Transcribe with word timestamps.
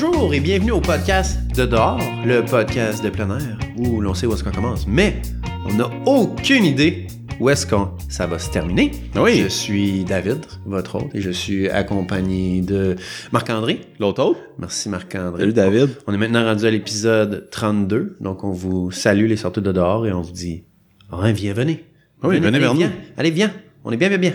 Bonjour 0.00 0.32
et 0.32 0.38
bienvenue 0.38 0.70
au 0.70 0.80
podcast 0.80 1.40
de 1.56 1.66
dehors, 1.66 1.98
le 2.24 2.44
podcast 2.44 3.02
de 3.02 3.10
plein 3.10 3.36
air, 3.36 3.58
où 3.76 4.00
l'on 4.00 4.14
sait 4.14 4.26
où 4.26 4.32
est-ce 4.32 4.44
qu'on 4.44 4.52
commence, 4.52 4.86
mais 4.86 5.20
on 5.66 5.74
n'a 5.74 5.90
aucune 6.06 6.64
idée 6.64 7.08
où 7.40 7.50
est-ce 7.50 7.66
que 7.66 7.74
ça 8.08 8.28
va 8.28 8.38
se 8.38 8.48
terminer. 8.48 8.92
Oui. 9.16 9.40
Je 9.42 9.48
suis 9.48 10.04
David, 10.04 10.46
votre 10.66 10.96
hôte, 10.96 11.12
et 11.14 11.20
je 11.20 11.30
suis 11.30 11.68
accompagné 11.68 12.60
de 12.60 12.94
Marc-André. 13.32 13.80
L'autre 13.98 14.22
autre? 14.22 14.40
Merci 14.60 14.88
Marc-André. 14.88 15.40
Salut 15.40 15.52
David. 15.52 15.88
On 16.06 16.14
est 16.14 16.18
maintenant 16.18 16.44
rendu 16.44 16.64
à 16.64 16.70
l'épisode 16.70 17.48
32, 17.50 18.18
donc 18.20 18.44
on 18.44 18.52
vous 18.52 18.92
salue 18.92 19.26
les 19.26 19.36
sorties 19.36 19.62
de 19.62 19.72
dehors 19.72 20.06
et 20.06 20.12
on 20.12 20.20
vous 20.20 20.32
dit 20.32 20.62
viens, 21.10 21.52
venez. 21.54 21.84
Oui, 22.22 22.38
venez 22.38 22.60
vers 22.60 22.72
nous. 22.72 22.80
viens. 22.80 22.92
Allez, 23.16 23.32
viens. 23.32 23.52
On 23.84 23.90
est 23.90 23.96
bien, 23.96 24.10
bien, 24.10 24.18
bien. 24.18 24.34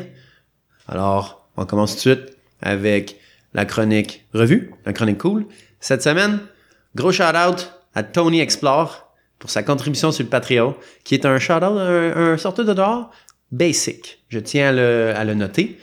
Alors, 0.89 1.49
on 1.55 1.65
commence 1.65 1.91
tout 1.91 2.09
de 2.09 2.15
suite 2.15 2.37
avec 2.61 3.22
la 3.53 3.65
chronique 3.65 4.25
revue, 4.33 4.71
la 4.85 4.93
chronique 4.93 5.19
cool. 5.19 5.45
Cette 5.79 6.01
semaine, 6.01 6.39
gros 6.95 7.11
shout-out 7.11 7.71
à 7.93 8.03
Tony 8.03 8.39
Explore 8.39 9.13
pour 9.39 9.49
sa 9.49 9.63
contribution 9.63 10.11
sur 10.11 10.23
le 10.23 10.29
Patreon, 10.29 10.75
qui 11.03 11.15
est 11.15 11.25
un 11.25 11.37
shout-out, 11.37 11.63
un, 11.63 12.33
un 12.33 12.35
de 12.35 12.73
dehors 12.73 13.11
basic. 13.51 14.23
Je 14.29 14.39
tiens 14.39 14.69
à 14.69 14.71
le, 14.71 15.13
à 15.15 15.23
le 15.23 15.33
noter. 15.33 15.77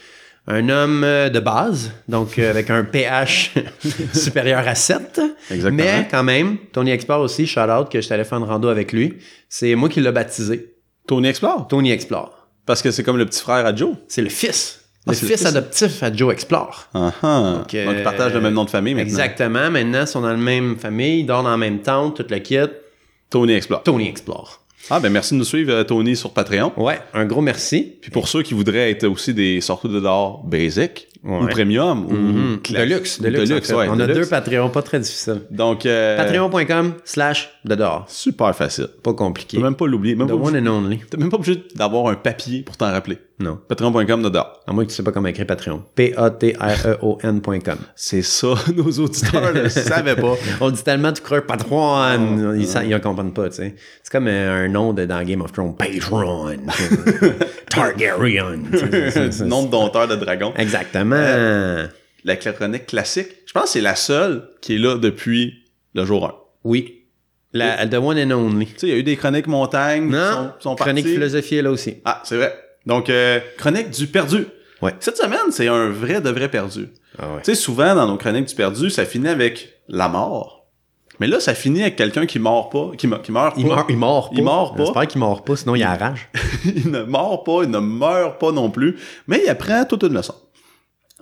Un 0.47 0.69
homme 0.69 1.05
euh, 1.05 1.29
de 1.29 1.39
base, 1.39 1.93
donc 2.09 2.39
euh, 2.39 2.51
avec 2.51 2.71
un 2.71 2.83
pH 2.83 3.53
supérieur 4.15 4.67
à 4.67 4.75
7. 4.75 5.21
Exactement. 5.51 5.77
Mais 5.77 6.09
quand 6.11 6.25
même, 6.25 6.57
Tony 6.73 6.91
Explore 6.91 7.21
aussi, 7.21 7.47
shout-out, 7.47 7.89
que 7.89 8.01
je 8.01 8.07
suis 8.07 8.15
allé 8.15 8.25
faire 8.25 8.39
une 8.39 8.45
rando 8.45 8.69
avec 8.69 8.93
lui. 8.93 9.19
C'est 9.49 9.75
moi 9.75 9.89
qui 9.89 10.01
l'ai 10.01 10.11
baptisé. 10.11 10.75
Tony 11.07 11.29
Explore? 11.29 11.69
Tony 11.69 11.93
Explore. 11.93 12.49
Parce 12.67 12.83
que 12.83 12.91
c'est 12.91 13.03
comme 13.03 13.19
le 13.19 13.27
petit 13.27 13.41
frère 13.41 13.67
à 13.67 13.77
Joe. 13.77 13.97
C'est 14.09 14.23
le 14.23 14.29
fils. 14.31 14.80
Ah, 15.07 15.13
Le 15.13 15.15
fils, 15.17 15.47
adoptif 15.47 16.03
à 16.03 16.13
Joe 16.13 16.33
Explore. 16.33 16.89
Ah. 16.95 17.11
Donc, 17.23 17.75
euh, 17.75 17.87
Donc, 17.87 17.95
ils 17.99 18.03
partagent 18.03 18.35
le 18.35 18.41
même 18.41 18.53
nom 18.55 18.65
de 18.65 18.71
famille 18.71 18.95
maintenant. 18.95 19.09
Exactement. 19.09 19.71
Maintenant, 19.71 20.03
ils 20.03 20.07
sont 20.07 20.21
dans 20.21 20.29
la 20.29 20.37
même 20.37 20.77
famille, 20.77 21.21
ils 21.21 21.27
dorment 21.27 21.45
dans 21.45 21.51
la 21.53 21.57
même 21.57 21.81
tente, 21.81 22.17
tout 22.19 22.27
le 22.29 22.39
kit. 22.39 22.59
Tony 23.31 23.55
Explore. 23.55 23.83
Tony 23.83 24.09
Explore. 24.09 24.61
Ah, 24.91 24.99
ben 24.99 25.11
merci 25.13 25.35
de 25.35 25.39
nous 25.39 25.45
suivre, 25.45 25.73
euh, 25.73 25.85
Tony, 25.85 26.17
sur 26.17 26.33
Patreon. 26.33 26.73
Ouais, 26.77 26.99
un 27.15 27.25
gros 27.25 27.43
merci. 27.43 27.97
Puis 28.01 28.11
pour 28.11 28.29
ceux 28.29 28.43
qui 28.43 28.55
voudraient 28.55 28.91
être 28.91 29.07
aussi 29.07 29.33
des 29.33 29.61
sorties 29.61 29.89
de 29.89 30.01
dehors 30.01 30.43
basic, 30.45 31.07
ou 31.23 31.47
premium, 31.47 32.07
ou 32.07 32.13
Ou 32.13 32.73
deluxe. 32.73 33.21
en 33.21 33.25
fait. 33.25 33.75
ouais, 33.75 33.89
On 33.91 34.01
a 34.01 34.07
deux 34.07 34.27
Patreons, 34.27 34.71
pas 34.71 34.83
très 34.83 34.99
difficile. 34.99 35.43
Donc, 35.51 35.87
euh, 35.87 36.17
Patreon.com 36.17 36.95
slash 37.05 37.51
de 37.65 37.75
dehors. 37.75 38.05
super 38.09 38.55
facile. 38.57 38.89
Pas 39.03 39.13
compliqué. 39.13 39.59
peux 39.59 39.63
même 39.63 39.77
pas 39.77 39.87
l'oublier. 39.87 40.17
The 40.17 40.27
pas 40.27 40.35
one 40.35 40.57
and 40.57 40.71
only. 40.71 40.99
T'es 41.11 41.19
même 41.19 41.31
pas 41.31 41.37
obligé 41.37 41.63
d'avoir 41.75 42.09
un 42.09 42.15
papier 42.15 42.63
pour 42.63 42.77
t'en 42.77 42.91
rappeler. 42.91 43.19
Non. 43.41 43.59
Patreon.com 43.69 44.23
de 44.23 44.29
dehors. 44.29 44.61
À 44.67 44.73
moins 44.73 44.85
que 44.85 44.91
tu 44.91 44.95
sais 44.97 45.03
pas 45.03 45.13
comment 45.13 45.29
écrire 45.29 45.47
Patreon. 45.47 45.83
P-A-T-R-E-O-N.com. 45.95 47.79
C'est 47.97 48.21
ça, 48.23 48.49
nos 48.77 48.91
auditeurs 48.91 49.55
ne 49.55 49.69
savaient 49.69 50.15
pas. 50.15 50.35
On 50.61 50.71
dit 50.71 50.83
tellement 50.83 51.11
tu 51.13 51.23
crois 51.23 51.41
Patreon, 51.41 51.95
Ah, 51.97 52.17
ils, 52.17 52.95
en 52.95 53.01
comprennent 53.01 53.33
pas, 53.33 53.49
tu 53.49 53.57
sais. 53.57 53.75
C'est 54.03 54.13
comme 54.13 54.29
euh, 54.29 54.67
un 54.67 54.69
nom 54.69 54.93
de, 54.93 55.07
dans 55.07 55.23
Game 55.25 55.41
of 55.41 55.53
Thrones. 55.53 55.75
Patreon. 55.77 56.51
Targaryen. 57.71 58.59
Nom 59.47 59.65
de 59.65 59.71
dompteur 59.71 60.07
de 60.07 60.17
dragon. 60.17 60.53
Exactement. 60.57 61.87
La 62.25 62.37
chronique 62.37 62.87
classique, 62.87 63.29
je 63.47 63.53
pense 63.53 63.65
que 63.65 63.69
c'est 63.71 63.81
la 63.81 63.95
seule 63.95 64.51
qui 64.61 64.75
est 64.75 64.79
là 64.79 64.99
depuis 64.99 65.55
le 65.95 66.05
jour 66.05 66.27
1. 66.27 66.35
Oui. 66.65 66.97
La, 67.53 67.87
the 67.87 67.95
one 67.95 68.19
and 68.19 68.31
only. 68.31 68.67
Tu 68.67 68.73
sais, 68.77 68.87
il 68.89 68.91
y 68.91 68.93
a 68.93 68.99
eu 68.99 69.03
des 69.03 69.17
chroniques 69.17 69.47
montagnes 69.49 70.07
qui 70.09 70.13
Non, 70.13 70.53
sont, 70.61 70.71
sont 70.71 70.75
chronique 70.77 71.05
parties. 71.05 71.15
philosophie 71.15 71.63
là 71.63 71.71
aussi. 71.71 71.97
Ah, 72.05 72.21
c'est 72.25 72.37
vrai. 72.37 72.55
Donc, 72.87 73.11
euh, 73.11 73.41
chronique 73.59 73.91
du 73.91 74.07
perdu. 74.07 74.47
Ouais. 74.83 74.95
Cette 75.01 75.17
semaine, 75.19 75.51
c'est 75.51 75.69
un 75.69 75.91
vrai 75.91 76.21
de 76.21 76.31
vrai 76.31 76.49
perdu. 76.51 76.89
Ah 77.19 77.27
ouais. 77.35 77.43
Tu 77.43 77.53
sais, 77.53 77.55
souvent, 77.55 77.95
dans 77.95 78.07
nos 78.07 78.17
chroniques 78.17 78.47
du 78.47 78.55
perdu, 78.55 78.89
ça 78.91 79.05
finit 79.05 79.29
avec 79.29 79.81
la 79.89 80.09
mort. 80.09 80.67
Mais 81.19 81.27
là, 81.27 81.39
ça 81.39 81.55
finit 81.55 81.83
avec 81.83 81.97
quelqu'un 81.97 82.25
qui 82.25 82.39
meurt 82.39 82.73
pas, 82.73 82.93
qui, 82.97 83.07
me- 83.07 83.19
qui 83.19 83.31
meurt 83.31 83.55
pas. 83.55 83.61
Il 83.61 83.67
meurt, 83.67 83.87
il 83.91 83.97
meurt 83.99 84.31
pas. 84.31 84.35
Il 84.39 84.43
meurt 84.45 84.77
pas. 84.77 84.85
J'espère 84.85 85.07
qu'il 85.07 85.21
meurt 85.21 85.47
pas, 85.47 85.55
sinon 85.57 85.75
il 85.75 85.83
a 85.83 85.95
la 85.99 86.07
rage. 86.09 86.29
il 86.65 86.91
ne 86.91 87.03
meurt 87.03 87.45
pas, 87.45 87.63
il 87.63 87.71
ne 87.71 87.79
meurt 87.79 88.41
pas 88.41 88.53
non 88.53 88.71
plus, 88.71 88.97
mais 89.27 89.43
il 89.45 89.51
apprend 89.51 89.85
toute 89.85 90.03
une 90.05 90.15
leçon. 90.15 90.35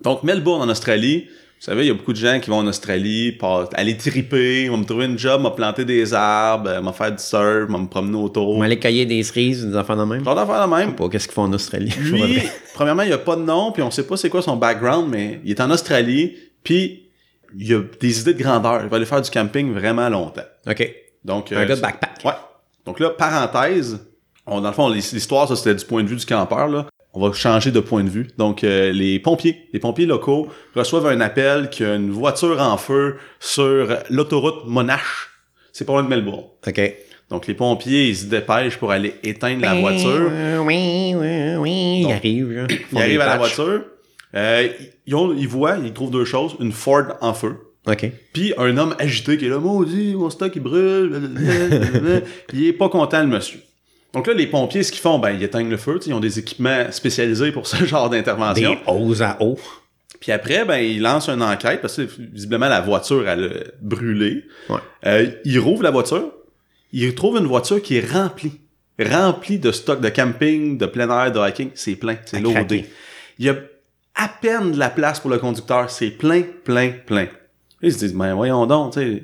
Donc, 0.03 0.23
Melbourne 0.23 0.63
en 0.63 0.69
Australie, 0.71 1.27
vous 1.59 1.65
savez, 1.65 1.85
il 1.85 1.89
y 1.89 1.91
a 1.91 1.95
beaucoup 1.95 2.13
de 2.13 2.19
gens 2.19 2.39
qui 2.39 2.51
vont 2.51 2.59
en 2.59 2.67
Australie, 2.69 3.37
aller 3.75 3.97
triper, 3.97 4.63
ils 4.63 4.71
vont 4.71 4.77
me 4.77 4.85
trouver 4.85 5.07
une 5.07 5.19
job, 5.19 5.43
m'a 5.43 5.51
planter 5.51 5.85
des 5.85 6.15
arbres, 6.15 6.81
m'a 6.81 6.93
faire 6.93 7.11
du 7.11 7.23
surf, 7.23 7.69
me 7.69 7.87
promener 7.87 8.17
autour. 8.17 8.51
On 8.51 8.61
va 8.61 8.67
aller 8.67 8.79
cueillir 8.79 9.09
des 9.09 9.21
cerises, 9.25 9.67
des 9.67 9.77
enfants 9.77 9.97
de 9.97 10.05
même? 10.05 10.25
Genre 10.25 10.37
d'affaires 10.37 10.69
de 10.69 10.73
même. 10.73 10.95
Pas 10.95 11.09
qu'est-ce 11.09 11.27
qu'ils 11.27 11.35
font 11.35 11.43
en 11.43 11.53
Australie? 11.53 11.93
Lui, 12.01 12.43
premièrement, 12.75 13.03
il 13.03 13.13
a 13.13 13.19
pas 13.19 13.35
de 13.35 13.43
nom, 13.43 13.73
puis 13.73 13.83
on 13.83 13.91
sait 13.91 14.07
pas 14.07 14.17
c'est 14.17 14.31
quoi 14.31 14.41
son 14.41 14.57
background, 14.57 15.09
mais 15.11 15.41
il 15.45 15.51
est 15.51 15.61
en 15.61 15.71
Australie, 15.73 16.37
puis 16.63 17.09
il 17.59 17.75
a 17.75 17.83
des 18.01 18.21
idées 18.21 18.35
de 18.35 18.43
grandeur. 18.43 18.83
Il 18.85 18.89
va 18.89 18.97
aller 18.97 19.07
faire 19.07 19.21
du 19.21 19.31
camping 19.31 19.73
vraiment 19.73 20.09
longtemps. 20.09 20.43
OK. 20.65 20.95
Donc, 21.25 21.51
Un 21.51 21.57
euh, 21.57 21.67
gars 21.67 21.75
de 21.75 21.81
backpack. 21.81 22.25
Ouais. 22.25 22.33
Donc 22.87 23.01
là, 23.01 23.11
parenthèse, 23.11 23.99
on, 24.47 24.61
dans 24.61 24.69
le 24.69 24.75
fond, 24.75 24.89
l'histoire, 24.89 25.49
ça 25.49 25.57
c'était 25.57 25.75
du 25.75 25.85
point 25.85 26.05
de 26.05 26.09
vue 26.09 26.17
du 26.17 26.25
campeur, 26.25 26.69
là. 26.69 26.87
On 27.21 27.29
va 27.29 27.35
changer 27.35 27.73
de 27.73 27.81
point 27.81 28.05
de 28.05 28.09
vue. 28.09 28.29
Donc, 28.39 28.63
euh, 28.63 28.93
les 28.93 29.19
pompiers, 29.19 29.57
les 29.73 29.81
pompiers 29.81 30.07
locaux 30.07 30.47
reçoivent 30.77 31.07
un 31.09 31.21
appel 31.21 31.69
qu'il 31.69 31.85
y 31.85 31.89
a 31.89 31.97
une 31.97 32.13
voiture 32.13 32.61
en 32.61 32.77
feu 32.77 33.17
sur 33.41 33.89
l'autoroute 34.09 34.67
Monash. 34.67 35.29
C'est 35.73 35.85
pas 35.85 35.95
loin 35.95 36.05
de 36.05 36.09
Melbourne. 36.09 36.45
OK. 36.65 36.81
Donc, 37.29 37.49
les 37.49 37.55
pompiers, 37.55 38.11
ils 38.11 38.17
se 38.17 38.27
dépêchent 38.27 38.77
pour 38.77 38.93
aller 38.93 39.15
éteindre 39.25 39.63
la 39.63 39.75
voiture. 39.75 40.31
Oui, 40.65 41.13
oui, 41.17 41.57
oui. 41.59 41.97
Il 41.99 42.03
Donc, 42.05 42.13
arrive, 42.13 42.53
là. 42.53 42.67
Ils 42.93 42.99
arrivent 42.99 43.21
à 43.21 43.27
la 43.27 43.37
voiture. 43.39 43.83
Euh, 44.37 44.69
ils, 45.05 45.15
ont- 45.17 45.35
ils 45.37 45.49
voient, 45.49 45.77
ils 45.85 45.93
trouvent 45.93 46.13
deux 46.13 46.25
choses. 46.25 46.55
Une 46.61 46.71
Ford 46.73 47.03
en 47.21 47.35
feu. 47.35 47.57
OK. 47.89 48.13
Puis 48.33 48.55
un 48.59 48.77
homme 48.79 48.95
agité 49.01 49.37
qui 49.39 49.47
est 49.47 49.49
là, 49.49 49.59
maudit, 49.59 50.15
mon 50.15 50.31
stock 50.31 50.53
il 50.55 50.63
brûle. 50.63 51.33
il 52.53 52.67
est 52.69 52.73
pas 52.75 52.89
content, 52.89 53.21
le 53.23 53.27
monsieur. 53.29 53.59
Donc 54.15 54.27
là, 54.27 54.35
les 54.35 54.47
pompiers, 54.47 54.83
ce 54.83 54.91
qu'ils 54.91 55.01
font, 55.01 55.19
ben, 55.19 55.31
ils 55.31 55.43
éteignent 55.43 55.69
le 55.69 55.77
feu. 55.77 55.99
tu 55.99 56.05
sais, 56.05 56.11
Ils 56.11 56.15
ont 56.15 56.21
des 56.21 56.39
équipements 56.39 56.91
spécialisés 56.91 57.53
pour 57.53 57.67
ce 57.67 57.85
genre 57.85 58.11
d'intervention. 58.11 58.71
Des 58.71 58.79
hauts 58.87 59.23
à 59.23 59.43
eau. 59.43 59.59
Puis 60.21 60.33
après, 60.33 60.65
ben, 60.65 60.79
ils 60.79 61.01
lancent 61.01 61.29
une 61.29 61.43
enquête 61.43 61.81
parce 61.81 61.97
que 61.97 62.03
visiblement, 62.33 62.69
la 62.69 62.81
voiture, 62.81 63.29
elle 63.29 63.45
a 63.45 63.71
brûlé. 63.81 64.45
Ouais. 64.69 64.79
Euh, 65.07 65.31
ils 65.45 65.59
rouvrent 65.59 65.83
la 65.83 65.91
voiture. 65.91 66.33
Ils 66.93 67.15
trouvent 67.15 67.39
une 67.39 67.47
voiture 67.47 67.81
qui 67.83 67.97
est 67.97 68.13
remplie. 68.13 68.59
Remplie 68.99 69.59
de 69.59 69.71
stock 69.71 70.01
de 70.01 70.09
camping, 70.09 70.77
de 70.77 70.87
plein 70.87 71.09
air, 71.09 71.31
de 71.31 71.39
hiking. 71.39 71.71
C'est 71.75 71.95
plein. 71.95 72.17
C'est 72.25 72.43
craquer. 72.43 72.87
Il 73.39 73.47
y 73.47 73.49
a 73.49 73.57
à 74.17 74.29
peine 74.29 74.73
de 74.73 74.79
la 74.79 74.91
place 74.91 75.21
pour 75.21 75.31
le 75.31 75.39
conducteur. 75.39 75.89
C'est 75.91 76.11
plein, 76.11 76.43
plein, 76.65 76.93
plein. 77.07 77.29
Ils 77.81 77.93
se 77.93 77.99
disent, 77.99 78.15
ben 78.15 78.35
voyons 78.35 78.67
donc, 78.67 78.95
tu 78.95 79.01
sais. 79.01 79.23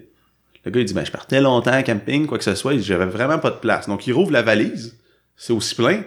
Le 0.65 0.71
gars, 0.71 0.81
il 0.81 0.87
dit, 0.87 0.95
ben 0.95 1.05
je 1.05 1.13
partais 1.13 1.41
longtemps 1.41 1.77
en 1.77 1.83
camping, 1.83 2.27
quoi 2.27 2.39
que 2.39 2.45
ce 2.45 2.55
soit. 2.55 2.75
Il 2.75 2.81
dit, 2.81 2.87
j'avais 2.87 3.07
vraiment 3.07 3.39
pas 3.39 3.51
de 3.51 3.57
place. 3.57 3.87
Donc, 3.87 4.07
il 4.07 4.13
rouvre 4.13 4.33
la 4.33 4.43
valise. 4.43 4.97
C'est 5.37 5.53
aussi 5.53 5.75
plein. 5.75 6.03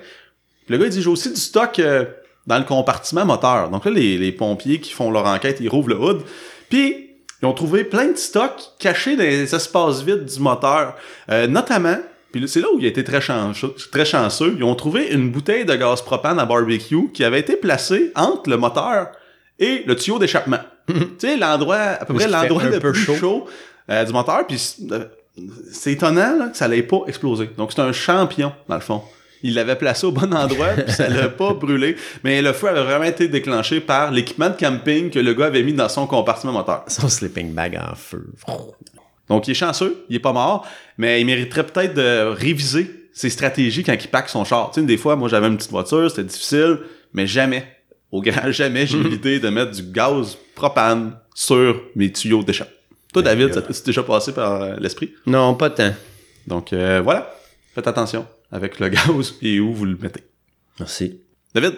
Puis 0.66 0.70
le 0.70 0.78
gars, 0.78 0.86
il 0.86 0.92
dit, 0.92 1.02
j'ai 1.02 1.10
aussi 1.10 1.30
du 1.30 1.40
stock 1.40 1.80
euh, 1.80 2.06
dans 2.46 2.58
le 2.58 2.64
compartiment 2.64 3.26
moteur. 3.26 3.70
Donc 3.70 3.86
là, 3.86 3.92
les, 3.92 4.18
les 4.18 4.32
pompiers 4.32 4.80
qui 4.80 4.92
font 4.94 5.12
leur 5.12 5.26
enquête, 5.26 5.58
ils 5.60 5.70
rouvrent 5.70 5.90
le 5.90 6.00
hood. 6.00 6.22
Puis, 6.70 7.08
ils 7.42 7.46
ont 7.46 7.54
trouvé 7.54 7.84
plein 7.84 8.08
de 8.08 8.18
stocks 8.18 8.72
cachés 8.80 9.16
dans 9.16 9.24
les 9.24 9.54
espaces 9.54 10.02
vides 10.02 10.26
du 10.26 10.40
moteur. 10.40 10.96
Euh, 11.30 11.46
notamment, 11.48 11.98
puis 12.32 12.42
là, 12.42 12.48
c'est 12.48 12.62
là 12.62 12.68
où 12.74 12.80
il 12.80 12.86
a 12.86 12.88
été 12.88 13.04
très 13.04 13.22
chanceux, 13.22 13.76
très 13.92 14.06
chanceux, 14.06 14.56
ils 14.58 14.64
ont 14.64 14.76
trouvé 14.76 15.12
une 15.12 15.30
bouteille 15.30 15.66
de 15.66 15.76
gaz 15.76 16.02
propane 16.02 16.40
à 16.40 16.46
barbecue 16.46 17.10
qui 17.14 17.24
avait 17.24 17.40
été 17.40 17.56
placée 17.56 18.12
entre 18.16 18.50
le 18.50 18.58
moteur 18.58 19.12
et 19.60 19.84
le 19.86 19.96
tuyau 19.96 20.18
d'échappement. 20.20 20.60
tu 20.88 20.96
sais, 21.20 21.38
l'endroit, 21.38 21.78
à 21.78 22.06
peu 22.06 22.16
près 22.16 22.28
l'endroit 22.28 22.64
le 22.64 22.80
plus 22.80 22.96
chaud? 22.96 23.16
chaud, 23.16 23.46
euh, 23.90 24.04
du 24.04 24.14
moteur. 24.14 24.46
Puis 24.48 24.76
euh, 24.92 25.06
c'est 25.72 25.94
étonnant 25.94 26.36
là, 26.38 26.48
que 26.50 26.58
ça 26.58 26.68
n'allait 26.68 26.84
pas 26.84 27.02
exploser. 27.08 27.50
Donc 27.58 27.72
c'est 27.72 27.82
un 27.82 27.92
champion, 27.92 28.52
dans 28.68 28.76
le 28.76 28.82
fond. 28.82 29.02
Il 29.44 29.54
l'avait 29.54 29.76
placé 29.76 30.08
au 30.08 30.12
bon 30.12 30.34
endroit, 30.34 30.70
puis 30.70 30.92
ça 30.92 31.10
l'a 31.10 31.30
pas 31.30 31.54
brûlé. 31.54 31.96
Mais 32.24 32.42
le 32.42 32.54
feu 32.54 32.70
avait 32.70 32.84
vraiment 32.84 33.06
été 33.06 33.28
déclenché 33.28 33.80
par 33.80 34.12
l'équipement 34.12 34.50
de 34.50 34.56
camping 34.56 35.12
que 35.12 35.20
le 35.20 35.34
gars 35.34 35.46
avait 35.46 35.64
mis 35.64 35.74
dans 35.74 35.90
son 35.90 36.08
compartiment 36.08 36.54
moteur. 36.54 36.84
Son 36.88 37.08
sleeping 37.08 37.54
bag 37.54 37.80
en 37.80 37.96
feu. 37.96 38.26
Donc, 39.30 39.48
il 39.48 39.52
est 39.52 39.56
chanceux, 39.56 40.06
il 40.10 40.16
est 40.16 40.20
pas 40.20 40.34
mort, 40.34 40.66
mais 40.98 41.22
il 41.22 41.26
mériterait 41.26 41.66
peut-être 41.66 41.94
de 41.94 42.24
réviser 42.32 43.10
ses 43.14 43.30
stratégies 43.30 43.84
quand 43.84 43.94
il 43.94 44.08
pack 44.08 44.30
son 44.30 44.46
char. 44.46 44.72
Tu 44.72 44.80
sais, 44.80 44.86
des 44.86 44.98
fois, 44.98 45.16
moi, 45.16 45.28
j'avais 45.28 45.48
une 45.48 45.58
petite 45.58 45.72
voiture, 45.72 46.10
c'était 46.10 46.24
difficile, 46.24 46.80
mais 47.14 47.28
jamais, 47.28 47.66
au 48.12 48.22
grand 48.22 48.52
jamais, 48.52 48.88
j'ai 48.88 48.98
eu 48.98 49.04
l'idée 49.04 49.40
de 49.40 49.50
mettre 49.50 49.72
du 49.72 49.84
gaz 49.84 50.38
propane 50.56 51.14
sur 51.36 51.82
mes 51.96 52.12
tuyaux 52.12 52.44
d'échappe. 52.44 52.72
Toi, 53.14 53.22
David, 53.22 53.54
ça 53.54 53.62
t'est 53.62 53.86
déjà 53.86 54.04
passé 54.04 54.34
par 54.34 54.62
euh, 54.62 54.76
l'esprit? 54.80 55.14
Non, 55.26 55.56
pas 55.56 55.70
tant. 55.70 55.94
Donc, 56.46 56.74
euh, 56.74 57.02
voilà. 57.04 57.34
Faites 57.74 57.88
attention 57.88 58.26
avec 58.52 58.80
le 58.80 58.90
gaz 58.90 59.36
et 59.42 59.60
où 59.60 59.74
vous 59.74 59.86
le 59.86 59.98
mettez. 60.02 60.22
Merci. 60.80 61.22
David, 61.56 61.74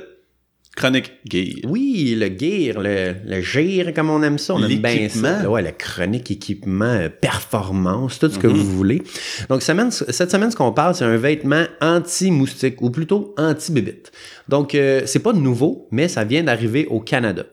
chronique 0.75 1.11
gay. 1.25 1.55
Oui, 1.65 2.15
le 2.17 2.27
gear, 2.27 2.81
le, 2.81 3.15
le 3.25 3.41
gire, 3.41 3.93
comme 3.93 4.09
on 4.09 4.21
aime 4.23 4.37
ça. 4.37 4.55
On 4.55 4.63
aime 4.63 4.79
bien 4.81 5.07
ça. 5.09 5.49
Ouais, 5.49 5.61
la 5.61 5.71
chronique, 5.71 6.31
équipement, 6.31 6.85
euh, 6.85 7.09
performance, 7.09 8.19
tout 8.19 8.29
ce 8.29 8.39
que 8.39 8.47
Mhm. 8.47 8.53
vous 8.53 8.71
voulez. 8.77 9.01
Donc, 9.49 9.61
semaine, 9.61 9.91
cette 9.91 10.31
semaine, 10.31 10.51
ce 10.51 10.55
qu'on 10.55 10.71
parle, 10.73 10.95
c'est 10.95 11.05
un 11.05 11.17
vêtement 11.17 11.63
anti-moustique, 11.81 12.81
ou 12.81 12.89
plutôt 12.89 13.33
anti-bébite. 13.37 14.11
Donc, 14.47 14.73
euh, 14.75 15.01
c'est 15.05 15.19
pas 15.19 15.33
nouveau, 15.33 15.87
mais 15.91 16.07
ça 16.07 16.23
vient 16.23 16.43
d'arriver 16.43 16.85
au 16.87 16.99
Canada. 16.99 17.45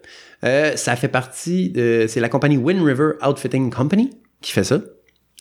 Euh, 0.45 0.77
ça 0.77 0.97
fait 0.97 1.09
partie 1.09 1.71
de. 1.71 2.07
C'est 2.09 2.21
la 2.21 2.29
compagnie 2.29 2.57
Wind 2.57 2.83
River 2.85 3.13
Outfitting 3.27 3.71
Company 3.71 4.11
qui 4.43 4.53
fait 4.53 4.65
ça. 4.65 4.81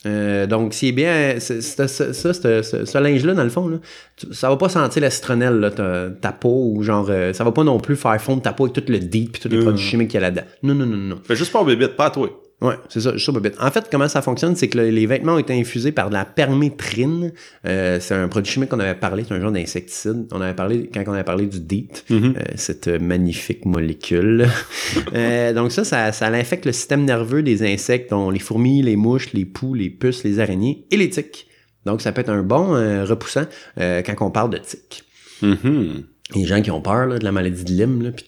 Euh, 0.06 0.46
donc, 0.46 0.74
c'est 0.76 0.92
bien. 0.92 1.36
c'est- 1.40 1.62
c'est- 1.62 1.88
c'est- 1.88 2.14
Ça, 2.14 2.34
ce, 2.34 2.98
linge-là, 3.00 3.34
dans 3.34 3.44
le 3.44 3.50
fond, 3.50 3.68
là, 3.68 3.78
tu- 4.16 4.32
ça 4.34 4.50
va 4.50 4.56
pas 4.58 4.70
sentir 4.70 5.02
la 5.02 5.10
citronnelle, 5.10 5.56
là, 5.60 5.72
ta, 5.72 6.10
ta 6.22 6.32
peau, 6.32 6.72
ou 6.76 6.84
genre. 6.84 7.08
euh, 7.10 7.34
ça 7.34 7.44
va 7.44 7.52
pas 7.52 7.64
non 7.64 7.80
plus 7.80 7.96
faire 7.96 8.22
fondre 8.22 8.44
ta 8.44 8.54
peau 8.54 8.66
avec 8.66 8.76
tout 8.76 8.84
le 8.92 9.00
deep 9.00 9.32
puis 9.34 9.42
tous 9.42 9.50
les 9.50 9.58
produits 9.64 9.84
chimiques 9.84 10.10
qu'il 10.10 10.20
y 10.22 10.24
a 10.24 10.28
là-dedans. 10.30 10.46
Non, 10.64 10.76
non, 10.76 10.86
non, 10.86 10.98
non. 10.98 11.16
Fais 11.24 11.36
juste 11.36 11.52
pas 11.52 11.60
au 11.62 11.66
bébé, 11.66 11.88
pas 11.88 12.06
à 12.06 12.10
toi. 12.12 12.30
Ouais, 12.62 12.76
c'est 12.90 13.02
ça, 13.02 13.18
ça, 13.20 13.32
bobette. 13.34 13.58
En 13.60 13.70
fait, 13.70 13.88
comment 13.92 14.08
ça 14.08 14.22
fonctionne, 14.22 14.56
c'est 14.56 14.70
que 14.70 14.78
le- 14.78 14.90
les 14.90 15.06
vêtements 15.06 15.34
ont 15.34 15.38
été 15.40 15.54
infusés 15.54 15.92
par 15.92 16.08
de 16.10 16.14
la 16.14 16.24
permétrine. 16.24 17.34
Euh, 17.68 18.00
c'est 18.00 18.16
un 18.16 18.28
produit 18.30 18.52
chimique 18.54 18.70
qu'on 18.70 18.80
avait 18.80 18.96
parlé, 18.96 19.26
c'est 19.28 19.34
un 19.34 19.42
genre 19.42 19.52
d'insecticide. 19.52 20.26
On 20.32 20.40
avait 20.40 20.54
parlé, 20.56 20.90
quand 20.94 21.04
on 21.08 21.12
avait 21.14 21.26
parlé 21.26 21.48
du 21.48 21.60
DEET, 21.60 22.06
Mhm. 22.10 22.34
euh, 22.38 22.42
cette 22.56 22.88
magnifique 22.88 23.66
molécule. 23.66 24.48
Euh, 25.14 25.54
donc 25.54 25.72
ça, 25.72 25.84
ça, 25.84 26.12
ça 26.12 26.28
infecte 26.28 26.66
le 26.66 26.72
système 26.72 27.04
nerveux 27.06 27.44
des 27.44 27.62
insectes, 27.72 28.10
dont 28.12 28.30
les 28.30 28.40
fourmis, 28.40 28.82
les 28.82 28.96
mouches, 28.96 29.34
les 29.34 29.46
poux, 29.46 29.74
les 29.74 29.90
puces, 29.90 30.24
les 30.24 30.40
araignées 30.40 30.86
et 30.92 30.98
les 30.98 31.10
tiques. 31.10 31.48
Donc 31.86 32.02
ça 32.02 32.12
peut 32.12 32.22
être 32.22 32.30
un 32.30 32.42
bon 32.44 32.70
repoussant 33.06 33.46
quand 33.78 34.16
on 34.22 34.32
parle 34.32 34.50
de 34.52 34.58
tiques. 34.58 35.04
Mhm. 35.42 36.04
Les 36.36 36.46
gens 36.46 36.62
qui 36.62 36.72
ont 36.72 36.82
peur 36.82 37.06
là, 37.08 37.20
de 37.20 37.24
la 37.24 37.32
maladie 37.32 37.64
de 37.64 37.72
Lyme, 37.72 38.12
puis 38.16 38.26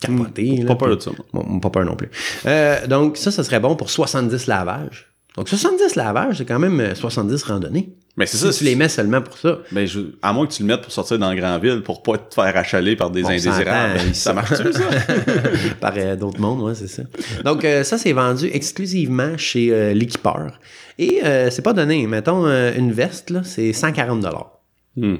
capoter. 0.00 0.64
Pas 0.66 0.76
peur 0.76 0.96
de 0.96 1.00
ça, 1.02 1.10
pas 1.62 1.70
peur 1.70 1.84
non 1.84 1.96
plus. 1.96 2.10
Euh, 2.46 2.86
donc, 2.86 3.16
ça, 3.16 3.30
ça 3.30 3.42
serait 3.44 3.60
bon 3.60 3.76
pour 3.76 3.90
70 3.90 4.46
lavages. 4.46 5.06
Donc, 5.36 5.48
70 5.48 5.94
lavages, 5.94 6.38
c'est 6.38 6.44
quand 6.44 6.58
même 6.58 6.80
euh, 6.80 6.94
70 6.94 7.42
randonnées. 7.44 7.90
Mais 8.16 8.26
c'est 8.26 8.36
Si 8.38 8.42
ça. 8.44 8.52
tu 8.52 8.64
les 8.64 8.74
mets 8.74 8.88
seulement 8.88 9.22
pour 9.22 9.38
ça. 9.38 9.58
Ben, 9.70 9.86
je- 9.86 10.00
à 10.22 10.32
moins 10.32 10.44
que 10.48 10.52
tu 10.52 10.62
le 10.62 10.66
mettes 10.66 10.80
pour 10.82 10.90
sortir 10.90 11.20
dans 11.20 11.28
la 11.28 11.36
grande 11.36 11.62
ville 11.62 11.82
pour 11.82 12.02
pas 12.02 12.18
te 12.18 12.34
faire 12.34 12.56
achaler 12.56 12.96
par 12.96 13.10
des 13.10 13.22
On 13.24 13.28
indésirables. 13.28 14.00
Ça 14.12 14.32
marche-tu, 14.32 14.72
ça? 14.72 14.80
Par 15.80 15.92
euh, 15.96 16.16
d'autres 16.16 16.40
mondes, 16.40 16.62
ouais, 16.62 16.74
c'est 16.74 16.88
ça. 16.88 17.04
Donc, 17.44 17.64
euh, 17.64 17.84
ça, 17.84 17.96
c'est 17.96 18.12
vendu 18.12 18.50
exclusivement 18.52 19.38
chez 19.38 19.72
euh, 19.72 19.94
l'équipeur. 19.94 20.58
Et 20.98 21.20
euh, 21.24 21.50
c'est 21.50 21.62
pas 21.62 21.72
donné. 21.72 22.04
Mettons, 22.08 22.44
euh, 22.46 22.72
une 22.76 22.90
veste, 22.90 23.30
là, 23.30 23.42
c'est 23.44 23.72
140 23.72 24.26
Hmm. 24.96 25.14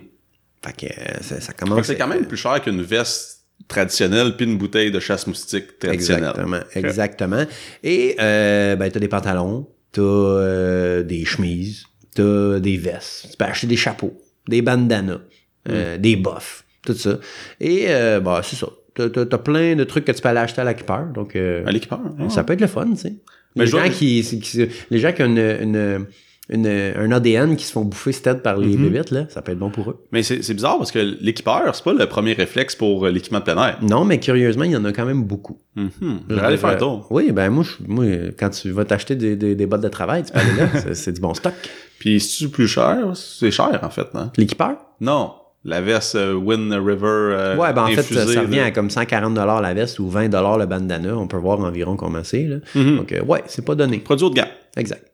Fait 0.64 0.72
que 0.76 0.86
euh, 0.92 1.38
ça, 1.38 1.52
commence... 1.52 1.86
C'est 1.86 1.96
quand 1.96 2.08
même 2.08 2.26
plus 2.26 2.36
cher 2.36 2.60
qu'une 2.60 2.82
veste 2.82 3.37
traditionnelle 3.68 4.34
puis 4.36 4.46
une 4.46 4.58
bouteille 4.58 4.90
de 4.90 4.98
chasse 5.00 5.26
moustique 5.26 5.78
traditionnelle. 5.78 6.30
Exactement, 6.30 6.60
exactement. 6.74 7.44
Et 7.84 8.16
euh, 8.20 8.76
ben, 8.76 8.90
t'as 8.90 9.00
des 9.00 9.08
pantalons, 9.08 9.68
t'as 9.92 10.02
euh, 10.02 11.02
des 11.02 11.24
chemises, 11.24 11.84
t'as 12.14 12.58
des 12.58 12.76
vestes, 12.76 13.28
tu 13.30 13.36
peux 13.36 13.44
acheter 13.44 13.66
des 13.66 13.76
chapeaux, 13.76 14.20
des 14.48 14.62
bandanas, 14.62 15.20
euh, 15.68 15.96
Mm. 15.96 16.00
des 16.00 16.16
boffes, 16.16 16.64
tout 16.84 16.94
ça. 16.94 17.18
Et 17.60 17.86
euh, 17.88 18.20
bah, 18.20 18.40
c'est 18.42 18.56
ça. 18.56 18.68
T'as, 18.94 19.10
t'as- 19.10 19.26
t'as 19.26 19.38
plein 19.38 19.76
de 19.76 19.84
trucs 19.84 20.04
que 20.06 20.12
tu 20.12 20.20
peux 20.22 20.28
aller 20.28 20.40
acheter 20.40 20.60
à 20.60 20.64
l'équipeur. 20.64 21.06
Donc, 21.14 21.36
euh, 21.36 21.62
À 21.66 21.70
l'équipeur. 21.70 22.00
ça 22.30 22.42
peut 22.42 22.54
être 22.54 22.60
le 22.62 22.66
fun, 22.66 22.88
tu 22.90 22.96
sais. 22.96 23.14
Mais 23.54 23.64
Les, 23.64 23.70
gens 23.70 23.88
qui- 23.90 24.66
les 24.90 24.98
gens 24.98 25.12
qui 25.12 25.22
ont 25.22 25.26
une, 25.26 25.38
une- 25.38 26.06
une- 26.50 26.66
un 26.66 27.12
ADN 27.12 27.56
qui 27.56 27.64
se 27.66 27.72
font 27.72 27.84
bouffer 27.84 28.12
cette 28.12 28.42
par 28.42 28.56
les 28.56 28.76
Mhm. 28.76 28.88
bébites, 28.88 29.10
là, 29.10 29.26
ça 29.28 29.42
peut 29.42 29.52
être 29.52 29.58
bon 29.58 29.70
pour 29.70 29.90
eux. 29.90 30.04
Mais 30.12 30.22
c'est 30.22 30.42
c'est 30.42 30.54
bizarre 30.54 30.78
parce 30.78 30.90
que 30.92 30.98
l'équipeur, 31.20 31.74
c'est 31.74 31.84
pas 31.84 31.92
le 31.92 32.06
premier 32.06 32.32
réflexe 32.32 32.74
pour 32.74 33.04
euh, 33.06 33.10
l'équipement 33.10 33.40
de 33.40 33.44
plein 33.44 33.62
air. 33.66 33.78
Non, 33.82 34.04
mais 34.04 34.18
curieusement, 34.18 34.64
il 34.64 34.72
y 34.72 34.76
en 34.76 34.84
a 34.84 34.92
quand 34.92 35.04
même 35.04 35.24
beaucoup. 35.24 35.58
Mhm. 35.76 35.90
Je 36.00 36.06
Je 36.30 36.34
vais 36.40 36.46
aller 36.46 36.56
faire 36.56 36.70
un 36.70 36.72
dirais- 36.76 36.78
tour. 36.80 37.06
Oui, 37.10 37.32
ben 37.32 37.50
moi, 37.50 37.64
moi, 37.86 38.04
quand 38.38 38.50
tu 38.50 38.70
vas 38.70 38.84
t'acheter 38.84 39.14
des, 39.14 39.36
des, 39.36 39.54
des 39.54 39.66
bottes 39.66 39.82
de 39.82 39.88
travail, 39.88 40.22
tu 40.24 40.32
peux 40.32 40.38
aller 40.38 40.56
là. 40.56 40.68
c'est, 40.82 40.94
c'est 40.94 41.12
du 41.12 41.20
bon 41.20 41.34
stock. 41.34 41.52
Puis 41.98 42.18
si 42.20 42.44
tu 42.44 42.48
plus 42.48 42.68
cher, 42.68 42.96
c'est 43.14 43.50
cher 43.50 43.78
en 43.82 43.90
fait. 43.90 44.06
Hein? 44.14 44.30
L'équipeur? 44.36 44.76
Non. 45.00 45.32
La 45.64 45.80
veste 45.80 46.14
euh, 46.14 46.32
Wind 46.34 46.72
River. 46.72 47.04
euh, 47.04 47.56
ouais, 47.56 47.72
ben 47.74 47.82
en 47.82 47.86
fait, 47.88 48.02
ça, 48.02 48.26
ça 48.26 48.40
revient 48.42 48.60
à 48.60 48.70
comme 48.70 48.88
140 48.90 49.34
la 49.36 49.74
veste 49.74 49.98
ou 49.98 50.08
20 50.08 50.28
le 50.56 50.64
bandana. 50.66 51.16
On 51.18 51.26
peut 51.26 51.36
voir 51.36 51.58
environ 51.60 51.96
comment 51.96 52.22
c'est. 52.22 52.48
Mhm. 52.74 52.96
Donc, 52.96 53.12
euh, 53.12 53.22
ouais, 53.24 53.42
c'est 53.48 53.64
pas 53.64 53.74
donné. 53.74 53.98
Produit 53.98 54.24
haut 54.24 54.30
de 54.30 54.36
gamme. 54.36 54.48
Exact. 54.76 55.04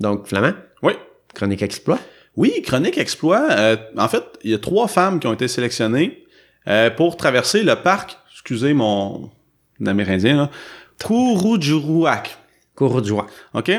Donc, 0.00 0.26
Flamand, 0.26 0.54
Oui. 0.82 0.92
chronique 1.34 1.62
exploit? 1.62 1.98
Oui, 2.36 2.62
Chronique 2.62 2.98
Exploit. 2.98 3.46
euh, 3.50 3.76
en 3.96 4.08
fait, 4.08 4.24
il 4.42 4.50
y 4.50 4.54
a 4.54 4.58
trois 4.58 4.88
femmes 4.88 5.20
qui 5.20 5.26
ont 5.28 5.32
été 5.32 5.46
sélectionnées 5.46 6.24
euh, 6.66 6.90
pour 6.90 7.16
traverser 7.16 7.62
le 7.62 7.76
parc, 7.76 8.18
excusez 8.32 8.74
mon 8.74 9.30
amérindien, 9.86 10.36
là, 10.36 10.50
de 13.00 13.06
joie. 13.06 13.28
OK? 13.54 13.70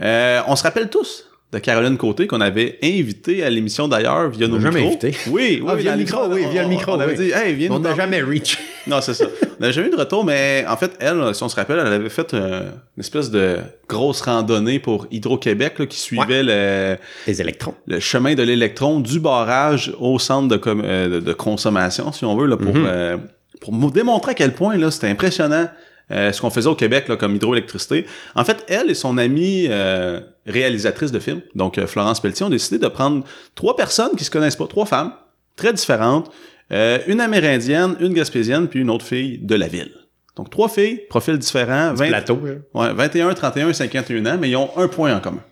Euh, 0.00 0.40
on 0.48 0.56
se 0.56 0.64
rappelle 0.64 0.90
tous 0.90 1.28
de 1.52 1.58
Caroline 1.58 1.98
Côté 1.98 2.26
qu'on 2.26 2.40
avait 2.40 2.78
invité 2.82 3.44
à 3.44 3.50
l'émission 3.50 3.86
d'ailleurs 3.86 4.30
via 4.30 4.48
nos 4.48 4.58
jamais 4.58 4.80
micros. 4.80 4.98
invité. 5.04 5.14
Oui, 5.28 5.60
oui, 5.62 5.68
Ah, 5.68 5.74
via 5.74 5.92
le 5.92 5.98
micro, 5.98 6.26
oui, 6.30 6.44
on- 6.46 6.50
via 6.50 6.62
le 6.62 6.68
micro, 6.70 6.92
On 6.92 7.00
avait 7.00 7.12
oui. 7.18 7.26
dit, 7.26 7.32
hey, 7.32 7.54
viens 7.54 7.70
On 7.70 7.78
n'a 7.78 7.94
jamais 7.94 8.22
reach. 8.22 8.58
Non, 8.86 9.00
c'est 9.02 9.12
ça. 9.14 9.26
On 9.42 9.60
n'avait 9.60 9.72
jamais 9.74 9.88
eu 9.88 9.90
de 9.90 9.96
retour, 9.96 10.24
mais 10.24 10.64
en 10.66 10.76
fait, 10.78 10.92
elle, 10.98 11.34
si 11.34 11.42
on 11.42 11.48
se 11.50 11.54
rappelle, 11.56 11.78
elle 11.78 11.92
avait 11.92 12.08
fait 12.08 12.32
euh, 12.34 12.70
une 12.96 13.00
espèce 13.00 13.30
de 13.30 13.58
grosse 13.88 14.22
randonnée 14.22 14.78
pour 14.78 15.06
Hydro-Québec 15.10 15.74
là, 15.78 15.86
qui 15.86 16.00
suivait 16.00 16.42
le, 16.42 16.96
Les 17.26 17.40
électrons. 17.42 17.74
le 17.86 18.00
chemin 18.00 18.34
de 18.34 18.42
l'électron 18.42 19.00
du 19.00 19.20
barrage 19.20 19.92
au 20.00 20.18
centre 20.18 20.48
de, 20.48 20.56
com- 20.56 20.82
euh, 20.84 21.08
de, 21.08 21.20
de 21.20 21.32
consommation, 21.34 22.12
si 22.12 22.24
on 22.24 22.34
veut, 22.34 22.46
là, 22.46 22.56
pour, 22.56 22.74
Mhm. 22.74 22.84
euh, 22.86 23.16
pour 23.60 23.72
démontrer 23.92 24.30
à 24.32 24.34
quel 24.34 24.52
point 24.52 24.76
là, 24.78 24.90
c'était 24.90 25.08
impressionnant 25.08 25.68
euh, 26.10 26.32
ce 26.32 26.40
qu'on 26.40 26.50
faisait 26.50 26.68
au 26.68 26.74
Québec 26.74 27.08
là, 27.08 27.16
comme 27.16 27.34
hydroélectricité. 27.36 28.06
En 28.34 28.44
fait, 28.44 28.64
elle 28.68 28.90
et 28.90 28.94
son 28.94 29.18
amie 29.18 29.66
euh, 29.70 30.20
réalisatrice 30.46 31.12
de 31.12 31.18
films, 31.18 31.42
donc 31.54 31.78
euh, 31.78 31.86
Florence 31.86 32.20
Pelletier, 32.20 32.44
ont 32.44 32.50
décidé 32.50 32.78
de 32.78 32.88
prendre 32.88 33.24
trois 33.54 33.76
personnes 33.76 34.14
qui 34.16 34.24
se 34.24 34.30
connaissent 34.30 34.56
pas, 34.56 34.66
trois 34.66 34.86
femmes 34.86 35.12
très 35.56 35.72
différentes, 35.72 36.30
une 36.70 37.20
amérindienne, 37.20 37.96
une 38.00 38.14
gaspésienne, 38.14 38.66
puis 38.66 38.80
une 38.80 38.88
autre 38.88 39.04
fille 39.04 39.36
de 39.36 39.54
la 39.54 39.68
ville. 39.68 39.92
Donc 40.36 40.48
trois 40.48 40.70
filles, 40.70 41.02
profils 41.10 41.36
différents, 41.36 41.92
20, 41.92 42.08
Plateau. 42.08 42.40
là. 42.42 42.54
Ouais, 42.72 42.94
21, 42.94 43.34
31 43.34 43.68
et 43.68 43.74
51 43.74 44.24
ans, 44.24 44.38
mais 44.40 44.48
ils 44.48 44.56
ont 44.56 44.70
un 44.78 44.88
point 44.88 45.14
en 45.14 45.20
commun. 45.20 45.44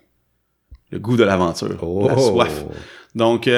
Le 0.90 0.98
goût 0.98 1.18
de 1.18 1.24
l'aventure. 1.24 1.76
Oh. 1.82 2.08
La 2.08 2.16
soif. 2.16 2.64
Donc, 3.14 3.50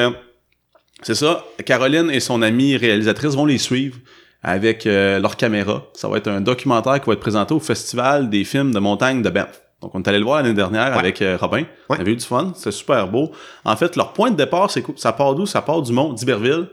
c'est 1.03 1.15
ça. 1.15 1.45
Caroline 1.65 2.11
et 2.11 2.19
son 2.19 2.43
amie 2.43 2.77
réalisatrice 2.77 3.35
vont 3.35 3.47
les 3.47 3.59
suivre 3.59 3.97
avec 4.43 4.87
euh, 4.87 5.19
leur 5.21 5.37
caméra. 5.37 5.85
Ça 5.95 6.09
va 6.09 6.17
être 6.19 6.29
un 6.29 6.41
documentaire 6.41 7.01
qui 7.01 7.07
va 7.07 7.13
être 7.13 7.21
présenté 7.21 7.55
au 7.55 7.61
Festival 7.61 8.29
des 8.31 8.45
films 8.45 8.73
de 8.73 8.79
montagne 8.79 9.23
de 9.23 9.31
Banff. 9.31 9.63
Donc, 9.81 9.93
on 9.95 10.03
est 10.03 10.09
allé 10.09 10.19
le 10.19 10.25
voir 10.25 10.43
l'année 10.43 10.55
dernière 10.55 10.93
Ouais. 10.93 10.99
avec 10.99 11.23
euh, 11.23 11.37
Robin. 11.41 11.65
On 11.89 11.95
Ouais. 11.95 12.01
avait 12.01 12.13
eu 12.13 12.17
du 12.17 12.25
fun. 12.25 12.53
C'était 12.57 12.71
super 12.73 13.09
beau. 13.09 13.33
En 13.65 13.77
fait, 13.77 13.97
leur 13.97 14.13
point 14.13 14.31
de 14.31 14.37
départ, 14.37 14.71
c'est? 14.71 14.85
Ça 14.97 15.13
part 15.13 15.35
d'où? 15.35 15.47
Ça 15.47 15.61
part 15.63 15.83
du 15.83 15.93
mont 15.93 16.13
d'Iberville. 16.13 16.69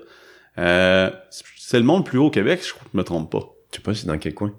Euh, 0.57 1.09
c'est 1.57 1.77
le 1.77 1.85
mont 1.85 1.97
le 1.99 2.03
plus 2.03 2.17
haut 2.19 2.25
au 2.27 2.31
Québec, 2.31 2.61
je 2.63 2.69
je 2.69 2.97
me 2.97 3.03
trompe 3.03 3.31
pas. 3.31 3.39
Je 3.71 3.77
sais 3.77 3.81
pas 3.83 3.93
c'est 3.93 4.07
dans 4.07 4.17
quel 4.17 4.33
coin. 4.33 4.51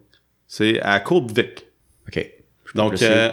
C'est 0.47 0.81
à 0.81 0.99
Courbevic. 1.01 1.67
OK. 2.09 2.27
Donc, 2.75 3.03
euh, 3.03 3.31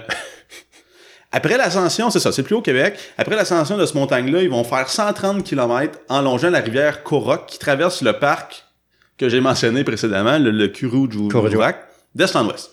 après 1.32 1.58
l'ascension, 1.58 2.10
c'est 2.10 2.20
ça, 2.20 2.32
c'est 2.32 2.44
plus 2.44 2.56
haut 2.56 2.62
Québec. 2.62 2.98
Après 3.18 3.36
l'ascension 3.36 3.78
de 3.78 3.86
ce 3.86 3.94
montagne-là, 3.96 4.42
ils 4.42 4.50
vont 4.50 4.64
faire 4.64 4.90
130 4.90 5.44
km 5.44 6.00
en 6.10 6.22
longeant 6.22 6.50
la 6.50 6.60
rivière 6.60 7.04
Coroc 7.04 7.46
qui 7.48 7.60
traverse 7.60 8.02
le 8.02 8.14
parc 8.14 8.66
que 9.18 9.30
j'ai 9.30 9.42
mentionné 9.42 9.84
précédemment, 9.84 10.38
le, 10.38 10.52
le 10.52 10.68
Kurujuak. 10.68 11.32
Kurujuak, 11.32 11.78
d'est 12.16 12.36
en 12.36 12.48
ouest. 12.48 12.72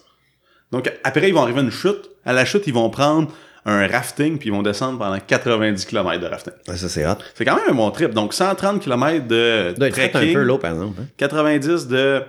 Donc, 0.72 0.90
après, 1.04 1.28
ils 1.28 1.32
vont 1.34 1.42
arriver 1.42 1.60
à 1.60 1.62
une 1.62 1.70
chute. 1.70 2.10
À 2.24 2.32
la 2.32 2.44
chute, 2.44 2.64
ils 2.66 2.74
vont 2.74 2.90
prendre 2.90 3.30
un 3.66 3.86
rafting 3.86 4.38
puis 4.38 4.50
ils 4.50 4.52
vont 4.52 4.62
descendre 4.62 4.98
pendant 4.98 5.18
90 5.18 5.84
km 5.86 6.20
de 6.20 6.26
rafting. 6.26 6.52
Ça, 6.74 6.88
c'est 6.88 7.06
hot. 7.06 7.16
C'est 7.34 7.44
quand 7.44 7.56
même 7.56 7.64
un 7.70 7.74
bon 7.74 7.90
trip. 7.90 8.10
Donc, 8.10 8.34
130 8.34 8.80
km 8.82 9.26
de 9.26 9.74
fait 9.78 9.82
un 9.84 9.90
trekking, 10.08 10.34
peu 10.34 10.42
l'eau, 10.42 10.58
par 10.58 10.72
exemple. 10.72 11.00
hein. 11.00 11.06
90 11.16 11.86
de 11.88 12.22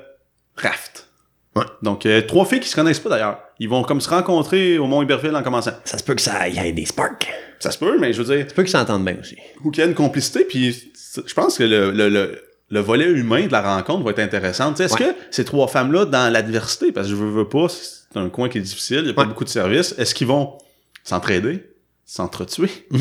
raft. 0.56 1.08
Ouais. 1.56 1.64
Donc, 1.82 2.06
euh, 2.06 2.22
trois 2.22 2.46
filles 2.46 2.60
qui 2.60 2.68
se 2.70 2.76
connaissent 2.76 3.00
pas 3.00 3.10
d'ailleurs. 3.10 3.40
Ils 3.60 3.70
vont 3.70 3.84
comme 3.84 4.02
se 4.02 4.10
rencontrer 4.10 4.78
au 4.78 4.88
Mont 4.88 5.02
Iberville 5.02 5.36
en 5.36 5.42
commençant. 5.44 5.72
Ça 5.86 5.98
se 5.98 6.04
peut 6.04 6.14
que 6.16 6.22
ça 6.22 6.48
y 6.50 6.58
ait 6.60 6.72
des 6.74 6.86
sparks. 6.86 7.28
Ça 7.60 7.72
se 7.72 7.78
peut, 7.78 7.98
mais 8.00 8.12
je 8.14 8.22
veux 8.22 8.36
dire, 8.36 8.44
Ça 8.46 8.50
se 8.50 8.54
peut 8.54 8.64
qu'ils 8.64 8.72
s'entendent 8.72 9.06
bien 9.06 9.16
aussi. 9.20 9.38
ou 9.64 9.72
qu'il 9.72 9.82
y 9.82 9.86
a 9.86 9.90
une 9.90 9.96
complicité, 9.96 10.44
puis 10.44 10.92
je 11.26 11.34
pense 11.34 11.58
que 11.58 11.64
le, 11.64 11.92
le, 11.92 12.10
le, 12.10 12.42
le 12.70 12.80
volet 12.80 13.06
humain 13.10 13.46
de 13.48 13.52
la 13.52 13.62
rencontre 13.62 14.04
va 14.04 14.12
être 14.12 14.20
intéressant. 14.20 14.72
Tu 14.72 14.78
sais, 14.78 14.84
Est-ce 14.86 14.94
Ouais. 14.96 15.14
que 15.14 15.20
ces 15.32 15.46
trois 15.46 15.68
femmes-là, 15.68 16.06
dans 16.06 16.32
l'adversité, 16.32 16.92
parce 16.92 17.08
que 17.08 17.12
je 17.12 17.16
veux, 17.18 17.30
veux 17.30 17.48
pas, 17.50 17.68
c'est 17.70 18.18
un 18.20 18.30
coin 18.30 18.50
qui 18.50 18.58
est 18.58 18.62
difficile, 18.62 19.00
il 19.04 19.08
y 19.08 19.10
a 19.10 19.14
pas 19.14 19.22
Ouais. 19.22 19.28
beaucoup 19.28 19.44
de 19.44 19.50
services, 19.50 19.94
est-ce 19.98 20.16
qu'ils 20.16 20.28
vont 20.28 20.58
s'entraider, 21.04 21.64
s'entretuer? 22.06 22.70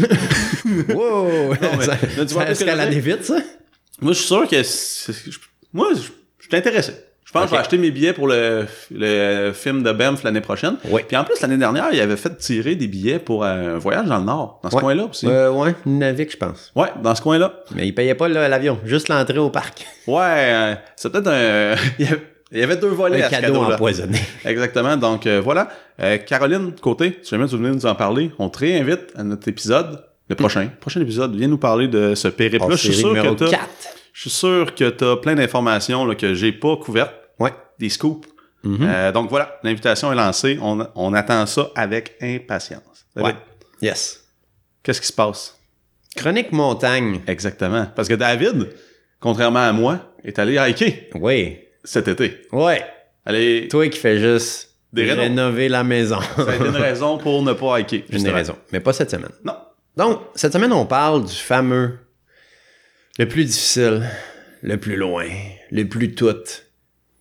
Wow! 0.95 1.55
mais- 1.61 1.85
ça, 1.85 1.93
là, 1.93 1.97
tu 2.27 2.35
vois 2.35 2.43
ça 2.43 2.43
un 2.43 2.47
peu 2.47 2.55
ce 2.55 2.65
que 2.65 2.71
je 2.71 2.71
veux 2.71 2.71
escaladait 2.71 3.01
vite, 3.01 3.25
ça? 3.25 3.37
Moi, 4.01 4.13
je 4.13 4.19
suis 4.19 4.27
sûr 4.27 4.49
que... 4.49 4.57
Moi, 5.73 5.89
je 5.95 6.01
suis 6.47 6.57
intéressé. 6.57 6.93
Je 7.35 7.41
pense 7.41 7.43
que 7.45 7.49
je 7.51 7.55
vais 7.57 7.61
acheter 7.61 7.79
mes 7.79 7.91
billets 7.91 8.13
pour 8.13 8.29
le, 8.29 8.65
le 8.93 9.53
film 9.53 9.83
de 9.83 9.91
Banff 9.91 10.23
l'année 10.23 10.41
prochaine. 10.41 10.77
Oui. 10.89 11.03
Puis 11.09 11.17
en 11.17 11.25
plus, 11.25 11.41
l'année 11.41 11.57
dernière, 11.57 11.87
il 11.93 12.01
avait 12.01 12.17
fait 12.17 12.37
tirer 12.39 12.77
des 12.77 12.87
billets 12.87 13.19
pour 13.19 13.45
un 13.45 13.77
voyage 13.77 14.07
dans 14.07 14.19
le 14.19 14.25
Nord, 14.25 14.61
dans 14.63 14.71
ce 14.71 14.77
Ouais. 14.77 14.81
coin-là 14.83 15.05
aussi. 15.11 15.27
Euh, 15.29 15.51
ouais, 15.51 15.75
Navik, 15.85 16.31
je 16.31 16.37
pense. 16.37 16.71
Ouais, 16.77 16.89
dans 17.03 17.15
ce 17.15 17.23
coin-là. 17.23 17.53
Mais 17.75 17.89
ils 17.89 17.93
payaient 17.95 18.15
pas 18.15 18.29
l'avion, 18.29 18.79
juste 18.85 19.09
l'entrée 19.09 19.39
au 19.39 19.51
parc. 19.51 19.85
Ouais, 20.07 20.21
euh, 20.23 20.75
c'est 20.97 21.11
peut-être 21.11 21.29
un... 21.29 21.75
il 21.99 22.05
y 22.05 22.09
avait- 22.09 22.75
il 22.77 22.79
deux 22.81 22.89
volets 22.89 23.21
Un 23.21 23.27
à 23.27 23.31
ce 23.31 23.31
cadeau 23.31 23.47
cadeau-là. 23.55 23.75
empoisonné. 23.75 24.19
Exactement. 24.45 24.97
Donc 24.97 25.27
euh, 25.27 25.41
voilà. 25.43 25.69
Euh, 26.01 26.19
Caroline 26.19 26.73
Côté, 26.81 27.19
si 27.23 27.31
jamais 27.31 27.49
tu 27.49 27.57
venais 27.57 27.71
nous 27.71 27.85
en 27.87 27.95
parler, 27.97 28.31
on 28.39 28.49
te 28.49 28.59
réinvite 28.61 29.13
à 29.17 29.25
notre 29.25 29.49
épisode, 29.49 30.05
le 30.29 30.37
prochain. 30.37 30.69
Prochain 30.81 31.01
épisode, 31.01 31.35
viens 31.35 31.49
nous 31.49 31.59
parler 31.59 31.89
de 31.89 32.15
ce 32.15 32.29
périple-là. 32.29 32.67
Oh, 32.71 32.77
Je 32.77 32.93
suis 32.93 32.95
sûr 32.95 33.13
que 33.15 33.35
t'as, 33.35 33.51
4. 33.51 33.69
je 34.13 34.21
suis 34.21 34.31
sûr 34.31 34.75
que 34.75 34.89
t'as 34.91 35.17
plein 35.17 35.35
d'informations 35.35 36.15
que 36.15 36.35
j'ai 36.35 36.53
pas 36.53 36.77
couvertes, 36.77 37.15
Ouais. 37.39 37.53
des 37.79 37.89
scoops. 37.89 38.29
Euh, 38.67 39.13
donc 39.13 39.29
voilà, 39.29 39.59
l'invitation 39.63 40.11
est 40.11 40.17
lancée. 40.17 40.59
On, 40.63 40.87
on 40.95 41.13
attend 41.13 41.45
ça 41.45 41.69
avec 41.77 42.17
impatience. 42.23 43.05
Ouais. 43.15 43.35
Yes. 43.83 44.25
Qu'est-ce 44.83 45.03
qui 45.03 45.07
se 45.07 45.13
passe? 45.13 45.59
Chronique 46.17 46.51
montagne. 46.53 47.21
Exactement. 47.27 47.87
Parce 47.95 48.09
que 48.09 48.15
David, 48.15 48.71
contrairement 49.21 49.59
à 49.69 49.73
moi, 49.73 50.15
est 50.25 50.39
allé 50.39 50.55
hiker 50.57 50.93
Oui. 51.15 51.59
cet 51.83 52.09
été. 52.09 52.41
Ouais. 52.53 52.83
Allez, 53.27 53.69
Toi 53.71 53.89
qui 53.91 53.99
fais 53.99 54.19
juste 54.19 54.71
Des 54.95 55.13
rénover 55.13 55.69
la 55.69 55.85
maison. 55.85 56.21
ça 56.37 56.51
a 56.51 56.55
été 56.55 56.65
une 56.67 56.77
raison 56.77 57.19
pour 57.19 57.43
ne 57.43 57.53
pas 57.53 57.81
hiker. 57.81 58.01
Une 58.09 58.13
justement. 58.13 58.35
raison. 58.35 58.57
Mais 58.73 58.81
pas 58.81 58.95
cette 58.95 59.11
semaine. 59.11 59.33
Non. 59.45 59.57
Donc, 59.97 60.21
cette 60.35 60.55
semaine, 60.55 60.73
on 60.73 60.87
parle 60.87 61.25
du 61.27 61.35
fameux, 61.35 61.99
le 63.19 63.29
plus 63.29 63.45
difficile, 63.45 64.09
le 64.63 64.77
plus 64.79 64.97
loin, 64.97 65.27
le 65.71 65.85
plus 65.85 66.15
tout, 66.15 66.35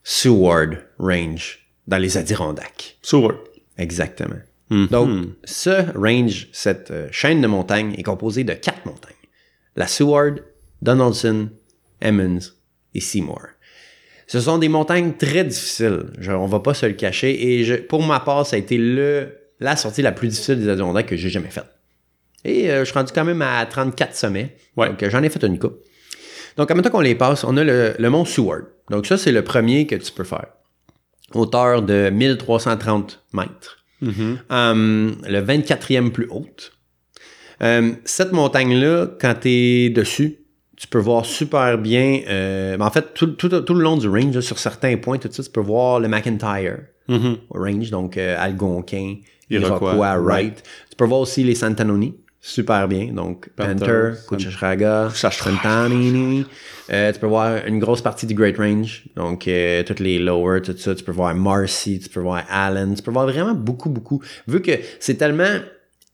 Seward 0.04 0.78
Range, 1.00 1.60
dans 1.88 1.98
les 1.98 2.18
Adirondacks. 2.18 2.98
Seward. 3.02 3.38
Exactement. 3.78 4.40
Mhm. 4.70 4.88
Donc, 4.88 5.26
ce 5.44 5.98
range, 5.98 6.48
cette 6.52 6.92
euh, 6.92 7.08
chaîne 7.12 7.42
de 7.42 7.48
montagnes, 7.48 7.94
est 7.98 8.04
composée 8.04 8.44
de 8.44 8.54
quatre 8.54 8.86
montagnes. 8.86 9.14
La 9.76 9.88
Seward, 9.88 10.44
Donaldson, 10.82 11.50
Emmons 12.04 12.40
et 12.94 13.00
Seymour. 13.00 13.42
Ce 14.28 14.40
sont 14.40 14.58
des 14.58 14.70
montagnes 14.70 15.14
très 15.14 15.44
difficiles. 15.44 16.06
Je, 16.20 16.32
on 16.32 16.46
va 16.48 16.60
pas 16.60 16.74
se 16.74 16.86
le 16.86 16.94
cacher. 16.94 17.52
Et 17.60 17.64
je- 17.64 17.76
pour 17.76 18.04
ma 18.04 18.20
part, 18.20 18.46
ça 18.46 18.56
a 18.56 18.60
été 18.60 18.78
le, 18.78 19.30
la 19.60 19.76
sortie 19.76 20.02
la 20.02 20.12
plus 20.12 20.28
difficile 20.30 20.60
des 20.60 20.70
Adirondacks 20.70 21.08
que 21.08 21.16
j'ai 21.18 21.30
jamais 21.30 21.50
faite. 21.50 21.66
Et 22.46 22.70
euh, 22.72 22.80
je 22.80 22.86
suis 22.86 22.94
rendu 22.94 23.12
quand 23.14 23.26
même 23.26 23.42
à 23.42 23.66
34 23.66 24.16
sommets. 24.16 24.56
Ouais. 24.76 24.90
Donc, 24.90 25.02
euh, 25.04 25.10
j'en 25.10 25.24
ai 25.24 25.30
fait 25.30 25.44
une 25.44 25.60
coupe. 25.60 25.80
Donc, 26.58 26.70
en 26.72 26.76
même 26.76 26.84
temps 26.84 26.90
qu'on 26.92 27.00
les 27.02 27.16
passe, 27.16 27.44
on 27.44 27.58
a 27.58 27.64
le, 27.64 27.96
le 27.98 28.10
mont 28.10 28.26
Seward. 28.26 28.66
Donc, 28.90 29.06
ça, 29.06 29.18
c'est 29.18 29.32
le 29.32 29.44
premier 29.44 29.88
que 29.88 29.96
tu 29.96 30.12
peux 30.12 30.24
faire. 30.24 30.48
Hauteur 31.34 31.82
de 31.82 32.10
1330 32.10 33.24
mètres. 33.34 33.78
Mhm. 34.02 34.40
Hum, 34.50 35.16
le 35.28 35.40
24e 35.42 36.12
plus 36.12 36.28
haute. 36.30 36.74
Hum, 37.62 37.96
cette 38.06 38.32
montagne-là, 38.34 39.08
quand 39.20 39.36
tu 39.42 39.50
es 39.50 39.90
dessus, 39.90 40.40
tu 40.76 40.88
peux 40.88 41.00
voir 41.00 41.26
super 41.26 41.78
bien. 41.78 42.22
euh, 42.28 42.76
ben, 42.78 42.86
en 42.86 42.92
fait, 42.92 43.14
tout, 43.14 43.28
tout- 43.28 43.62
tout 43.62 43.74
le 43.74 43.82
long 43.84 43.96
du 43.98 44.08
range, 44.10 44.36
là, 44.36 44.42
sur 44.42 44.60
certains 44.60 44.98
points, 44.98 45.18
tout 45.18 45.30
ça, 45.32 45.42
tu 45.44 45.50
peux 45.50 45.62
voir 45.62 46.00
le 46.00 46.08
McIntyre 46.08 46.80
Mhm. 47.08 47.38
range, 47.50 47.90
donc 47.90 48.18
euh, 48.18 48.36
Algonquin, 48.40 49.16
Iroquois. 49.50 50.18
Wright. 50.18 50.64
Tu 50.90 50.96
peux 50.98 51.06
voir 51.06 51.22
aussi 51.22 51.44
les 51.44 51.56
Santanoni, 51.56 52.16
super 52.46 52.88
bien. 52.90 53.14
Donc, 53.14 53.50
Panther, 53.56 54.12
Cuchachraga. 54.28 55.10
Santanini. 55.14 56.46
Euh, 56.92 57.12
tu 57.14 57.20
peux 57.20 57.28
voir 57.28 57.66
une 57.66 57.80
grosse 57.80 58.02
partie 58.02 58.26
du 58.26 58.34
Great 58.34 58.58
Range, 58.58 59.04
donc 59.16 59.48
euh, 59.48 59.84
toutes 59.84 60.02
les 60.02 60.20
lower, 60.20 60.62
tout 60.62 60.76
ça. 60.78 60.94
Tu 60.94 61.04
peux 61.04 61.14
voir 61.14 61.34
Marcy, 61.34 62.00
tu 62.00 62.10
peux 62.10 62.20
voir 62.20 62.44
Allen, 62.50 62.94
tu 62.94 63.02
peux 63.02 63.12
voir 63.12 63.26
vraiment 63.26 63.54
beaucoup, 63.54 63.90
beaucoup. 63.90 64.22
Vu 64.50 64.62
que 64.62 64.72
c'est 65.00 65.16
tellement 65.16 65.60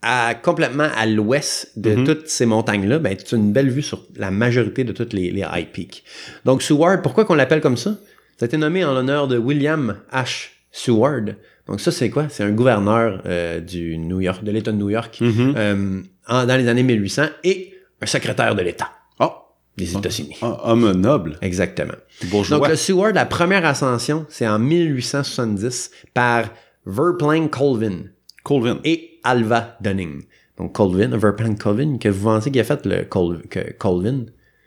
à, 0.04 0.36
complètement 0.36 0.88
à 0.96 1.08
l'ouest 1.08 1.72
de 1.76 1.96
Mhm. 1.96 2.04
toutes 2.06 2.28
ces 2.30 2.46
montagnes-là, 2.46 3.00
ben, 3.00 3.18
tu 3.18 3.34
as 3.34 3.38
une 3.40 3.52
belle 3.52 3.70
vue 3.72 3.82
sur 3.82 4.06
la 4.16 4.30
majorité 4.30 4.84
de 4.84 4.92
toutes 4.94 5.12
les, 5.14 5.32
les 5.32 5.42
high 5.52 5.68
peaks. 5.74 6.04
Donc, 6.46 6.62
Seward, 6.62 7.02
pourquoi 7.02 7.26
qu'on 7.26 7.34
l'appelle 7.36 7.62
comme 7.62 7.76
ça? 7.78 7.96
Ça 8.38 8.46
a 8.46 8.46
été 8.46 8.56
nommé 8.58 8.86
en 8.86 8.94
l'honneur 8.94 9.28
de 9.28 9.38
William 9.40 9.98
H. 10.14 10.50
Seward. 10.72 11.36
Donc, 11.70 11.80
ça, 11.80 11.92
c'est 11.92 12.10
quoi? 12.10 12.28
C'est 12.30 12.44
un 12.44 12.52
gouverneur 12.52 13.22
euh, 13.26 13.60
du 13.62 13.98
New 13.98 14.20
York, 14.20 14.44
de 14.44 14.52
l'État 14.52 14.72
de 14.72 14.78
New 14.78 14.90
York 14.90 15.20
Mhm. 15.22 15.54
euh, 15.56 16.02
en- 16.28 16.46
dans 16.46 16.58
les 16.58 16.68
années 16.68 16.84
1800 16.84 17.28
et 17.44 17.74
un 18.02 18.06
secrétaire 18.08 18.56
de 18.56 18.62
l'État 18.64 18.90
Oh, 19.20 19.32
des 19.78 19.96
États-Unis. 19.96 20.36
un 20.42 20.58
homme 20.64 20.92
noble. 20.94 21.38
Exactement. 21.42 21.94
Bourgeois. 22.26 22.58
Donc, 22.58 22.68
le 22.70 22.76
Seward, 22.76 23.14
la 23.16 23.26
première 23.26 23.66
ascension, 23.66 24.26
c'est 24.30 24.48
en 24.48 24.58
1870 24.60 25.92
par 26.14 26.46
Verplanck 26.86 27.52
Colvin 27.52 28.06
Colvin. 28.44 28.80
et 28.84 29.20
Alva 29.24 29.78
Dunning. 29.82 30.24
Donc, 30.58 30.74
Colvin, 30.74 31.16
Verplanck 31.18 31.60
Colvin, 31.60 31.98
que 31.98 32.10
vous 32.10 32.24
pensez 32.26 32.52
qu'il 32.52 32.62
a 32.62 32.64
fait 32.64 32.86
le 32.86 33.04
Col- 33.04 33.44
que 33.50 33.74
Colvin? 33.74 34.26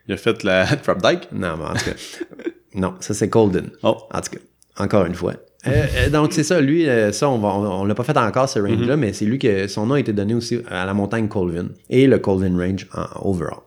Il 0.08 0.14
a 0.14 0.16
fait 0.16 0.42
la 0.44 0.66
Trap 0.82 1.02
Dyke. 1.02 1.28
Non, 1.32 1.56
mais 1.56 1.64
en 1.64 1.72
tout 1.74 1.84
cas. 1.84 2.50
non, 2.74 2.94
ça 3.00 3.12
c'est 3.14 3.28
Colvin. 3.28 3.66
Oh. 3.82 3.96
En 4.12 4.20
tout 4.20 4.30
cas, 4.30 4.38
encore 4.84 5.06
une 5.06 5.14
fois. 5.14 5.34
Euh, 5.66 5.86
euh, 5.96 6.10
donc 6.10 6.32
c'est 6.32 6.42
ça, 6.42 6.60
lui, 6.60 6.88
euh, 6.88 7.12
ça 7.12 7.28
on 7.28 7.38
va, 7.38 7.48
on, 7.50 7.82
on 7.82 7.84
l'a 7.84 7.94
pas 7.94 8.02
fait 8.02 8.16
encore 8.16 8.48
ce 8.48 8.58
range-là, 8.58 8.96
mais 8.96 9.12
c'est 9.12 9.24
lui 9.24 9.38
que 9.38 9.68
son 9.68 9.86
nom 9.86 9.94
a 9.94 10.00
été 10.00 10.12
donné 10.12 10.34
aussi 10.34 10.58
à 10.68 10.84
la 10.84 10.92
montagne 10.94 11.28
Colvin 11.28 11.68
et 11.88 12.06
le 12.08 12.18
Colvin 12.18 12.56
Range 12.58 12.86
en 12.94 13.28
overall. 13.30 13.60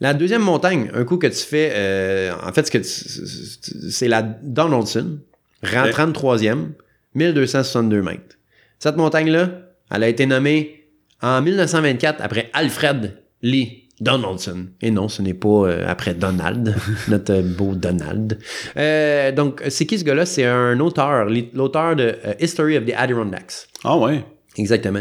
La 0.00 0.14
deuxième 0.14 0.42
montagne, 0.42 0.90
un 0.94 1.04
coup 1.04 1.18
que 1.18 1.26
tu 1.26 1.36
fais, 1.44 1.72
euh, 1.74 2.32
en 2.46 2.52
fait, 2.52 2.70
c'est 2.84 4.08
la 4.08 4.22
Donaldson, 4.22 5.18
rang 5.62 5.84
Ouais. 5.84 5.90
33e, 5.90 6.68
1262 7.14 8.02
mètres. 8.02 8.36
Cette 8.78 8.96
montagne-là, 8.96 9.50
elle 9.90 10.02
a 10.02 10.08
été 10.08 10.24
nommée 10.26 10.86
en 11.22 11.42
1924 11.42 12.22
après 12.22 12.50
Alfred 12.54 13.16
Lee 13.42 13.79
Donaldson. 14.00 14.66
Et 14.80 14.90
non, 14.90 15.08
ce 15.08 15.20
n'est 15.22 15.34
pas 15.34 15.48
euh, 15.68 15.84
après 15.86 16.14
Donald, 16.14 16.74
notre 17.08 17.40
beau 17.42 17.74
Donald. 17.74 18.38
Euh, 18.76 19.30
donc, 19.32 19.62
c'est 19.68 19.86
qui 19.86 19.98
ce 19.98 20.04
gars-là? 20.04 20.24
C'est 20.26 20.44
un 20.46 20.78
auteur, 20.80 21.26
l'auteur 21.54 21.96
de 21.96 22.14
euh, 22.24 22.34
History 22.40 22.76
of 22.78 22.86
the 22.86 22.92
Adirondacks. 22.96 23.68
Ah 23.84 23.96
ouais. 23.98 24.24
Exactement. 24.56 25.00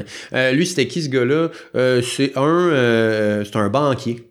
Lui, 0.54 0.66
c'était 0.68 0.88
qui 0.88 1.02
ce 1.02 1.10
gars-là? 1.10 1.50
C'est 2.04 2.34
un, 2.38 3.44
c'est 3.44 3.56
un 3.56 3.68
banquier 3.70 4.30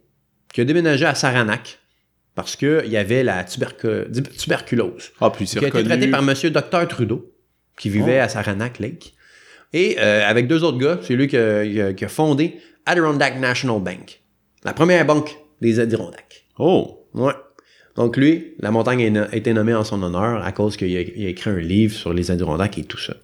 qui 0.54 0.60
a 0.60 0.64
déménagé 0.64 1.04
à 1.06 1.14
Saranac 1.14 1.80
parce 2.36 2.54
qu'il 2.54 2.86
y 2.86 2.96
avait 2.96 3.24
la 3.24 3.42
tubercu- 3.42 4.06
tuberculose 4.38 5.10
Ah, 5.20 5.30
puis 5.30 5.46
c'est 5.46 5.58
qui 5.58 5.64
a 5.64 5.68
été 5.68 5.82
traité 5.82 6.06
par 6.06 6.22
Monsieur 6.22 6.50
Dr 6.50 6.86
Trudeau, 6.88 7.32
qui 7.78 7.90
vivait 7.90 8.18
Oh. 8.20 8.24
à 8.24 8.28
Saranac 8.28 8.78
Lake. 8.78 9.14
Et 9.72 9.98
avec 9.98 10.46
deux 10.46 10.62
autres 10.62 10.78
gars, 10.78 10.98
c'est 11.02 11.14
lui 11.16 11.24
a- 11.36 11.92
qui 11.92 12.04
a 12.04 12.08
fondé 12.08 12.56
Adirondack 12.86 13.38
National 13.40 13.82
Bank, 13.82 14.20
la 14.64 14.72
première 14.72 15.04
banque 15.06 15.36
des 15.60 15.80
Adirondacks. 15.80 16.46
Oh. 16.58 17.06
Ouais. 17.14 17.32
Donc 17.96 18.16
lui, 18.16 18.54
la 18.60 18.70
montagne 18.70 19.12
no- 19.12 19.22
a 19.30 19.34
été 19.34 19.52
nommée 19.52 19.74
en 19.74 19.84
son 19.84 20.02
honneur 20.02 20.44
à 20.44 20.52
cause 20.52 20.76
qu'il 20.76 20.96
a, 20.96 21.00
écrit 21.00 21.50
un 21.50 21.58
livre 21.58 21.94
sur 21.94 22.12
les 22.12 22.30
Adirondacks 22.30 22.78
et 22.78 22.84
tout 22.84 22.98
ça. 22.98 23.14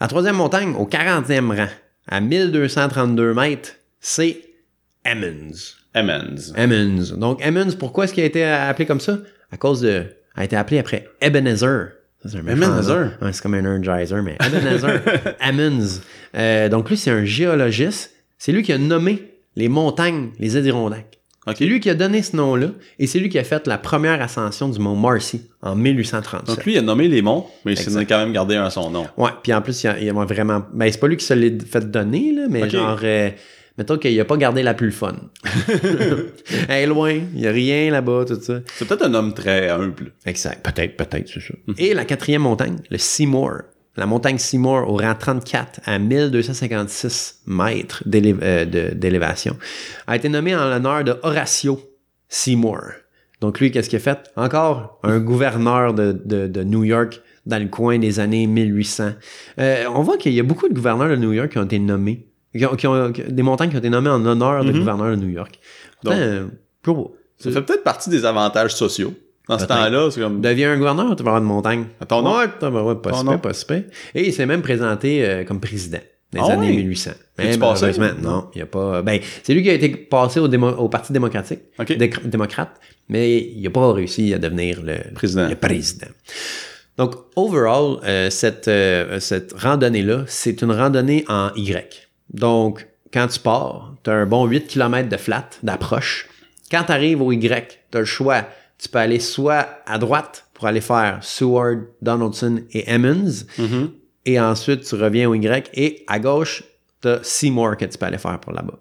La 0.00 0.06
troisième 0.08 0.36
montagne, 0.36 0.74
au 0.76 0.86
40e 0.86 1.56
rang, 1.56 1.68
à 2.08 2.20
1232 2.20 3.34
mètres, 3.34 3.74
c'est 4.00 4.40
Emmons. 5.06 5.52
Emmons. 5.94 6.52
Emmons. 6.56 7.16
Donc, 7.16 7.40
Emmons, 7.44 7.72
pourquoi 7.78 8.04
est-ce 8.04 8.14
qu'il 8.14 8.22
a 8.22 8.26
été 8.26 8.44
appelé 8.44 8.86
comme 8.86 9.00
ça? 9.00 9.18
À 9.52 9.56
cause 9.56 9.80
de. 9.80 10.04
a 10.34 10.44
été 10.44 10.56
appelé 10.56 10.78
après 10.78 11.08
Ebenezer. 11.20 11.90
C'est 12.24 12.36
un 12.36 12.46
Ebenezer? 12.46 13.18
Ouais, 13.20 13.32
c'est 13.32 13.42
comme 13.42 13.54
un 13.54 13.64
Energizer, 13.64 14.22
mais 14.22 14.36
Ebenezer. 14.44 15.00
Emmons. 15.40 16.00
Euh, 16.36 16.68
donc, 16.68 16.90
lui, 16.90 16.96
c'est 16.96 17.10
un 17.10 17.24
géologiste. 17.24 18.12
C'est 18.38 18.52
lui 18.52 18.62
qui 18.62 18.72
a 18.72 18.78
nommé 18.78 19.33
les 19.56 19.68
montagnes, 19.68 20.30
les 20.38 20.56
Adirondacks. 20.56 21.20
C'est 21.56 21.66
lui 21.66 21.78
qui 21.78 21.90
a 21.90 21.94
donné 21.94 22.22
ce 22.22 22.34
nom-là, 22.36 22.68
et 22.98 23.06
c'est 23.06 23.18
lui 23.18 23.28
qui 23.28 23.38
a 23.38 23.44
fait 23.44 23.66
la 23.66 23.76
première 23.76 24.22
ascension 24.22 24.66
du 24.70 24.78
mont 24.78 24.96
Marcy 24.96 25.42
en 25.60 25.76
1837. 25.76 26.46
Donc 26.46 26.64
lui, 26.64 26.72
il 26.72 26.78
a 26.78 26.82
nommé 26.82 27.06
les 27.06 27.20
monts, 27.20 27.46
mais 27.66 27.74
il 27.74 27.98
a 27.98 28.04
quand 28.06 28.18
même 28.18 28.32
gardé 28.32 28.56
un 28.56 28.64
à 28.64 28.70
son 28.70 28.90
nom. 28.90 29.06
Ouais, 29.18 29.28
puis 29.42 29.52
en 29.52 29.60
plus, 29.60 29.82
il 29.82 29.86
y 29.86 29.90
a, 29.90 29.98
il 30.00 30.08
a 30.08 30.12
vraiment. 30.24 30.62
Ben, 30.72 30.90
c'est 30.90 30.98
pas 30.98 31.06
lui 31.06 31.18
qui 31.18 31.26
se 31.26 31.34
l'est 31.34 31.62
fait 31.66 31.90
donner, 31.90 32.32
là, 32.32 32.46
mais 32.48 32.70
genre. 32.70 32.98
euh, 33.02 33.28
mettons 33.76 33.98
qu'il 33.98 34.18
a 34.18 34.24
pas 34.24 34.38
gardé 34.38 34.62
la 34.62 34.72
plus 34.72 34.90
fun. 34.90 35.16
Elle 36.68 36.84
est 36.84 36.86
loin, 36.86 37.12
il 37.12 37.40
y 37.40 37.46
a 37.46 37.50
rien 37.50 37.90
là-bas, 37.90 38.24
tout 38.26 38.40
ça. 38.40 38.60
C'est 38.74 38.86
peut-être 38.88 39.04
un 39.04 39.12
homme 39.12 39.34
très 39.34 39.68
humble. 39.68 40.12
Exact. 40.24 40.64
Peut-être, 40.64 40.96
peut-être, 40.96 41.28
c'est 41.28 41.40
ça. 41.40 41.54
Et 41.76 41.92
la 41.92 42.06
quatrième 42.06 42.42
montagne, 42.42 42.78
le 42.90 42.96
Seymour. 42.98 43.58
La 43.96 44.06
montagne 44.06 44.38
Seymour 44.38 44.88
au 44.90 44.96
rang 44.96 45.14
34 45.14 45.80
à 45.84 45.98
1256 45.98 47.42
mètres 47.46 48.02
euh, 48.12 48.64
d'élévation 48.94 49.56
a 50.06 50.16
été 50.16 50.28
nommée 50.28 50.54
en 50.54 50.68
l'honneur 50.68 51.04
de 51.04 51.14
Horatio 51.22 51.80
Seymour. 52.28 52.80
Donc 53.40 53.60
lui, 53.60 53.70
qu'est-ce 53.70 53.88
qu'il 53.88 53.98
a 53.98 54.00
fait? 54.00 54.18
Encore 54.36 54.98
un 55.02 55.18
gouverneur 55.20 55.94
de, 55.94 56.12
de- 56.24 56.46
de 56.46 56.62
New 56.64 56.82
York 56.84 57.20
dans 57.46 57.62
le 57.62 57.68
coin 57.68 57.98
des 57.98 58.20
années 58.20 58.46
1800. 58.46 59.10
Euh, 59.58 59.84
on 59.94 60.02
voit 60.02 60.16
qu'il 60.16 60.32
y 60.32 60.40
a 60.40 60.42
beaucoup 60.42 60.68
de 60.68 60.74
gouverneurs 60.74 61.08
de 61.10 61.16
New 61.16 61.32
York 61.32 61.50
qui 61.52 61.58
ont 61.58 61.64
été 61.64 61.78
nommés. 61.78 62.26
Qui 62.56 62.64
ont, 62.66 62.74
qui 62.76 62.86
ont- 62.86 63.12
qui- 63.12 63.22
des 63.24 63.42
montagnes 63.42 63.68
qui 63.70 63.76
ont 63.76 63.80
été 63.80 63.90
nommées 63.90 64.10
en 64.10 64.18
l'honneur 64.18 64.64
de 64.64 64.72
Mhm. 64.72 64.78
gouverneurs 64.78 65.10
de 65.10 65.16
New 65.16 65.28
York. 65.28 65.58
Pourtant, 66.02 66.16
Donc- 66.16 66.26
euh, 66.26 66.46
Ça 67.38 67.50
fait 67.50 67.62
peut-être 67.62 67.82
partie 67.82 68.10
des 68.10 68.24
avantages 68.24 68.74
sociaux. 68.74 69.12
Dans 69.48 69.58
ce 69.58 69.66
temps-là, 69.66 70.10
c'est 70.10 70.20
comme. 70.20 70.40
Deviens 70.40 70.72
un 70.72 70.78
gouverneur, 70.78 71.14
tu 71.16 71.22
vas 71.22 71.30
avoir 71.30 71.42
une 71.42 71.48
montagne. 71.48 71.84
À 72.00 72.06
ton 72.06 72.22
nom? 72.22 72.36
Ouais, 72.38 72.46
ben 72.60 72.70
ouais, 72.70 72.94
pas 72.96 73.12
si 73.12 73.24
pas 73.42 73.52
si. 73.52 73.64
Et 74.14 74.26
il 74.28 74.32
s'est 74.32 74.46
même 74.46 74.62
présenté 74.62 75.24
euh, 75.24 75.44
comme 75.44 75.60
président 75.60 75.98
des 76.32 76.40
Ah 76.40 76.52
années 76.52 76.70
oui? 76.70 76.76
1800. 76.78 77.10
Es-tu 77.10 77.18
Mais 77.38 77.56
malheureusement, 77.58 78.10
non, 78.22 78.48
il 78.54 78.58
y 78.58 78.62
a 78.62 78.66
pas. 78.66 79.02
Ben, 79.02 79.20
c'est 79.42 79.52
lui 79.54 79.62
qui 79.62 79.70
a 79.70 79.74
été 79.74 79.88
passé 79.90 80.40
au, 80.40 80.48
démo- 80.48 80.74
au 80.76 80.88
Parti 80.88 81.12
démocratique, 81.12 81.60
démocrate, 82.24 82.80
mais 83.08 83.38
il 83.38 83.62
n'a 83.62 83.70
pas 83.70 83.92
réussi 83.92 84.32
à 84.34 84.38
devenir 84.38 84.80
le 84.82 84.96
Président. 85.14 85.48
le 85.48 85.54
président. 85.56 86.06
Donc, 86.96 87.14
overall, 87.36 87.98
euh, 88.04 88.30
cette, 88.30 88.68
euh, 88.68 89.18
cette 89.20 89.52
randonnée-là, 89.52 90.24
c'est 90.26 90.62
une 90.62 90.70
randonnée 90.70 91.24
en 91.28 91.50
Y. 91.56 92.08
Donc, 92.32 92.86
quand 93.12 93.26
tu 93.26 93.40
pars, 93.40 93.94
tu 94.04 94.10
as 94.10 94.14
un 94.14 94.26
bon 94.26 94.46
8 94.46 94.66
km 94.68 95.08
de 95.08 95.16
flat, 95.16 95.48
d'approche. 95.62 96.28
Quand 96.70 96.84
tu 96.84 96.92
arrives 96.92 97.20
au 97.20 97.30
Y, 97.32 97.80
tu 97.90 97.96
as 97.98 98.00
le 98.00 98.06
choix. 98.06 98.44
Tu 98.84 98.90
peux 98.90 98.98
aller 98.98 99.18
soit 99.18 99.66
à 99.86 99.96
droite 99.96 100.46
pour 100.52 100.66
aller 100.66 100.82
faire 100.82 101.18
Seward, 101.22 101.86
Donaldson 102.02 102.60
et 102.72 102.84
Emmons. 102.92 103.46
Mhm. 103.58 103.92
Et 104.26 104.38
ensuite, 104.38 104.84
tu 104.84 104.94
reviens 104.94 105.26
au 105.30 105.34
Y. 105.34 105.70
Et 105.72 106.04
à 106.06 106.18
gauche, 106.18 106.62
tu 107.00 107.08
as 107.08 107.20
Seymour 107.22 107.78
que 107.78 107.86
tu 107.86 107.96
peux 107.96 108.04
aller 108.04 108.18
faire 108.18 108.38
pour 108.40 108.52
là-bas. 108.52 108.78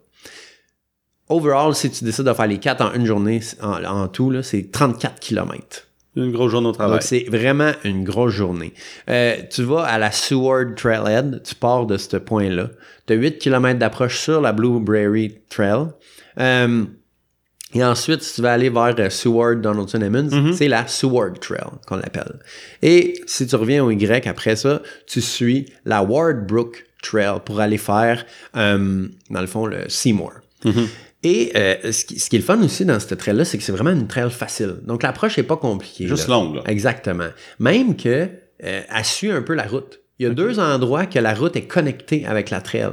Overall, 1.29 1.74
si 1.74 1.89
tu 1.89 2.03
décides 2.03 2.25
de 2.25 2.33
faire 2.33 2.48
les 2.48 2.60
quatre 2.60 2.81
en 2.81 2.93
une 2.93 3.05
journée, 3.05 3.39
en, 3.62 3.81
en 3.86 4.07
tout, 4.10 4.33
c'est 4.43 4.72
34 4.72 5.22
km. 5.22 5.88
Une 6.17 6.33
grosse 6.33 6.51
journée 6.51 6.67
au 6.67 6.74
travail. 6.74 6.95
Donc, 6.95 7.03
c'est 7.03 7.25
vraiment 7.29 7.72
une 7.86 8.03
grosse 8.03 8.33
journée. 8.33 8.74
Euh, 9.10 9.38
tu 9.50 9.63
vas 9.63 9.83
à 9.83 9.98
la 9.98 10.12
Seward 10.12 10.75
Trailhead, 10.75 11.41
tu 11.43 11.55
pars 11.55 11.86
de 11.86 11.98
ce 11.98 12.17
point-là. 12.17 12.69
Tu 13.07 13.13
as 13.13 13.15
8 13.15 13.39
km 13.39 13.79
d'approche 13.79 14.19
sur 14.19 14.41
la 14.41 14.51
Blueberry 14.51 15.39
Trail. 15.50 15.88
Euh, 16.39 16.86
et 17.73 17.83
ensuite, 17.83 18.21
si 18.21 18.35
tu 18.35 18.41
vas 18.41 18.53
aller 18.53 18.69
vers 18.69 18.95
euh, 18.99 19.09
Seward, 19.09 19.61
Donaldson, 19.61 20.01
Emmons, 20.01 20.53
c'est 20.53 20.67
la 20.67 20.87
Seward 20.87 21.39
Trail 21.39 21.71
qu'on 21.87 21.95
l'appelle. 21.95 22.39
Et 22.81 23.21
si 23.25 23.47
tu 23.47 23.55
reviens 23.55 23.83
au 23.83 23.91
Y 23.91 24.27
après 24.27 24.55
ça, 24.55 24.81
tu 25.07 25.21
suis 25.21 25.65
la 25.85 26.03
Wardbrook 26.03 26.85
Trail 27.01 27.39
pour 27.45 27.59
aller 27.59 27.77
faire, 27.77 28.25
euh, 28.55 29.07
dans 29.29 29.41
le 29.41 29.47
fond, 29.47 29.65
le 29.65 29.89
Seymour. 29.89 30.33
Et 31.23 31.53
euh, 31.55 31.91
ce, 31.91 32.03
qui, 32.03 32.19
ce 32.19 32.29
qui 32.29 32.35
est 32.35 32.39
le 32.39 32.45
fun 32.45 32.61
aussi 32.61 32.83
dans 32.85 32.99
cette 32.99 33.17
trail-là, 33.17 33.45
c'est 33.45 33.57
que 33.57 33.63
c'est 33.63 33.71
vraiment 33.71 33.91
une 33.91 34.07
trail 34.07 34.29
facile. 34.29 34.75
Donc 34.83 35.03
l'approche 35.03 35.37
n'est 35.37 35.43
pas 35.43 35.55
compliquée. 35.55 36.07
Juste 36.07 36.27
là. 36.27 36.35
longue, 36.35 36.55
là. 36.55 36.63
Exactement. 36.67 37.29
Même 37.59 37.95
que 37.95 38.27
euh, 38.63 38.81
elle 38.89 39.05
suit 39.05 39.31
un 39.31 39.41
peu 39.41 39.53
la 39.53 39.63
route. 39.63 40.01
Il 40.19 40.27
y 40.27 40.29
a 40.29 40.33
deux 40.33 40.59
endroits 40.59 41.05
que 41.05 41.19
la 41.19 41.33
route 41.33 41.55
est 41.55 41.65
connectée 41.65 42.25
avec 42.25 42.49
la 42.49 42.61
trail. 42.61 42.91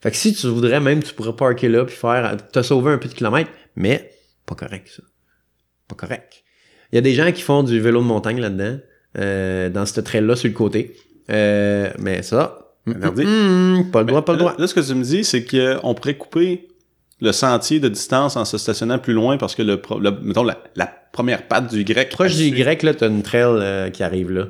Fait 0.00 0.10
que 0.10 0.16
si 0.16 0.32
tu 0.32 0.46
voudrais, 0.48 0.80
même 0.80 1.02
tu 1.02 1.12
pourrais 1.12 1.34
parker 1.34 1.68
là 1.68 1.84
puis 1.84 1.94
faire 1.94 2.36
te 2.52 2.62
sauver 2.62 2.92
un 2.92 2.98
peu 2.98 3.08
de 3.08 3.14
kilomètres, 3.14 3.50
mais 3.76 4.10
pas 4.54 4.66
correct 4.66 4.88
ça. 4.94 5.02
Pas 5.88 5.94
correct. 5.94 6.44
Il 6.92 6.96
y 6.96 6.98
a 6.98 7.00
des 7.00 7.14
gens 7.14 7.32
qui 7.32 7.42
font 7.42 7.62
du 7.62 7.80
vélo 7.80 8.00
de 8.00 8.06
montagne 8.06 8.40
là-dedans, 8.40 8.78
euh, 9.18 9.70
dans 9.70 9.86
cette 9.86 10.04
trail-là 10.04 10.36
sur 10.36 10.48
le 10.48 10.54
côté. 10.54 10.96
Euh, 11.30 11.90
mais 11.98 12.22
ça, 12.22 12.72
pas 12.84 12.92
le 12.92 14.04
droit, 14.04 14.24
pas 14.24 14.32
le 14.32 14.38
droit. 14.38 14.52
Là, 14.52 14.56
là, 14.58 14.66
ce 14.66 14.74
que 14.74 14.80
tu 14.80 14.94
me 14.94 15.02
dis, 15.02 15.24
c'est 15.24 15.44
qu'on 15.44 15.94
pourrait 15.94 16.16
couper 16.16 16.68
le 17.20 17.32
sentier 17.32 17.78
de 17.80 17.88
distance 17.88 18.36
en 18.36 18.44
se 18.44 18.58
stationnant 18.58 18.98
plus 18.98 19.14
loin 19.14 19.38
parce 19.38 19.54
que 19.54 19.62
le, 19.62 19.80
mettons 20.22 20.42
la, 20.42 20.58
la 20.74 20.92
première 21.12 21.46
patte 21.46 21.72
du 21.72 21.80
Y. 21.80 22.10
Proche 22.10 22.34
du 22.34 22.44
Y, 22.48 22.82
là, 22.82 22.94
t'as 22.94 23.08
une 23.08 23.22
trail 23.22 23.44
euh, 23.44 23.90
qui 23.90 24.02
arrive 24.02 24.30
là. 24.30 24.46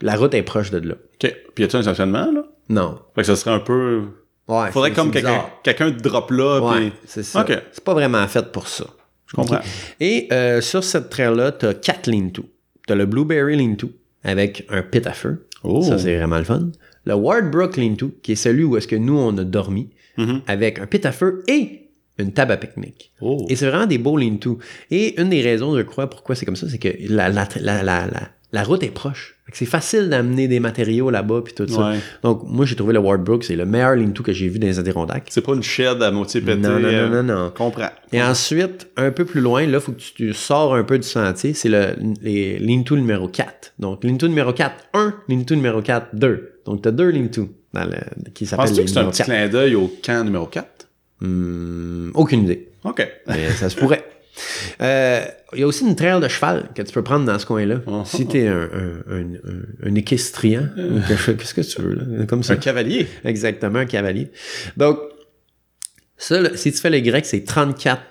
La 0.00 0.16
route 0.16 0.34
est 0.34 0.42
proche 0.42 0.70
de 0.70 0.78
là. 0.78 0.94
OK. 0.94 1.36
Puis 1.54 1.62
y 1.62 1.64
a-tu 1.64 1.76
un 1.76 1.82
stationnement, 1.82 2.30
là? 2.32 2.44
Non. 2.68 2.98
Fait 3.14 3.20
que 3.20 3.26
ça 3.26 3.36
serait 3.36 3.54
un 3.54 3.60
peu. 3.60 4.02
Ouais, 4.48 4.70
Faudrait 4.72 4.92
comme 4.92 5.10
quelqu'un 5.10 5.44
quelqu'un 5.62 5.90
drop 5.90 6.30
là. 6.30 6.60
Ouais, 6.60 6.92
c'est 7.06 7.22
ça. 7.22 7.46
C'est 7.72 7.84
pas 7.84 7.94
vraiment 7.94 8.26
fait 8.26 8.50
pour 8.50 8.68
ça. 8.68 8.84
Je 9.26 9.36
comprends. 9.36 9.60
Et 10.00 10.28
euh, 10.32 10.60
sur 10.60 10.84
cette 10.84 11.08
trail-là, 11.10 11.52
t'as 11.52 11.74
quatre 11.74 12.08
lean-to. 12.10 12.44
T'as 12.86 12.94
le 12.94 13.06
Blueberry 13.06 13.56
lean-to 13.56 13.90
avec 14.22 14.66
un 14.70 14.82
pit 14.82 15.06
à 15.06 15.12
feu. 15.12 15.46
Oh. 15.62 15.82
Ça, 15.82 15.98
c'est 15.98 16.16
vraiment 16.16 16.38
le 16.38 16.44
fun. 16.44 16.68
Le 17.06 17.14
Wardbrook 17.14 17.76
lean-to, 17.76 18.12
qui 18.22 18.32
est 18.32 18.36
celui 18.36 18.64
où 18.64 18.76
est-ce 18.76 18.88
que 18.88 18.96
nous, 18.96 19.16
on 19.18 19.36
a 19.38 19.44
dormi, 19.44 19.88
Mhm. 20.16 20.42
avec 20.46 20.78
un 20.78 20.86
pit 20.86 21.04
à 21.06 21.12
feu 21.12 21.42
et 21.48 21.88
une 22.18 22.32
table 22.32 22.52
à 22.52 22.56
pique-nique. 22.56 23.12
Oh. 23.20 23.44
Et 23.48 23.56
c'est 23.56 23.66
vraiment 23.68 23.86
des 23.86 23.98
beaux 23.98 24.16
lean-to. 24.16 24.58
Et 24.90 25.20
une 25.20 25.30
des 25.30 25.40
raisons, 25.42 25.76
je 25.76 25.82
crois, 25.82 26.08
pourquoi 26.08 26.36
c'est 26.36 26.46
comme 26.46 26.54
ça, 26.56 26.68
c'est 26.68 26.78
que 26.78 26.88
la, 27.08 27.28
la, 27.30 27.48
la, 27.60 27.82
la, 27.82 28.06
la, 28.54 28.62
route 28.62 28.82
est 28.82 28.90
proche. 28.90 29.36
C'est 29.52 29.66
facile 29.66 30.08
d'amener 30.08 30.48
des 30.48 30.58
matériaux 30.58 31.10
là-bas 31.10 31.42
puis 31.44 31.54
tout 31.54 31.68
ça. 31.68 31.90
Ouais. 31.90 31.98
Donc, 32.22 32.42
moi, 32.46 32.64
j'ai 32.64 32.76
trouvé 32.76 32.94
le 32.94 32.98
Wardbrook, 32.98 33.44
c'est 33.44 33.56
le 33.56 33.66
meilleur 33.66 33.94
lean-to 33.94 34.22
que 34.22 34.32
j'ai 34.32 34.48
vu 34.48 34.58
dans 34.58 34.66
les 34.66 34.78
Adirondacks. 34.78 35.26
C'est 35.28 35.42
pas 35.44 35.52
une 35.52 35.62
shed 35.62 36.02
à 36.02 36.10
moitié 36.10 36.40
pétée. 36.40 36.60
Non, 36.60 36.70
non, 36.70 36.80
non, 36.80 36.88
euh, 36.88 37.22
non, 37.22 37.34
non. 37.34 37.50
Comprends. 37.50 37.90
Et 38.12 38.22
ensuite, 38.22 38.88
un 38.96 39.10
peu 39.10 39.24
plus 39.24 39.40
loin, 39.40 39.66
là, 39.66 39.80
faut 39.80 39.92
que 39.92 40.00
tu, 40.00 40.32
sors 40.32 40.74
un 40.74 40.82
peu 40.82 40.98
du 40.98 41.06
sentier. 41.06 41.52
C'est 41.52 41.68
le 41.68 41.94
lean-to 42.22 42.96
numéro 42.96 43.28
4. 43.28 43.74
Donc, 43.78 44.02
lean-to 44.02 44.28
numéro 44.28 44.52
4, 44.52 44.74
1, 44.94 45.14
lean-to 45.28 45.54
numéro 45.54 45.82
4, 45.82 46.14
2. 46.14 46.60
Donc, 46.64 46.82
tu 46.82 46.88
as 46.88 46.92
deux 46.92 47.10
lean-to 47.10 47.48
dans 47.74 47.84
le, 47.84 48.30
qui 48.32 48.46
s'appellent 48.46 48.66
Penses-tu 48.66 48.84
que 48.84 48.90
c'est 48.90 48.98
un 48.98 49.10
petit 49.10 49.18
4. 49.18 49.26
clin 49.26 49.48
d'œil 49.48 49.74
au 49.74 49.92
camp 50.02 50.24
numéro 50.24 50.46
4? 50.46 50.88
Hmm, 51.20 52.10
aucune 52.14 52.44
idée. 52.44 52.68
OK. 52.84 53.06
Mais 53.26 53.50
ça 53.50 53.68
se 53.68 53.76
pourrait. 53.76 54.04
Euh, 54.80 55.24
Il 55.52 55.60
y 55.60 55.62
a 55.62 55.66
aussi 55.66 55.84
une 55.86 55.94
trail 55.94 56.20
de 56.20 56.26
cheval 56.28 56.68
que 56.74 56.82
tu 56.82 56.92
peux 56.92 57.02
prendre 57.02 57.24
dans 57.24 57.38
ce 57.38 57.46
coin-là. 57.46 57.76
Oh. 57.86 58.02
Si 58.04 58.26
t'es 58.26 58.48
un, 58.48 58.62
un, 58.62 59.02
un, 59.08 59.20
un, 59.22 59.88
un 59.90 59.94
équestrian, 59.94 60.68
ou 60.76 61.00
quelque 61.06 61.16
chose- 61.16 61.36
qu'est-ce 61.38 61.54
que 61.54 61.60
tu 61.60 61.80
veux, 61.82 61.94
là? 61.94 62.26
Comme 62.26 62.42
ça. 62.42 62.54
Un 62.54 62.56
cavalier. 62.56 63.06
Exactement, 63.24 63.78
un 63.80 63.86
cavalier. 63.86 64.30
Donc, 64.76 64.98
ça, 66.16 66.40
là, 66.40 66.50
si 66.56 66.72
tu 66.72 66.78
fais 66.78 66.90
le 66.90 67.00
grec, 67.00 67.24
c'est 67.26 67.44
34, 67.44 68.02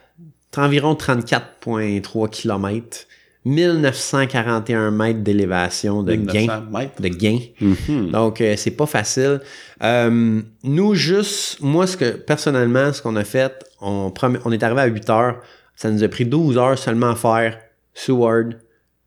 environ 0.57 0.93
34,3 0.95 2.29
km, 2.29 3.07
1941 3.45 4.91
mètres 4.91 5.19
d'élévation 5.19 6.03
de 6.03 6.13
1900 6.13 6.63
gain. 6.71 6.89
De 6.99 7.07
gain. 7.09 7.39
Mhm. 7.59 8.11
Donc, 8.11 8.39
euh, 8.39 8.53
c'est 8.57 8.71
pas 8.71 8.85
facile. 8.85 9.41
Euh, 9.83 10.41
nous, 10.63 10.95
juste, 10.95 11.59
moi, 11.61 11.87
ce 11.87 11.97
que, 11.97 12.11
personnellement, 12.11 12.93
ce 12.93 13.01
qu'on 13.01 13.15
a 13.17 13.23
fait, 13.23 13.53
on, 13.81 14.13
on 14.45 14.51
est 14.51 14.63
arrivé 14.63 14.81
à 14.81 14.85
8 14.85 15.09
heures. 15.09 15.41
Ça 15.75 15.89
nous 15.91 16.03
a 16.03 16.07
pris 16.07 16.25
12 16.25 16.57
heures 16.57 16.77
seulement 16.77 17.11
à 17.11 17.15
faire 17.15 17.57
Seward, 17.93 18.57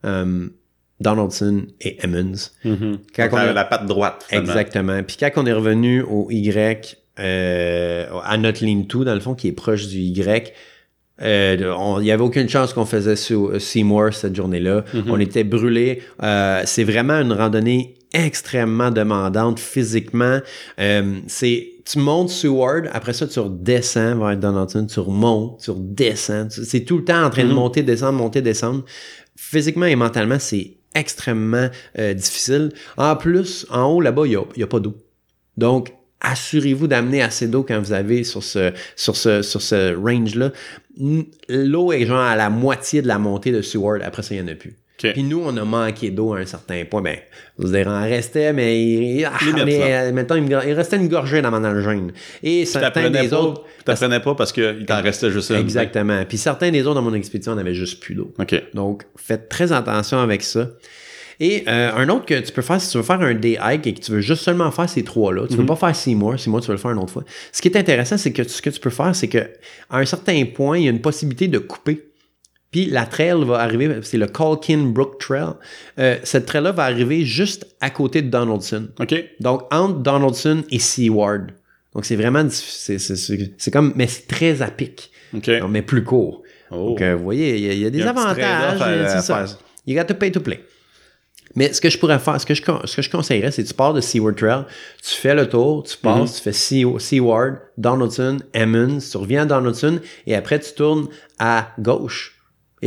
euh, 0.05 0.49
Donaldson 1.01 1.67
et 1.81 1.99
Emmons. 2.05 2.51
Mhm. 2.65 2.99
Quand 3.15 3.29
on 3.33 3.37
a- 3.37 3.53
la 3.53 3.65
patte 3.65 3.87
droite. 3.87 4.25
finalement. 4.29 4.49
Exactement. 4.51 5.03
Puis 5.03 5.17
quand 5.21 5.31
on 5.37 5.47
est 5.47 5.53
revenu 5.53 6.03
au 6.03 6.29
Y, 6.31 6.97
euh, 7.19 8.07
à 8.25 8.37
notre 8.39 8.65
ligne 8.65 8.87
2, 8.87 9.05
dans 9.05 9.15
le 9.15 9.21
fond, 9.21 9.35
qui 9.35 9.49
est 9.49 9.53
proche 9.53 9.87
du 9.89 9.99
Y, 9.99 10.53
euh, 11.23 11.57
il 12.01 12.03
n'y 12.03 12.11
avait 12.11 12.23
aucune 12.23 12.49
chance 12.49 12.73
qu'on 12.73 12.85
faisait 12.87 13.17
Seymour 13.17 14.13
cette 14.13 14.35
journée-là. 14.37 14.85
On 15.09 15.19
était 15.21 15.45
brûlés. 15.45 16.03
Euh, 16.23 16.63
c'est 16.65 16.85
vraiment 16.85 17.15
une 17.21 17.33
randonnée 17.33 17.95
extrêmement 18.13 18.91
demandante 18.91 19.59
physiquement. 19.61 20.41
Euh, 20.79 21.21
c'est 21.27 21.73
tu 21.85 21.99
montes 21.99 22.31
Seward, 22.31 22.89
après 22.93 23.13
ça 23.13 23.27
tu 23.27 23.39
redescends 23.39 24.17
vers 24.19 24.37
Donaldson, 24.37 24.87
tu 24.87 24.99
remontes, 25.01 25.61
tu 25.61 25.71
redescends. 25.71 26.49
C'est 26.51 26.81
tout 26.85 26.99
le 26.99 27.05
temps 27.05 27.25
en 27.25 27.31
train 27.31 27.45
de 27.45 27.49
Mhm. 27.49 27.55
monter, 27.55 27.83
descendre, 27.83 28.19
monter, 28.19 28.43
descendre. 28.43 28.85
Physiquement 29.37 29.87
et 29.87 29.95
mentalement, 29.97 30.39
c'est 30.39 30.79
extrêmement 30.95 31.69
euh, 31.99 32.15
difficile. 32.15 32.73
En 32.97 33.15
plus, 33.17 33.67
en 33.71 33.85
haut 33.93 34.01
là-bas, 34.01 34.23
il 34.25 34.31
n'y 34.31 34.37
a, 34.37 34.43
il 34.57 34.61
y 34.61 34.63
a 34.63 34.67
pas 34.67 34.81
d'eau. 34.81 34.97
Donc, 35.59 35.93
assurez-vous 36.21 36.87
d'amener 36.87 37.23
assez 37.23 37.47
d'eau 37.47 37.63
quand 37.63 37.79
vous 37.79 37.93
avez 37.93 38.25
sur 38.25 38.43
ce, 38.43 38.73
sur 38.97 39.15
ce, 39.15 39.43
sur 39.43 39.61
ce 39.61 39.95
range-là. 39.95 40.51
L'eau 41.49 41.93
est 41.93 42.07
genre 42.07 42.19
à 42.19 42.35
la 42.37 42.49
moitié 42.51 43.03
de 43.03 43.07
la 43.07 43.19
montée 43.19 43.53
de 43.53 43.61
Seward. 43.63 44.03
Après 44.03 44.23
ça, 44.23 44.35
il 44.35 44.43
n'y 44.43 44.51
en 44.51 44.53
a 44.53 44.57
plus. 44.57 44.77
Puis 44.99 45.23
nous, 45.23 45.43
on 45.45 45.57
a 45.57 45.65
manqué 45.65 46.11
d'eau 46.11 46.35
à 46.35 46.39
un 46.39 46.47
certain 46.47 46.85
point. 46.85 47.03
Ben, 47.03 47.19
vous 47.59 47.71
dire, 47.71 47.87
en 47.89 48.03
restait, 48.03 48.53
mais 48.53 48.83
il, 48.83 49.25
ah, 49.25 49.33
mais, 49.65 49.95
euh, 49.95 50.13
mettons, 50.13 50.37
il, 50.37 50.55
restait 50.55 50.97
une 50.97 51.09
gorgée 51.09 51.43
dans 51.43 51.51
mon 51.51 51.81
gêne. 51.81 52.13
Et 52.43 52.65
certains 52.65 53.11
des 53.11 53.29
pas, 53.29 53.41
autres. 53.41 53.65
t'apprenais 53.85 54.21
pas 54.21 54.35
parce 54.35 54.53
qu'il 54.53 54.85
t'en 54.87 55.03
restait 55.03 55.31
juste 55.31 55.51
une? 55.51 55.57
Exactement. 55.57 56.25
Puis 56.27 56.39
certains 56.39 56.71
des 56.71 56.83
autres 56.87 56.95
dans 56.95 57.03
mon 57.03 57.15
expédition, 57.15 57.53
on 57.53 57.59
avait 57.59 57.75
juste 57.75 58.01
plus 58.01 58.15
d'eau. 58.15 58.33
Donc, 58.75 59.05
faites 59.17 59.49
très 59.49 59.73
attention 59.73 60.19
avec 60.19 60.43
ça. 60.43 60.69
Et 61.39 61.65
euh, 61.69 61.93
un 61.95 62.09
autre 62.09 62.25
que 62.25 62.41
tu 62.41 62.53
peux 62.53 62.63
faire, 62.63 62.81
si 62.81 62.91
tu 62.91 62.97
veux 62.97 63.03
faire 63.03 63.21
un 63.21 63.35
day 63.35 63.59
hike 63.61 63.87
et 63.87 63.95
que 63.95 64.01
tu 64.01 64.13
veux 64.13 64.21
juste 64.21 64.43
seulement 64.43 64.71
faire 64.71 64.89
ces 64.89 65.03
trois-là, 65.03 65.47
tu 65.47 65.55
ne 65.55 65.59
veux 65.59 65.67
pas 65.67 65.77
faire 65.77 65.95
Seymour, 65.95 66.39
Seymour, 66.41 66.61
tu 66.63 66.69
veux 66.69 66.75
le 66.75 66.79
faire 66.79 66.93
une 66.93 66.99
autre 66.99 67.13
fois. 67.13 67.25
Ce 67.53 67.61
qui 67.61 67.69
est 67.69 67.77
intéressant, 67.77 68.17
c'est 68.17 68.33
que 68.33 68.45
ce 68.45 68.63
que 68.63 68.71
tu 68.71 68.81
peux 68.81 68.91
faire, 68.91 69.15
c'est 69.15 69.29
que 69.29 69.51
à 69.91 69.99
un 69.99 70.05
certain 70.07 70.43
point, 70.47 70.79
il 70.79 70.85
y 70.85 70.89
a 70.89 70.91
une 70.91 71.03
possibilité 71.03 71.49
de 71.49 71.59
couper. 71.59 72.07
Puis 72.73 72.87
la 72.87 73.07
trail 73.07 73.43
va 73.45 73.61
arriver, 73.61 74.01
c'est 74.03 74.19
le 74.19 74.27
Calkin 74.27 74.79
Brook 74.93 75.19
Trail. 75.19 75.53
Euh, 75.99 76.17
cette 76.25 76.47
trail-là 76.47 76.73
va 76.73 76.85
arriver 76.85 77.25
juste 77.25 77.67
à 77.81 77.91
côté 77.91 78.23
de 78.23 78.29
Donaldson. 78.29 78.89
OK. 79.01 79.15
Donc, 79.41 79.63
entre 79.73 79.99
Donaldson 80.01 80.65
et 80.71 80.79
Seward. 80.79 81.53
Donc, 81.95 82.05
c'est 82.05 82.17
vraiment. 82.17 82.47
C'est- 82.51 83.71
comme, 83.73 83.93
mais 83.97 84.07
c'est 84.07 84.27
très 84.27 84.61
à 84.63 84.71
pic. 84.71 85.11
OK. 85.35 85.49
Non, 85.49 85.69
mais 85.69 85.83
plus 85.83 86.05
court. 86.05 86.43
Oh. 86.71 86.91
Donc, 86.91 87.01
euh, 87.03 87.15
vous 87.15 87.25
voyez, 87.25 87.57
il 87.57 87.65
y, 87.65 87.71
a- 87.71 87.73
il 87.73 87.79
y 87.81 87.87
a 87.87 87.91
des 87.91 87.99
Il 87.99 88.05
y 88.05 88.07
a 88.07 88.11
avantages. 88.11 88.81
euh, 88.83 89.07
c'est 89.09 89.15
à 89.17 89.23
ça. 89.23 89.47
faire. 89.47 89.59
You 89.87 89.97
got 89.97 90.05
to 90.05 90.15
pay 90.15 90.31
to 90.33 90.41
play. 90.41 90.63
Mais 91.55 91.73
ce 91.73 91.81
que 91.81 91.89
je 91.89 91.97
pourrais 91.97 92.19
faire, 92.19 92.39
ce 92.41 92.45
que 92.45 92.53
je, 92.55 92.63
ce 92.85 92.97
que 92.97 93.03
je 93.03 93.09
conseillerais, 93.09 93.51
c'est 93.51 93.63
que 93.63 93.69
tu 93.69 93.73
pars 93.75 93.95
de 93.95 94.01
Seaward 94.03 94.35
Trail, 94.37 94.65
tu 95.03 95.15
fais 95.15 95.35
le 95.35 95.49
tour, 95.49 95.85
tu 95.85 95.97
passes, 95.97 96.33
Mm-hmm. 96.33 96.37
tu 96.37 96.43
fais 96.43 96.53
Sea- 96.53 96.99
Seaward, 96.99 97.55
Donaldson, 97.79 98.39
Emmons, 98.55 98.99
tu 98.99 99.17
reviens 99.17 99.43
à 99.43 99.47
Donaldson 99.47 100.01
et 100.27 100.35
après 100.35 100.59
tu 100.59 100.73
tournes 100.75 101.07
à 101.39 101.69
gauche. 101.79 102.36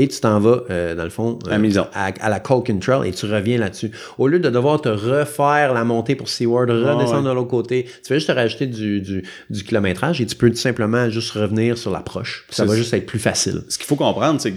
Et 0.01 0.07
tu 0.07 0.19
t'en 0.21 0.39
vas, 0.39 0.61
euh, 0.69 0.95
dans 0.95 1.03
le 1.03 1.09
fond, 1.09 1.37
euh, 1.47 1.51
À 1.53 1.57
Mison. 1.57 1.85
à, 1.93 2.11
à 2.21 2.29
la 2.29 2.39
Colkin 2.39 2.77
Trail 2.79 3.09
et 3.09 3.11
tu 3.11 3.25
reviens 3.25 3.57
là-dessus. 3.57 3.91
Au 4.17 4.27
lieu 4.27 4.39
de 4.39 4.49
devoir 4.49 4.79
te 4.79 4.87
refaire 4.87 5.73
la 5.73 5.83
montée 5.83 6.15
pour 6.15 6.29
Seaward, 6.29 6.69
redescendre 6.69 7.23
ouais. 7.23 7.29
de 7.29 7.35
l'autre 7.35 7.49
côté, 7.49 7.83
tu 7.83 8.07
fais 8.07 8.15
juste 8.15 8.27
te 8.27 8.31
rajouter 8.31 8.67
du, 8.67 9.01
du, 9.01 9.25
du 9.49 9.63
kilométrage 9.63 10.21
et 10.21 10.25
tu 10.25 10.35
peux 10.37 10.49
tout 10.49 10.55
simplement 10.55 11.09
juste 11.09 11.31
revenir 11.31 11.77
sur 11.77 11.91
l'approche. 11.91 12.45
Ça 12.49 12.63
va 12.63 12.75
juste 12.77 12.93
être 12.93 13.05
plus 13.07 13.19
facile. 13.19 13.63
Ce 13.67 13.77
qu'il 13.77 13.87
faut 13.87 13.97
comprendre, 13.97 14.39
c'est 14.39 14.53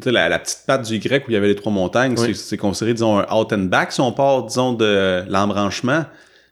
que 0.00 0.08
la, 0.10 0.28
la 0.28 0.38
petite 0.38 0.60
patte 0.68 0.86
du 0.88 0.94
Y 0.98 1.22
où 1.26 1.30
il 1.30 1.34
y 1.34 1.36
avait 1.36 1.48
les 1.48 1.56
trois 1.56 1.72
montagnes, 1.72 2.14
Oui. 2.16 2.34
c'est 2.36 2.56
considéré, 2.56 2.94
disons, 2.94 3.18
un 3.18 3.26
out 3.34 3.52
and 3.52 3.64
back 3.64 3.90
si 3.90 4.00
on 4.00 4.12
part, 4.12 4.44
disons, 4.44 4.72
de 4.74 5.24
l'embranchement. 5.28 6.04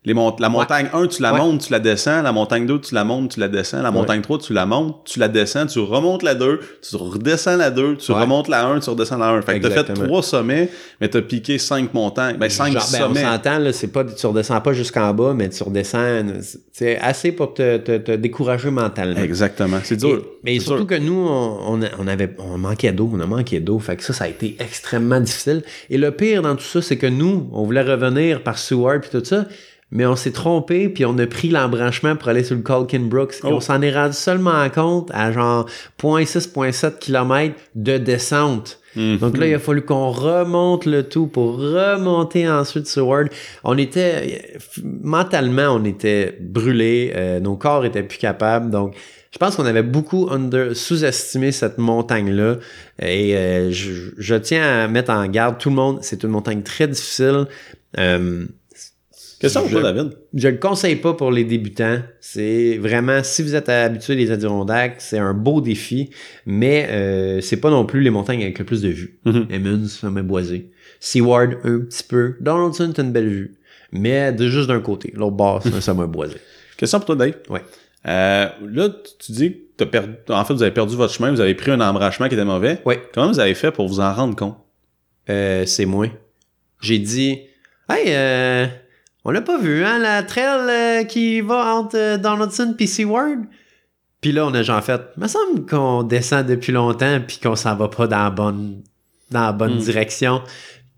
Les 0.04 0.14
mont- 0.14 0.34
la 0.38 0.48
montagne 0.48 0.88
1, 0.94 1.06
tu 1.08 1.20
la 1.22 1.32
Ouais. 1.34 1.38
montes, 1.40 1.66
tu 1.66 1.72
la 1.72 1.80
descends. 1.80 2.22
La 2.22 2.32
montagne 2.32 2.66
2, 2.66 2.80
tu 2.80 2.94
la 2.94 3.04
montes, 3.04 3.32
tu 3.32 3.40
la 3.40 3.48
descends. 3.48 3.82
La 3.82 3.90
montagne 3.90 4.22
3, 4.22 4.38
tu 4.38 4.52
la 4.52 4.64
montes, 4.64 5.02
tu 5.04 5.18
la 5.18 5.28
descends. 5.28 5.66
Tu 5.66 5.80
remontes 5.80 6.22
la 6.22 6.34
2, 6.34 6.60
tu 6.88 6.96
redescends 6.96 7.56
la 7.56 7.70
2, 7.70 7.96
tu 7.96 8.12
remontes 8.12 8.48
la 8.48 8.64
1, 8.66 8.78
tu 8.80 8.88
redescends 8.90 9.18
la 9.18 9.26
1. 9.30 9.42
Fait 9.42 9.58
que 9.60 9.66
t'as 9.66 9.84
fait 9.84 9.92
trois 9.92 10.22
sommets, 10.22 10.70
mais 11.00 11.08
t'as 11.08 11.20
piqué 11.20 11.58
cinq 11.58 11.92
montagnes. 11.92 12.36
Ben, 12.38 12.48
cinq 12.48 12.72
Genre, 12.72 12.86
ben, 12.92 12.98
on 13.02 13.06
sommets. 13.08 13.22
s'entend, 13.22 13.58
là, 13.58 13.72
c'est 13.72 13.88
pas, 13.88 14.04
tu 14.04 14.26
redescends 14.26 14.60
pas 14.60 14.72
jusqu'en 14.72 15.12
bas, 15.12 15.34
mais 15.34 15.48
tu 15.50 15.62
redescends, 15.64 16.22
c'est 16.72 16.98
assez 16.98 17.32
pour 17.32 17.52
te, 17.54 17.76
te, 17.78 17.98
te 17.98 18.12
décourager 18.12 18.70
mentalement. 18.70 19.20
Exactement. 19.20 19.78
C'est 19.82 19.94
Et- 19.96 20.06
dur. 20.06 20.24
mais 20.44 20.58
surtout 20.60 20.84
dur. 20.84 20.96
que 20.96 21.02
nous, 21.02 21.26
on, 21.28 21.80
on 21.98 22.06
avait, 22.06 22.34
on 22.38 22.56
manquait 22.56 22.92
d'eau, 22.92 23.10
on 23.12 23.20
a 23.20 23.26
manqué 23.26 23.60
d'eau. 23.60 23.78
Fait 23.80 23.96
que 23.96 24.04
ça, 24.04 24.12
ça 24.12 24.24
a 24.24 24.28
été 24.28 24.56
extrêmement 24.60 25.20
difficile. 25.20 25.62
Et 25.90 25.98
le 25.98 26.12
pire 26.12 26.42
dans 26.42 26.54
tout 26.54 26.62
ça, 26.64 26.80
c'est 26.80 26.96
que 26.96 27.06
nous, 27.06 27.48
on 27.52 27.64
voulait 27.64 27.82
revenir 27.82 28.42
par 28.42 28.58
Seward 28.58 29.00
puis 29.02 29.10
tout 29.10 29.24
ça, 29.24 29.44
mais 29.90 30.04
on 30.06 30.16
s'est 30.16 30.32
trompé 30.32 30.88
puis 30.88 31.04
on 31.06 31.16
a 31.18 31.26
pris 31.26 31.48
l'embranchement 31.48 32.14
pour 32.16 32.28
aller 32.28 32.44
sur 32.44 32.54
le 32.56 32.62
Colkin 32.62 33.00
Brooks. 33.00 33.34
Et 33.36 33.40
Oh. 33.44 33.54
on 33.54 33.60
s'en 33.60 33.80
est 33.82 33.92
rendu 33.94 34.12
seulement 34.14 34.68
compte 34.70 35.10
à 35.14 35.32
genre 35.32 35.66
0.6-0.7 35.98 36.98
km 36.98 37.54
de 37.74 37.98
descente. 37.98 38.80
Mhm. 38.96 39.18
Donc 39.18 39.36
là, 39.38 39.46
il 39.46 39.54
a 39.54 39.58
fallu 39.58 39.82
qu'on 39.82 40.10
remonte 40.10 40.84
le 40.86 41.02
tout 41.08 41.26
pour 41.26 41.56
remonter 41.58 42.48
ensuite 42.48 42.86
Seward. 42.86 43.28
On 43.64 43.76
était, 43.78 44.58
mentalement, 44.82 45.68
on 45.74 45.84
était 45.84 46.36
brûlés, 46.40 47.12
euh, 47.14 47.40
nos 47.40 47.56
corps 47.56 47.84
étaient 47.84 48.02
plus 48.02 48.18
capables. 48.18 48.70
Donc, 48.70 48.94
je 49.30 49.38
pense 49.38 49.56
qu'on 49.56 49.66
avait 49.66 49.82
beaucoup 49.82 50.28
sous-estimé 50.72 51.52
cette 51.52 51.78
montagne-là. 51.78 52.56
Et 53.00 53.36
euh, 53.36 53.70
je, 53.70 54.10
je 54.16 54.34
tiens 54.34 54.84
à 54.84 54.88
mettre 54.88 55.10
en 55.12 55.26
garde 55.26 55.58
tout 55.58 55.68
le 55.68 55.76
monde. 55.76 55.98
C'est 56.02 56.22
une 56.22 56.30
montagne 56.30 56.62
très 56.62 56.88
difficile. 56.88 57.46
Euh, 57.98 58.46
Question 59.40 59.62
pour 59.62 59.70
toi, 59.70 59.82
David? 59.82 60.12
je 60.34 60.48
le 60.48 60.56
conseille 60.56 60.96
pas 60.96 61.14
pour 61.14 61.30
les 61.30 61.44
débutants. 61.44 61.98
C'est 62.20 62.76
vraiment, 62.78 63.22
si 63.22 63.42
vous 63.42 63.54
êtes 63.54 63.68
habitué 63.68 64.16
des 64.16 64.30
Adirondacks, 64.32 64.96
c'est 64.98 65.18
un 65.18 65.32
beau 65.34 65.60
défi, 65.60 66.10
mais 66.44 66.88
euh, 66.90 67.40
c'est 67.40 67.58
pas 67.58 67.70
non 67.70 67.84
plus 67.86 68.00
les 68.00 68.10
montagnes 68.10 68.42
avec 68.42 68.58
le 68.58 68.64
plus 68.64 68.82
de 68.82 68.88
vues. 68.88 69.20
Mhm. 69.24 69.46
Emmons, 69.52 69.86
sommet 69.86 70.22
boisé. 70.22 70.70
Seward, 71.00 71.58
un 71.64 71.78
petit 71.80 72.02
peu. 72.02 72.34
Donaldson, 72.40 72.90
t'as 72.92 73.04
une 73.04 73.12
belle 73.12 73.28
vue. 73.28 73.54
Mais 73.92 74.32
de 74.32 74.48
juste 74.48 74.68
d'un 74.68 74.80
côté. 74.80 75.12
L'autre 75.16 75.36
bord, 75.36 75.62
c'est 75.62 75.72
un 75.74 75.80
sommet 75.80 76.06
boisé. 76.08 76.36
Question 76.76 76.98
pour 76.98 77.06
toi, 77.06 77.16
Dave. 77.16 77.34
Ouais. 77.48 77.62
Euh, 78.06 78.48
là, 78.72 78.88
tu- 79.20 79.32
dis 79.32 79.52
que 79.52 79.56
t'as 79.78 79.86
perdu, 79.86 80.14
en 80.28 80.44
fait, 80.44 80.54
vous 80.54 80.62
avez 80.62 80.72
perdu 80.72 80.96
votre 80.96 81.12
chemin, 81.12 81.30
vous 81.30 81.40
avez 81.40 81.54
pris 81.54 81.70
un 81.70 81.80
embranchement 81.80 82.28
qui 82.28 82.34
était 82.34 82.44
mauvais. 82.44 82.80
Ouais. 82.84 83.00
Comment 83.14 83.28
vous 83.28 83.40
avez 83.40 83.54
fait 83.54 83.70
pour 83.70 83.86
vous 83.88 84.00
en 84.00 84.12
rendre 84.12 84.34
compte? 84.36 84.56
Euh, 85.30 85.64
c'est 85.66 85.84
moi. 85.86 86.06
J'ai 86.80 86.98
dit, 86.98 87.38
hey, 87.88 88.04
euh, 88.08 88.66
on 89.28 89.30
l'a 89.30 89.42
pas 89.42 89.58
vu, 89.58 89.84
hein, 89.84 89.98
la 89.98 90.22
trail 90.22 90.68
euh, 90.70 91.04
qui 91.04 91.42
va 91.42 91.74
entre 91.74 91.96
euh, 91.98 92.16
Donaldson 92.16 92.74
et 92.78 92.86
Seward? 92.86 93.40
Puis 94.22 94.32
là, 94.32 94.46
on 94.46 94.54
a 94.54 94.62
genre 94.62 94.82
fait, 94.82 95.00
me 95.18 95.28
semble 95.28 95.66
qu'on 95.68 96.02
descend 96.02 96.46
depuis 96.46 96.72
longtemps 96.72 97.18
puis 97.26 97.38
qu'on 97.42 97.54
s'en 97.54 97.76
va 97.76 97.88
pas 97.88 98.06
dans 98.06 98.24
la 98.24 98.30
bonne, 98.30 98.82
dans 99.30 99.42
la 99.42 99.52
bonne 99.52 99.74
Hmm. 99.76 99.80
direction. 99.80 100.40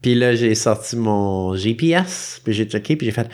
Puis 0.01 0.15
là, 0.15 0.35
j'ai 0.35 0.55
sorti 0.55 0.97
mon 0.97 1.55
GPS, 1.57 2.41
puis 2.45 2.53
j'ai 2.55 2.65
checké, 2.67 2.97
puis 2.97 3.07
j'ai 3.07 3.13
fait, 3.13 3.29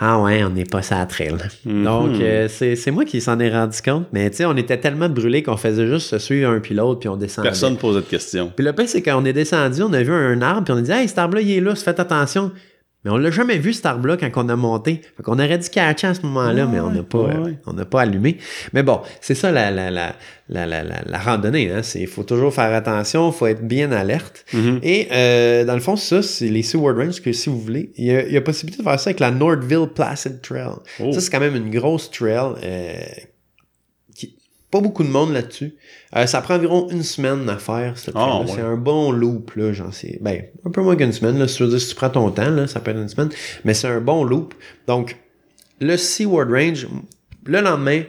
ah 0.00 0.18
ouais, 0.20 0.42
on 0.42 0.48
n'est 0.50 0.64
pas 0.64 0.80
ça 0.82 0.98
à 1.00 1.06
trail. 1.06 1.36
Donc, 1.66 2.12
Mhm. 2.12 2.20
euh, 2.22 2.48
c'est 2.48 2.90
moi 2.90 3.04
qui 3.04 3.20
s'en 3.20 3.38
ai 3.38 3.50
rendu 3.50 3.76
compte, 3.84 4.06
mais 4.12 4.28
tu 4.30 4.38
sais, 4.38 4.44
on 4.46 4.56
était 4.56 4.78
tellement 4.80 5.08
brûlés 5.10 5.42
qu'on 5.42 5.56
faisait 5.58 5.86
juste 5.86 6.08
se 6.08 6.18
suivre 6.18 6.50
un 6.50 6.58
puis 6.60 6.74
l'autre, 6.74 7.00
puis 7.00 7.08
on 7.10 7.16
descendait. 7.16 7.46
Personne 7.48 7.76
posait 7.76 8.00
de 8.00 8.06
questions. 8.06 8.50
Puis 8.56 8.64
le 8.64 8.72
pire, 8.72 8.88
c'est 8.88 9.02
quand 9.02 9.20
on 9.20 9.24
est 9.26 9.32
descendu, 9.34 9.82
on 9.82 9.92
a 9.92 10.02
vu 10.02 10.12
un 10.12 10.40
arbre, 10.42 10.64
puis 10.64 10.72
on 10.72 10.78
a 10.78 10.82
dit, 10.82 10.90
hey, 10.90 11.06
cet 11.06 11.18
arbre-là, 11.18 11.42
il 11.42 11.50
est 11.52 11.60
là, 11.60 11.74
faites 11.76 12.00
attention. 12.00 12.50
Mais 13.04 13.10
on 13.10 13.16
l'a 13.16 13.30
jamais 13.30 13.56
vu, 13.56 13.72
cet 13.72 13.86
arbre-là, 13.86 14.18
quand 14.18 14.30
on 14.44 14.48
a 14.50 14.56
monté. 14.56 15.00
Fait 15.16 15.22
qu'on 15.22 15.38
aurait 15.38 15.56
dû 15.56 15.68
catcher 15.70 16.08
à 16.08 16.14
ce 16.14 16.20
moment-là, 16.22 16.66
mais 16.66 16.80
on 16.80 16.90
n'a 16.90 17.02
pas, 17.02 17.18
ouais, 17.18 17.34
euh, 17.34 17.52
on 17.66 17.72
n'a 17.72 17.86
pas 17.86 18.02
allumé. 18.02 18.36
Mais 18.74 18.82
bon, 18.82 19.00
c'est 19.22 19.34
ça 19.34 19.50
la, 19.50 19.70
la, 19.70 19.90
la, 19.90 20.12
la, 20.48 20.66
la, 20.66 21.18
randonnée. 21.18 21.70
Hein? 21.70 21.80
Il 21.94 22.06
faut 22.06 22.24
toujours 22.24 22.52
faire 22.52 22.74
attention, 22.74 23.30
il 23.30 23.34
faut 23.34 23.46
être 23.46 23.66
bien 23.66 23.90
alerte. 23.92 24.44
Mhm. 24.52 24.80
Et 24.82 25.08
euh, 25.12 25.64
dans 25.64 25.74
le 25.74 25.80
fond, 25.80 25.96
ça, 25.96 26.22
c'est 26.22 26.48
les 26.48 26.62
Seward 26.62 26.98
Range, 26.98 27.22
que 27.22 27.32
si 27.32 27.48
vous 27.48 27.58
voulez, 27.58 27.90
il 27.96 28.04
y, 28.04 28.14
a, 28.14 28.26
il 28.26 28.32
y 28.32 28.36
a 28.36 28.42
possibilité 28.42 28.82
de 28.82 28.88
faire 28.88 29.00
ça 29.00 29.08
avec 29.08 29.20
la 29.20 29.30
Northville 29.30 29.86
Placid 29.94 30.42
Trail. 30.42 30.74
Oh. 31.02 31.12
Ça, 31.12 31.20
c'est 31.20 31.30
quand 31.30 31.40
même 31.40 31.56
une 31.56 31.70
grosse 31.70 32.10
trail. 32.10 32.52
Euh, 32.62 32.98
pas 34.70 34.80
beaucoup 34.80 35.02
de 35.02 35.08
monde 35.08 35.32
là-dessus. 35.32 35.74
Euh, 36.16 36.26
ça 36.26 36.40
prend 36.40 36.54
environ 36.54 36.88
une 36.90 37.02
semaine 37.02 37.48
à 37.48 37.56
faire, 37.56 37.98
cette 37.98 38.14
trail-là. 38.14 38.40
ouais. 38.46 38.52
C'est 38.54 38.60
un 38.62 38.76
bon 38.76 39.10
loop, 39.10 39.52
là, 39.56 39.72
j'en 39.72 39.90
sais. 39.92 40.18
Ben, 40.20 40.44
un 40.64 40.70
peu 40.70 40.80
moins 40.82 40.96
qu'une 40.96 41.12
semaine, 41.12 41.38
là. 41.38 41.48
Si 41.48 41.56
tu 41.56 41.64
veux 41.64 41.68
dire, 41.70 41.80
si 41.80 41.88
tu 41.88 41.94
prends 41.94 42.10
ton 42.10 42.30
temps, 42.30 42.50
là, 42.50 42.66
ça 42.66 42.80
peut 42.80 42.90
être 42.92 42.98
une 42.98 43.08
semaine. 43.08 43.30
Mais 43.64 43.74
c'est 43.74 43.88
un 43.88 44.00
bon 44.00 44.22
loop. 44.24 44.54
Donc, 44.86 45.16
le 45.80 45.96
Seaward 45.96 46.50
Range, 46.50 46.86
le 47.46 47.60
lendemain, 47.60 48.02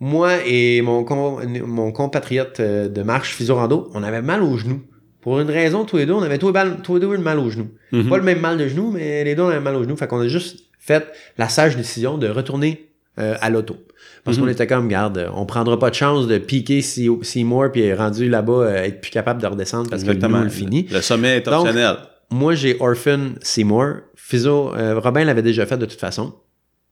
moi 0.00 0.32
et 0.46 0.82
mon, 0.82 1.04
com- 1.04 1.42
mon 1.66 1.90
compatriote 1.92 2.60
euh, 2.60 2.88
de 2.88 3.02
marche, 3.02 3.34
Physio 3.34 3.54
Rando, 3.56 3.90
on 3.94 4.02
avait 4.02 4.22
mal 4.22 4.42
aux 4.42 4.56
genoux. 4.58 4.82
Pour 5.20 5.40
une 5.40 5.48
raison, 5.50 5.84
tous 5.86 5.96
les 5.96 6.04
deux, 6.06 6.12
on 6.12 6.22
avait 6.22 6.36
tous 6.38 6.48
les, 6.48 6.52
balles- 6.52 6.82
tous 6.82 6.94
les 6.94 7.00
deux 7.00 7.10
le 7.12 7.18
mal 7.18 7.38
aux 7.38 7.48
genoux. 7.48 7.70
Mhm. 7.92 8.08
Pas 8.10 8.18
le 8.18 8.22
même 8.24 8.40
mal 8.40 8.58
de 8.58 8.68
genoux, 8.68 8.90
mais 8.90 9.24
les 9.24 9.34
deux, 9.34 9.42
on 9.42 9.48
avait 9.48 9.60
mal 9.60 9.74
aux 9.74 9.82
genoux. 9.84 9.96
Fait 9.96 10.06
qu'on 10.06 10.20
a 10.20 10.28
juste 10.28 10.64
fait 10.78 11.06
la 11.38 11.48
sage 11.48 11.76
décision 11.78 12.18
de 12.18 12.28
retourner 12.28 12.90
euh, 13.18 13.34
à 13.40 13.48
l'auto. 13.48 13.76
Parce 14.24 14.36
Mhm. 14.38 14.44
qu'on 14.44 14.50
était 14.50 14.66
comme, 14.66 14.88
garde, 14.88 15.30
on 15.34 15.44
prendra 15.46 15.78
pas 15.78 15.90
de 15.90 15.94
chance 15.94 16.26
de 16.26 16.38
piquer 16.38 16.80
Se- 16.82 17.22
Seymour 17.22 17.66
puis 17.72 17.92
rendu 17.92 18.28
là-bas, 18.28 18.52
euh, 18.52 18.74
être 18.84 19.00
plus 19.00 19.10
capable 19.10 19.40
de 19.42 19.46
redescendre 19.46 19.90
parce 19.90 20.02
que 20.02 20.10
Exactement. 20.10 20.38
on 20.38 20.44
le 20.44 20.48
finit. 20.50 20.86
Le 20.90 21.00
sommet 21.02 21.36
est 21.36 21.40
Donc, 21.46 21.60
optionnel. 21.66 21.96
Moi, 22.30 22.54
j'ai 22.54 22.76
Orphan 22.80 23.32
Seymour. 23.42 23.96
Physio, 24.16 24.74
euh, 24.74 24.98
Robin 24.98 25.24
l'avait 25.24 25.42
déjà 25.42 25.66
fait 25.66 25.76
de 25.76 25.84
toute 25.86 26.00
façon. 26.00 26.34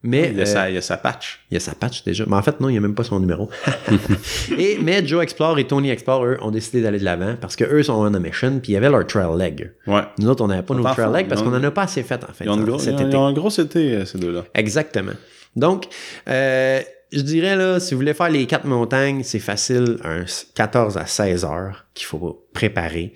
Mais 0.04 0.30
il, 0.32 0.36
y 0.36 0.40
a 0.40 0.42
euh, 0.42 0.46
sa, 0.46 0.68
il 0.68 0.74
y 0.74 0.78
a 0.78 0.82
sa 0.82 0.96
patch. 0.96 1.44
il 1.50 1.54
y 1.54 1.56
a 1.56 1.60
sa 1.60 1.76
patch 1.76 2.02
déjà. 2.02 2.24
Mais 2.26 2.34
en 2.34 2.42
fait, 2.42 2.58
non, 2.60 2.68
il 2.68 2.72
n'y 2.72 2.78
a 2.78 2.80
même 2.80 2.94
pas 2.96 3.04
son 3.04 3.20
numéro. 3.20 3.48
et, 4.58 4.78
mais 4.82 5.06
Joe 5.06 5.22
Explore 5.22 5.58
et 5.60 5.64
Tony 5.66 5.90
Explore, 5.90 6.24
eux, 6.26 6.38
ont 6.42 6.50
décidé 6.50 6.82
d'aller 6.82 6.98
de 6.98 7.04
l'avant 7.04 7.36
parce 7.40 7.54
qu'eux 7.56 7.82
sont 7.84 7.92
on 7.94 8.12
a 8.12 8.18
mission, 8.18 8.58
puis 8.60 8.72
il 8.72 8.74
y 8.74 8.76
avait 8.76 8.90
leur 8.90 9.06
trail 9.06 9.28
leg. 9.38 9.72
Ouais. 9.86 10.00
Nous 10.18 10.28
autres, 10.28 10.42
on 10.44 10.48
n'avait 10.48 10.62
pas 10.62 10.74
Ils 10.74 10.78
nos 10.78 10.82
sont 10.82 10.88
en 10.88 10.94
trail 10.94 11.12
leg 11.12 11.28
parce 11.28 11.40
Ils 11.40 11.44
qu'on 11.44 11.50
n'en 11.50 11.62
a 11.62 11.70
pas 11.70 11.82
assez 11.82 12.02
fait, 12.02 12.22
en 12.24 12.32
fait, 12.32 12.44
Ils 12.44 12.50
ont, 12.50 12.56
une 12.56 12.64
gros- 12.64 12.78
cet 12.80 12.94
ils 12.98 13.06
ils 13.06 13.60
été, 13.60 13.94
euh, 13.94 14.04
ces 14.04 14.18
deux-là. 14.18 14.44
Exactement. 14.54 15.12
Donc, 15.54 15.86
euh, 16.28 16.80
je 17.12 17.20
dirais, 17.20 17.56
là, 17.56 17.78
si 17.80 17.94
vous 17.94 18.00
voulez 18.00 18.14
faire 18.14 18.30
les 18.30 18.46
quatre 18.46 18.66
montagnes, 18.66 19.22
c'est 19.22 19.38
facile, 19.38 19.98
un 20.04 20.24
14 20.54 20.96
à 20.96 21.06
16 21.06 21.44
heures 21.44 21.86
qu'il 21.94 22.06
faut 22.06 22.46
préparer. 22.54 23.12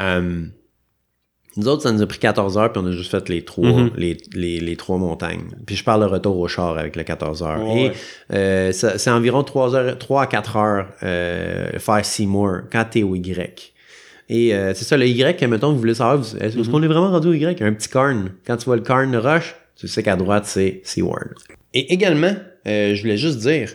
Euh, 0.00 0.46
nous 1.56 1.68
autres, 1.68 1.82
ça 1.84 1.92
nous 1.92 2.02
a 2.02 2.06
pris 2.06 2.18
14 2.18 2.58
heures, 2.58 2.72
puis 2.72 2.82
on 2.84 2.86
a 2.88 2.90
juste 2.90 3.12
fait 3.12 3.28
les 3.28 3.44
trois, 3.44 3.68
Mhm. 3.70 3.90
les, 3.96 4.16
les, 4.34 4.58
les 4.58 4.76
trois 4.76 4.98
montagnes. 4.98 5.44
Puis 5.66 5.76
je 5.76 5.84
parle 5.84 6.00
de 6.00 6.06
retour 6.06 6.36
au 6.38 6.48
char 6.48 6.76
avec 6.76 6.96
le 6.96 7.04
14 7.04 7.42
heures. 7.44 7.62
Ouais. 7.62 7.92
Et 8.30 8.34
euh, 8.34 8.72
c'est 8.72 9.10
environ 9.10 9.44
3, 9.44 9.74
heures, 9.76 9.96
3 9.98 10.22
à 10.22 10.26
4 10.26 10.56
heures 10.56 10.88
euh, 11.04 11.78
faire 11.78 12.04
Seymour 12.04 12.62
quand 12.72 12.84
t'es 12.90 13.04
au 13.04 13.14
Y. 13.14 13.72
Et 14.28 14.52
euh, 14.54 14.74
c'est 14.74 14.84
ça, 14.84 14.96
le 14.96 15.06
Y, 15.06 15.42
mettons, 15.46 15.70
vous 15.72 15.78
voulez 15.78 15.94
savoir, 15.94 16.18
est-ce 16.40 16.56
Mhm. 16.58 16.70
qu'on 16.70 16.82
est 16.82 16.88
vraiment 16.88 17.10
rendu 17.10 17.28
au 17.28 17.32
Y? 17.34 17.62
Un 17.62 17.72
petit 17.72 17.88
corn. 17.88 18.32
Quand 18.44 18.56
tu 18.56 18.64
vois 18.64 18.76
le 18.76 18.82
corn 18.82 19.14
rush, 19.14 19.54
tu 19.76 19.86
sais 19.86 20.02
qu'à 20.02 20.16
droite, 20.16 20.46
c'est 20.46 20.80
Seaward. 20.82 21.34
Et 21.72 21.92
également, 21.92 22.34
je 22.66 23.00
voulais 23.02 23.16
juste 23.16 23.38
dire, 23.38 23.70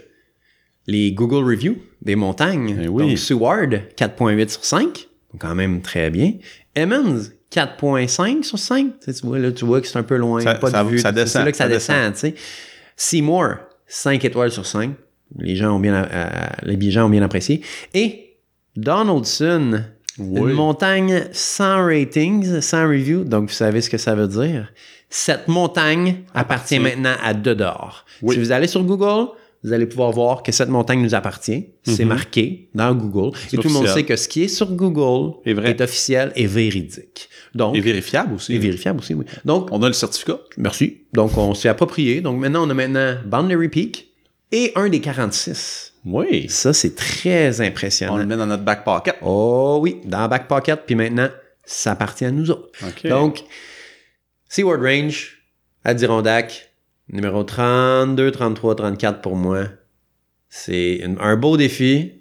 les 0.87 1.11
Google 1.11 1.43
Reviews 1.49 1.77
des 2.01 2.15
montagnes. 2.15 2.79
Eh 2.83 2.87
oui. 2.87 3.07
Donc, 3.09 3.17
Seward, 3.17 3.81
4.8 3.95 4.49
sur 4.49 4.65
5. 4.65 4.83
Donc, 4.85 5.41
quand 5.41 5.53
même 5.55 5.81
très 5.81 6.09
bien. 6.09 6.33
Emmons, 6.77 7.19
4.5 7.51 8.43
sur 8.43 8.57
5. 8.57 8.99
Tu, 8.99 9.11
sais, 9.13 9.19
tu 9.19 9.25
vois, 9.27 9.37
là, 9.39 9.51
tu 9.51 9.65
vois 9.65 9.81
que 9.81 9.87
c'est 9.87 9.97
un 9.99 10.03
peu 10.03 10.17
loin. 10.17 10.39
Ça- 10.41 10.55
pas 10.55 10.71
ça- 10.71 10.83
de 10.83 10.89
vue. 10.89 10.99
ça 10.99 11.09
C'est 11.09 11.15
descend, 11.15 11.45
là 11.45 11.51
que 11.51 11.57
ça, 11.57 11.63
ça 11.65 11.69
descend, 11.69 12.13
tu 12.13 12.19
sais. 12.19 12.35
Seymour, 12.95 13.55
5 13.87 14.23
étoiles 14.25 14.51
sur 14.51 14.65
5. 14.65 14.91
Les 15.37 15.55
gens 15.55 15.75
ont 15.75 15.79
bien, 15.79 16.07
euh, 16.11 16.27
les 16.63 16.89
gens 16.91 17.05
ont 17.05 17.09
bien 17.09 17.21
apprécié. 17.21 17.61
Et 17.93 18.37
Donaldson, 18.75 19.83
Oui. 20.17 20.41
une 20.49 20.55
montagne 20.55 21.23
sans 21.31 21.83
ratings, 21.85 22.61
sans 22.61 22.87
review. 22.87 23.23
Donc, 23.23 23.49
vous 23.49 23.53
savez 23.55 23.81
ce 23.81 23.89
que 23.89 23.97
ça 23.97 24.15
veut 24.15 24.27
dire. 24.27 24.71
Cette 25.09 25.47
montagne 25.47 26.23
appartient, 26.33 26.75
Appartient. 26.75 26.79
maintenant 26.79 27.15
à 27.23 27.33
Dedor. 27.33 28.05
Oui. 28.21 28.35
Si 28.35 28.39
vous 28.41 28.51
allez 28.51 28.67
sur 28.67 28.83
Google, 28.83 29.31
vous 29.63 29.73
allez 29.73 29.87
pouvoir 29.87 30.11
voir 30.11 30.43
que 30.43 30.51
cette 30.51 30.69
montagne 30.69 31.01
nous 31.01 31.15
appartient. 31.15 31.67
C'est 31.83 32.03
Mhm. 32.03 32.09
marqué 32.09 32.69
dans 32.75 32.93
Google. 32.93 33.35
Et 33.51 33.57
tout 33.57 33.67
le 33.67 33.73
monde 33.73 33.87
sait 33.87 34.03
que 34.03 34.15
ce 34.15 34.27
qui 34.27 34.43
est 34.43 34.47
sur 34.47 34.71
Google 34.71 35.33
Est 35.45 35.53
vrai. 35.53 35.71
est 35.71 35.81
officiel 35.81 36.31
et 36.35 36.45
véridique. 36.45 37.27
Donc, 37.55 37.75
Et 37.75 37.81
vérifiable 37.81 38.35
aussi. 38.35 38.53
et 38.53 38.59
vérifiable 38.59 38.99
aussi, 38.99 39.15
oui. 39.15 39.25
Donc, 39.45 39.67
On 39.71 39.81
a 39.81 39.87
le 39.87 39.93
certificat. 39.93 40.37
merci. 40.57 41.01
Donc, 41.13 41.35
on 41.37 41.53
s'est 41.55 41.69
approprié. 41.69 42.21
Donc, 42.21 42.39
maintenant, 42.39 42.65
on 42.65 42.69
a 42.69 42.73
maintenant 42.75 43.15
Boundary 43.25 43.69
Peak 43.69 44.07
et 44.51 44.71
un 44.75 44.87
des 44.89 45.01
46. 45.01 45.93
Oui. 46.05 46.47
Ça, 46.49 46.71
c'est 46.71 46.95
très 46.95 47.59
On 47.59 47.63
impressionnant. 47.63 48.17
le 48.17 48.25
met 48.27 48.37
dans 48.37 48.45
notre 48.45 48.63
back 48.63 48.85
pocket. 48.85 49.15
Oh 49.23 49.79
oui, 49.81 49.97
dans 50.05 50.19
la 50.21 50.27
back 50.27 50.47
pocket, 50.47 50.81
puis 50.85 50.95
maintenant, 50.95 51.27
ça 51.65 51.91
appartient 51.91 52.25
à 52.25 52.31
nous 52.31 52.49
autres. 52.51 52.69
OK. 52.87 53.07
Donc, 53.09 53.43
Seaward 54.49 54.81
Range, 54.81 55.37
Adirondack, 55.85 56.71
numéro 57.07 57.43
32, 57.43 58.31
33, 58.31 58.75
34 58.75 59.21
pour 59.21 59.35
moi. 59.35 59.65
C'est 60.49 61.03
un 61.19 61.35
beau 61.35 61.55
défi 61.55 62.13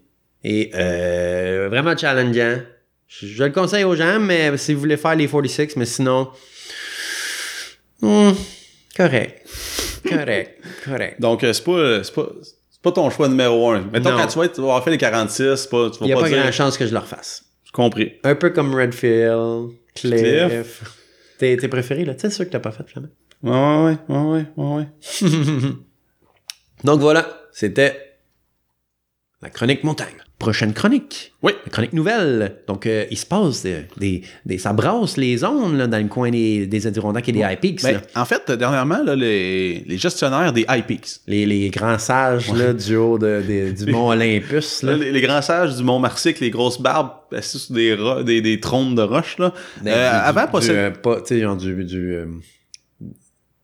et 0.45 0.71
euh, 0.75 1.69
vraiment 1.71 1.97
challengeant. 1.97 2.61
Je, 3.07 3.27
je 3.27 3.45
le 3.45 3.51
conseille 3.51 3.85
aux 3.85 3.97
gens, 3.97 4.21
mais 4.21 4.55
si 4.59 4.75
vous 4.75 4.81
voulez 4.81 4.99
faire 4.99 5.17
les 5.17 5.27
46, 5.27 5.77
mais 5.77 5.87
sinon, 5.87 6.29
hmm, 8.03 8.33
correct. 8.95 9.49
correct, 10.07 10.63
correct. 10.85 11.19
Donc, 11.19 11.43
euh, 11.43 11.55
c'est 11.55 11.65
pas, 11.65 12.05
c'est 12.05 12.15
pas, 12.15 12.29
c'est 12.43 12.83
pas 12.83 12.93
ton 12.93 13.09
choix 13.09 13.29
numéro 13.29 13.71
un. 13.71 13.81
Mettons, 13.91 14.11
Non. 14.11 14.19
quand 14.19 14.27
tu 14.27 14.39
vas, 14.39 14.49
tu 14.49 14.57
vas 14.61 14.67
avoir 14.67 14.85
fait 14.85 14.91
les 14.91 14.99
46, 14.99 15.57
c'est 15.57 15.71
pas, 15.71 15.89
tu 15.89 15.99
vas 16.01 16.05
Il 16.05 16.07
n'y 16.09 16.13
a 16.13 16.17
pas, 16.17 16.23
pas, 16.25 16.29
dire, 16.29 16.53
chance 16.53 16.77
que 16.77 16.87
je 16.87 16.93
le 16.93 16.99
refasse. 16.99 17.45
j'ai 17.65 17.73
compris. 17.73 18.13
Un 18.23 18.35
peu 18.35 18.51
comme 18.51 18.75
Redfield, 18.75 19.71
Cliff. 19.95 20.21
Cliff. 20.21 20.98
Tes, 21.39 21.57
tes 21.57 21.69
préférés, 21.69 22.05
là. 22.05 22.15
Tu 22.15 22.23
sais, 22.23 22.31
ceux 22.31 22.45
que 22.45 22.51
t'as 22.51 22.61
pas 22.61 22.73
fait. 22.73 22.85
Ouais, 22.97 23.51
ouais, 23.51 23.97
ouais, 24.09 24.19
ouais, 24.19 24.47
ouais, 24.57 24.75
ouais. 24.77 24.89
Donc 26.85 27.01
voilà, 27.01 27.29
c'était 27.53 28.19
la 29.41 29.51
chronique 29.51 29.85
montagne. 29.85 30.17
Prochaine 30.39 30.73
chronique. 30.73 31.33
Oui. 31.43 31.53
La 31.65 31.71
chronique 31.73 31.93
nouvelle. 31.93 32.59
Donc, 32.69 32.87
euh, 32.87 33.07
il 33.11 33.17
se 33.19 33.27
passe 33.27 33.65
des, 33.65 33.87
des, 33.97 34.23
des- 34.47 34.59
Ça 34.59 34.73
brasse 34.73 35.17
les 35.17 35.37
zones 35.39 35.77
là, 35.77 35.89
dans 35.89 35.99
le 36.01 36.07
coin 36.07 36.31
des, 36.31 36.67
des 36.69 36.87
Adirondacks 36.87 37.29
et 37.29 37.33
des 37.33 37.41
High 37.41 37.59
Peaks. 37.59 37.83
Ben, 37.83 38.01
en 38.15 38.25
fait, 38.25 38.49
dernièrement, 38.53 39.03
là, 39.05 39.17
les, 39.17 39.83
les 39.85 39.99
gestionnaires 39.99 40.53
des 40.53 40.65
High 40.69 40.85
Peaks, 40.87 41.09
Les, 41.27 41.45
les 41.45 41.71
grands 41.71 41.99
sages 41.99 42.53
là, 42.55 42.73
du 42.73 42.95
haut 42.95 43.19
de- 43.19 43.43
de- 43.49 43.85
du 43.85 43.91
mont 43.91 44.09
Olympus. 44.11 44.85
Là. 44.85 44.97
les, 44.97 45.11
les 45.11 45.21
grands 45.21 45.43
sages 45.43 45.75
du 45.77 45.83
Mont 45.83 46.03
avec 46.05 46.39
les 46.39 46.51
grosses 46.51 46.81
barbes 46.81 47.11
assis 47.33 47.59
sur 47.59 47.75
des, 47.75 47.97
des, 48.25 48.41
des 48.41 48.61
trônes 48.61 48.95
de 48.95 49.03
roche, 49.03 49.39
là. 49.39 49.53
Euh, 49.81 49.83
du- 49.83 49.91
avant, 49.91 50.59
du- 50.61 50.71
euh, 50.71 50.91
pas, 50.91 51.21
du, 51.21 51.85
du, 51.85 52.15
euh, 52.15 52.27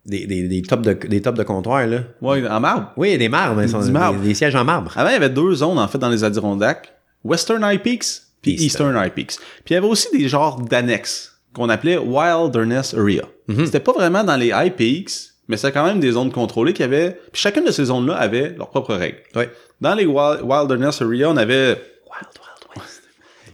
des, 0.06 0.26
des, 0.26 0.48
des 0.48 0.62
tops 0.62 0.82
de, 0.82 0.92
des 0.92 1.22
tops 1.22 1.38
de 1.38 1.42
comptoir, 1.44 1.86
là. 1.86 2.00
Ouais, 2.20 2.46
en 2.48 2.60
marbre. 2.60 2.92
Oui, 2.96 3.16
des 3.16 3.28
marbres, 3.28 3.66
sont- 3.66 3.80
des, 3.80 3.90
marbre. 3.90 4.20
des 4.20 4.34
sièges 4.34 4.54
en 4.54 4.64
marbre. 4.64 4.92
Avant, 4.96 5.08
il 5.10 5.14
y 5.14 5.16
avait 5.16 5.30
deux 5.30 5.54
zones, 5.54 5.78
en 5.78 5.88
fait, 5.88 5.98
dans 5.98 6.08
les 6.10 6.22
Adirondacks. 6.24 6.92
Western 7.24 7.62
High 7.64 7.80
Peaks 7.80 8.04
puis 8.42 8.52
Eastern. 8.52 8.94
High 8.96 9.12
Peaks. 9.12 9.36
Puis 9.64 9.70
il 9.70 9.74
y 9.74 9.76
avait 9.76 9.86
aussi 9.86 10.08
des 10.16 10.28
genres 10.28 10.60
d'annexes 10.60 11.40
qu'on 11.54 11.70
appelait 11.70 11.96
Wilderness 11.96 12.92
Area. 12.94 13.22
Mhm. 13.48 13.64
C'était 13.64 13.80
pas 13.80 13.92
vraiment 13.92 14.22
dans 14.24 14.36
les 14.36 14.48
High 14.48 14.74
Peaks, 14.74 15.10
mais 15.48 15.56
c'était 15.56 15.72
quand 15.72 15.86
même 15.86 16.00
des 16.00 16.10
zones 16.12 16.30
contrôlées 16.32 16.74
qui 16.74 16.82
avaient... 16.82 17.12
Puis 17.32 17.40
chacune 17.40 17.64
de 17.64 17.70
ces 17.70 17.84
zones-là 17.86 18.14
avait 18.16 18.50
leurs 18.58 18.68
propres 18.70 18.94
règles. 18.94 19.18
Ouais. 19.34 19.50
Dans 19.80 19.94
les 19.94 20.04
Wild- 20.04 20.42
Wilderness 20.42 21.00
Area, 21.00 21.30
on 21.30 21.36
avait... 21.38 21.70
Wild, 21.70 22.28
wild 22.34 22.76
west. 22.76 23.02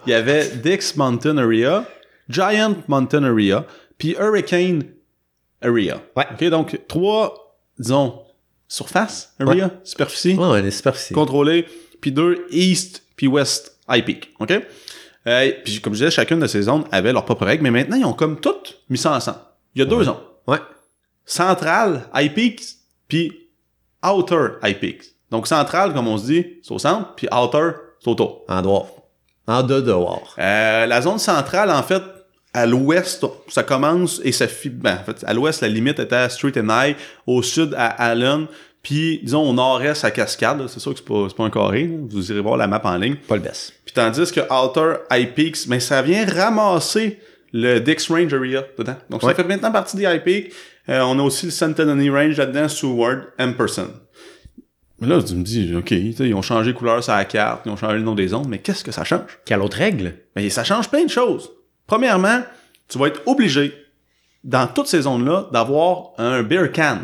Il 0.06 0.10
y 0.10 0.14
avait 0.14 0.48
Dix 0.56 0.96
Mountain 0.96 1.36
Area, 1.38 1.84
Giant 2.28 2.74
Mountain 2.88 3.22
Area, 3.24 3.64
puis 3.98 4.16
Hurricane 4.18 4.82
Area. 5.62 6.00
Ouais. 6.16 6.26
OK, 6.32 6.44
donc 6.50 6.80
trois, 6.88 7.56
disons, 7.78 8.22
surface 8.68 9.34
area, 9.40 9.70
superficie, 9.84 10.34
Ouais, 10.36 10.48
ouais, 10.48 10.62
des 10.62 10.70
superficies. 10.70 11.12
contrôlée, 11.14 11.66
puis 12.00 12.12
deux, 12.12 12.46
East 12.50 13.02
puis 13.16 13.26
West 13.26 13.76
High 13.88 14.04
Peak. 14.04 14.32
OK? 14.38 14.52
Euh, 15.26 15.52
puis 15.64 15.80
comme 15.80 15.92
je 15.92 15.98
disais, 15.98 16.10
chacune 16.10 16.40
de 16.40 16.46
ces 16.46 16.62
zones 16.62 16.84
avait 16.90 17.12
leurs 17.12 17.24
propres 17.26 17.44
règles, 17.44 17.62
mais 17.62 17.70
maintenant, 17.70 17.96
ils 17.96 18.04
ont 18.06 18.14
comme 18.14 18.40
toutes 18.40 18.80
mis 18.88 18.96
ça 18.96 19.12
ensemble. 19.12 19.38
Il 19.74 19.80
y 19.80 19.82
a 19.82 19.84
deux 19.84 20.04
zones. 20.04 20.16
Ouais. 20.46 20.58
Central, 21.26 22.08
High 22.14 22.32
Peaks, 22.32 22.62
puis 23.08 23.48
Outer 24.04 24.52
High 24.62 24.78
Peaks. 24.78 25.04
Donc, 25.30 25.46
central, 25.46 25.92
comme 25.92 26.08
on 26.08 26.16
se 26.18 26.24
dit, 26.26 26.46
c'est 26.62 26.72
au 26.72 26.78
centre, 26.78 27.14
puis 27.14 27.28
Outer, 27.32 27.70
c'est 28.00 28.08
autour. 28.08 28.44
En 28.48 28.62
dehors. 28.62 28.96
En 29.46 29.62
dehors. 29.62 30.34
Euh, 30.38 30.86
la 30.86 31.02
zone 31.02 31.18
centrale, 31.18 31.70
en 31.70 31.82
fait, 31.82 32.02
à 32.52 32.66
l'ouest, 32.66 33.24
ça 33.48 33.62
commence 33.62 34.20
et 34.24 34.32
ça 34.32 34.48
fit. 34.48 34.70
Ben, 34.70 34.98
en 35.00 35.04
fait, 35.04 35.24
à 35.26 35.34
l'ouest, 35.34 35.60
la 35.62 35.68
limite 35.68 35.98
était 35.98 36.16
à 36.16 36.28
Street 36.28 36.52
and 36.56 36.68
High, 36.68 36.96
au 37.26 37.42
sud 37.42 37.74
à 37.76 37.86
Allen, 37.86 38.46
puis 38.82 39.20
disons 39.22 39.48
au 39.48 39.52
nord-est 39.52 40.04
à 40.04 40.10
Cascade. 40.10 40.66
C'est 40.68 40.80
sûr 40.80 40.92
que 40.92 40.98
c'est 40.98 41.06
pas, 41.06 41.28
pas 41.36 41.44
un 41.44 41.50
carré. 41.50 41.86
là. 41.86 41.96
Vous 42.08 42.30
irez 42.32 42.40
voir 42.40 42.56
la 42.56 42.66
map 42.66 42.80
en 42.84 42.96
ligne. 42.96 43.16
Pas 43.16 43.36
le 43.36 43.42
best. 43.42 43.74
Puis 43.84 43.94
tandis 43.94 44.32
que 44.32 44.40
Outer 44.40 45.00
High 45.10 45.32
Peaks, 45.34 45.66
mais 45.68 45.80
ça 45.80 46.02
vient 46.02 46.24
ramasser 46.26 47.18
le 47.52 47.78
Dix 47.78 48.08
Range 48.08 48.32
Area 48.32 48.64
dedans. 48.78 48.96
Donc 49.10 49.22
ça 49.22 49.34
fait 49.34 49.44
maintenant 49.44 49.70
partie 49.72 49.96
des 49.96 50.04
High 50.04 50.22
Peaks. 50.22 50.52
Euh, 50.88 51.02
on 51.02 51.18
a 51.18 51.22
aussi 51.22 51.46
le 51.46 51.52
Centenary 51.52 52.10
Range 52.10 52.36
là-dedans, 52.36 52.68
Seward, 52.68 53.26
Ampersand. 53.38 53.88
Mais 55.00 55.08
là, 55.08 55.22
tu 55.22 55.34
me 55.34 55.42
dis, 55.42 55.74
OK, 55.74 55.90
ils 55.92 56.34
ont 56.34 56.42
changé 56.42 56.74
couleur 56.74 57.02
sur 57.02 57.14
la 57.14 57.24
carte, 57.24 57.62
ils 57.64 57.70
ont 57.70 57.76
changé 57.76 57.96
le 57.96 58.02
nom 58.02 58.14
des 58.14 58.28
zones, 58.28 58.46
mais 58.48 58.58
qu'est-ce 58.58 58.84
que 58.84 58.92
ça 58.92 59.02
change? 59.04 59.22
Quelle 59.46 59.60
autre 59.62 59.78
règle? 59.78 60.14
Mais 60.36 60.50
ça 60.50 60.62
change 60.62 60.90
plein 60.90 61.04
de 61.04 61.10
choses. 61.10 61.50
Premièrement, 61.90 62.42
tu 62.88 62.98
vas 62.98 63.08
être 63.08 63.20
obligé, 63.26 63.74
dans 64.44 64.68
toutes 64.68 64.86
ces 64.86 65.02
zones-là, 65.02 65.48
d'avoir 65.52 66.12
un 66.18 66.44
beer 66.44 66.70
can. 66.72 66.98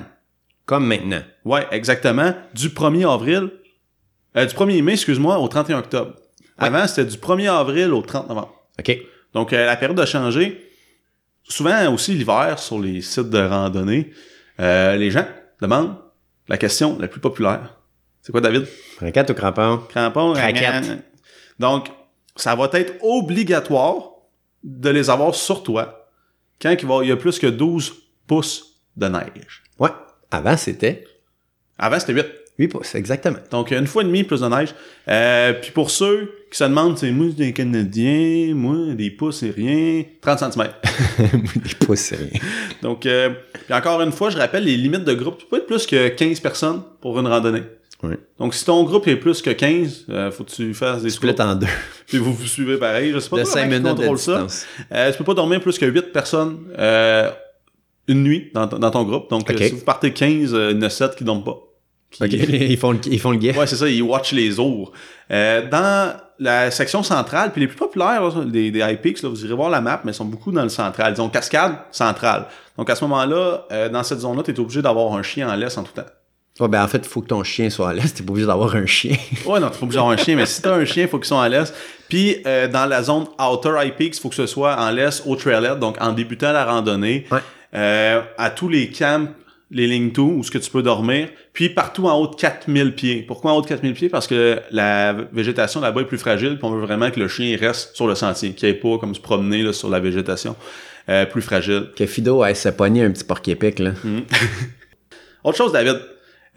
Comme 0.64 0.86
maintenant. 0.86 1.22
Ouais, 1.44 1.66
exactement. 1.72 2.32
Du 2.54 2.68
1er 2.68 3.12
avril, 3.12 3.50
euh, 4.36 4.46
du 4.46 4.54
1er 4.54 4.82
mai, 4.82 4.92
excuse-moi, 4.92 5.40
au 5.40 5.48
31 5.48 5.78
octobre. 5.78 6.14
Avant, 6.56 6.86
c'était 6.86 7.04
du 7.04 7.16
1er 7.16 7.50
avril 7.50 7.92
au 7.92 8.00
30 8.00 8.28
novembre. 8.28 8.54
OK. 8.78 8.96
Donc, 9.34 9.52
euh, 9.52 9.66
la 9.66 9.74
période 9.74 9.98
a 9.98 10.06
changé. 10.06 10.70
Souvent 11.42 11.92
aussi, 11.92 12.12
l'hiver, 12.12 12.56
sur 12.60 12.78
les 12.78 13.02
sites 13.02 13.28
de 13.28 13.40
randonnée, 13.44 14.12
euh, 14.60 14.94
les 14.94 15.10
gens 15.10 15.26
demandent 15.60 15.96
la 16.46 16.58
question 16.58 16.96
la 17.00 17.08
plus 17.08 17.20
populaire. 17.20 17.74
C'est 18.22 18.30
quoi, 18.30 18.40
David? 18.40 18.68
Raquette 19.00 19.30
ou 19.30 19.34
crampon? 19.34 19.78
Crampon? 19.88 20.34
Raquette. 20.34 21.04
Donc, 21.58 21.88
ça 22.36 22.54
va 22.54 22.70
être 22.74 23.02
obligatoire 23.02 24.12
de 24.66 24.90
les 24.90 25.08
avoir 25.08 25.34
sur 25.34 25.62
toi 25.62 26.10
quand 26.60 26.74
il, 26.78 26.86
va, 26.86 26.98
il 27.02 27.08
y 27.08 27.12
a 27.12 27.16
plus 27.16 27.38
que 27.38 27.46
12 27.46 27.94
pouces 28.26 28.80
de 28.96 29.06
neige. 29.06 29.62
Ouais. 29.78 29.90
Avant, 30.30 30.56
c'était 30.56 31.04
Avant, 31.78 32.00
c'était 32.00 32.14
8. 32.14 32.26
8 32.58 32.68
pouces, 32.68 32.94
exactement. 32.94 33.38
Donc, 33.50 33.70
une 33.70 33.86
fois 33.86 34.02
et 34.02 34.06
demie 34.06 34.24
plus 34.24 34.40
de 34.40 34.48
neige. 34.48 34.74
Euh, 35.08 35.52
puis 35.52 35.70
pour 35.72 35.90
ceux 35.90 36.32
qui 36.50 36.56
se 36.56 36.64
demandent, 36.64 36.96
c'est 36.96 37.10
moi, 37.10 37.28
des 37.28 37.52
Canadiens, 37.52 38.54
moi, 38.54 38.94
des 38.94 39.10
pouces, 39.10 39.40
c'est 39.40 39.50
rien. 39.50 40.04
30 40.22 40.54
cm. 40.54 40.68
Des 41.56 41.86
pouces, 41.86 41.98
c'est 41.98 42.16
rien. 42.16 42.40
Donc, 42.82 43.04
euh, 43.04 43.30
puis 43.66 43.74
encore 43.74 44.00
une 44.00 44.12
fois, 44.12 44.30
je 44.30 44.38
rappelle 44.38 44.64
les 44.64 44.76
limites 44.76 45.04
de 45.04 45.12
groupe. 45.12 45.38
Tu 45.38 45.46
peux 45.46 45.58
être 45.58 45.66
plus 45.66 45.86
que 45.86 46.08
15 46.08 46.40
personnes 46.40 46.82
pour 47.02 47.18
une 47.20 47.26
randonnée. 47.26 47.62
Donc, 48.38 48.54
si 48.54 48.64
ton 48.64 48.84
groupe 48.84 49.08
est 49.08 49.16
plus 49.16 49.40
que 49.42 49.50
15, 49.50 50.04
euh, 50.10 50.30
faut 50.30 50.44
que 50.44 50.50
tu 50.50 50.74
fasses 50.74 51.02
des 51.02 51.10
Split 51.10 51.30
splits. 51.32 51.42
en 51.42 51.54
deux. 51.54 51.66
Puis 52.06 52.18
vous 52.18 52.32
vous 52.32 52.46
suivez 52.46 52.76
pareil. 52.76 53.12
Je 53.12 53.18
sais 53.18 53.28
pas 53.30 53.38
De 53.38 53.42
trop 53.42 53.52
5 53.52 53.60
comment 53.60 53.72
ils 53.72 53.78
minutes 53.80 53.98
de 53.98 54.06
contrôlent 54.06 54.18
ça. 54.18 54.46
Euh, 54.92 55.10
tu 55.12 55.18
peux 55.18 55.24
pas 55.24 55.34
dormir 55.34 55.60
plus 55.60 55.78
que 55.78 55.86
8 55.86 56.12
personnes 56.12 56.58
euh, 56.78 57.30
une 58.08 58.22
nuit 58.22 58.50
dans, 58.54 58.66
dans 58.66 58.90
ton 58.90 59.02
groupe. 59.04 59.30
Donc, 59.30 59.50
euh, 59.50 59.56
si 59.56 59.70
vous 59.70 59.84
partez 59.84 60.12
15, 60.12 60.54
euh, 60.54 60.70
il 60.72 60.76
y 60.76 60.78
en 60.78 60.82
a 60.82 60.90
7 60.90 61.16
qui 61.16 61.24
dorment 61.24 61.42
pas. 61.44 61.56
Qui- 62.10 62.22
OK. 62.24 62.30
ils, 62.32 62.76
font 62.76 62.92
le, 62.92 62.98
ils 63.06 63.18
font 63.18 63.30
le 63.32 63.38
guet. 63.38 63.56
Ouais, 63.56 63.66
c'est 63.66 63.76
ça, 63.76 63.88
ils 63.88 64.02
watchent 64.02 64.32
les 64.32 64.60
ours. 64.60 64.90
Euh, 65.30 65.66
dans 65.68 66.14
la 66.38 66.70
section 66.70 67.02
centrale, 67.02 67.50
puis 67.50 67.62
les 67.62 67.66
plus 67.66 67.76
populaires 67.78 68.22
là, 68.22 68.44
des, 68.44 68.70
des 68.70 68.80
high 68.80 69.00
peaks, 69.00 69.22
là, 69.22 69.30
vous 69.30 69.42
irez 69.44 69.54
voir 69.54 69.70
la 69.70 69.80
map, 69.80 70.02
mais 70.04 70.12
ils 70.12 70.14
sont 70.14 70.26
beaucoup 70.26 70.52
dans 70.52 70.62
le 70.62 70.68
central. 70.68 71.14
Disons 71.14 71.30
cascade, 71.30 71.76
centrale. 71.90 72.46
Donc 72.76 72.90
à 72.90 72.94
ce 72.94 73.02
moment-là, 73.04 73.64
euh, 73.72 73.88
dans 73.88 74.02
cette 74.02 74.20
zone-là, 74.20 74.42
tu 74.42 74.50
es 74.50 74.60
obligé 74.60 74.82
d'avoir 74.82 75.14
un 75.14 75.22
chien 75.22 75.48
en 75.50 75.56
laisse 75.56 75.78
en 75.78 75.82
tout 75.82 75.92
temps. 75.94 76.04
Ouais, 76.58 76.68
ben 76.68 76.82
en 76.82 76.88
fait, 76.88 76.98
il 76.98 77.08
faut 77.08 77.20
que 77.20 77.28
ton 77.28 77.44
chien 77.44 77.68
soit 77.68 77.90
à 77.90 77.92
l'est. 77.92 78.16
T'es 78.16 78.22
pas 78.22 78.30
obligé 78.30 78.46
d'avoir 78.46 78.74
un 78.74 78.86
chien. 78.86 79.16
Ouais, 79.46 79.60
non, 79.60 79.68
tu 79.68 79.78
pas 79.78 79.82
obligé 79.84 79.96
d'avoir 79.96 80.12
un 80.12 80.16
chien, 80.16 80.36
mais 80.36 80.46
si 80.46 80.62
t'as 80.62 80.74
un 80.74 80.84
chien, 80.84 81.04
il 81.04 81.08
faut 81.08 81.18
qu'ils 81.18 81.26
soient 81.26 81.38
en 81.38 81.48
laisse. 81.48 81.74
Puis 82.08 82.38
euh, 82.46 82.66
dans 82.68 82.86
la 82.86 83.02
zone 83.02 83.26
outer 83.38 83.72
high 83.82 83.92
peaks, 83.92 84.16
il 84.16 84.20
faut 84.20 84.28
que 84.28 84.34
ce 84.34 84.46
soit 84.46 84.76
en 84.78 84.90
laisse 84.90 85.22
au 85.26 85.36
trailhead, 85.36 85.78
donc 85.78 85.96
en 86.00 86.12
débutant 86.12 86.52
la 86.52 86.64
randonnée. 86.64 87.26
Ouais. 87.30 87.40
Euh, 87.74 88.22
à 88.38 88.50
tous 88.50 88.68
les 88.68 88.88
camps, 88.88 89.26
les 89.70 89.86
lignes 89.86 90.12
tout, 90.12 90.34
où 90.38 90.42
ce 90.42 90.50
que 90.50 90.58
tu 90.58 90.70
peux 90.70 90.82
dormir, 90.82 91.28
puis 91.52 91.68
partout 91.68 92.06
en 92.06 92.18
haut 92.18 92.28
de 92.28 92.36
4000 92.36 92.94
pieds. 92.94 93.22
Pourquoi 93.22 93.52
en 93.52 93.56
haut 93.56 93.62
de 93.62 93.66
4000 93.66 93.92
pieds? 93.94 94.08
Parce 94.08 94.26
que 94.26 94.60
la 94.70 95.12
végétation 95.32 95.80
là-bas 95.80 96.02
est 96.02 96.06
plus 96.06 96.18
fragile, 96.18 96.56
puis 96.56 96.64
on 96.64 96.70
veut 96.70 96.80
vraiment 96.80 97.10
que 97.10 97.20
le 97.20 97.28
chien 97.28 97.56
reste 97.58 97.94
sur 97.94 98.06
le 98.06 98.14
sentier, 98.14 98.52
qu'il 98.52 98.68
n'aille 98.68 98.78
pas 98.78 98.98
comme 98.98 99.14
se 99.14 99.20
promener 99.20 99.62
là, 99.62 99.72
sur 99.72 99.90
la 99.90 100.00
végétation 100.00 100.56
euh, 101.08 101.26
plus 101.26 101.42
fragile. 101.42 101.88
Que 101.96 102.06
Fido 102.06 102.42
aille 102.42 102.56
se 102.56 102.68
pogner 102.68 103.02
un 103.02 103.10
petit 103.10 103.24
porc-épic, 103.24 103.80
là. 103.80 103.90
Autre 105.44 105.56
chose, 105.56 105.72
David. 105.72 106.00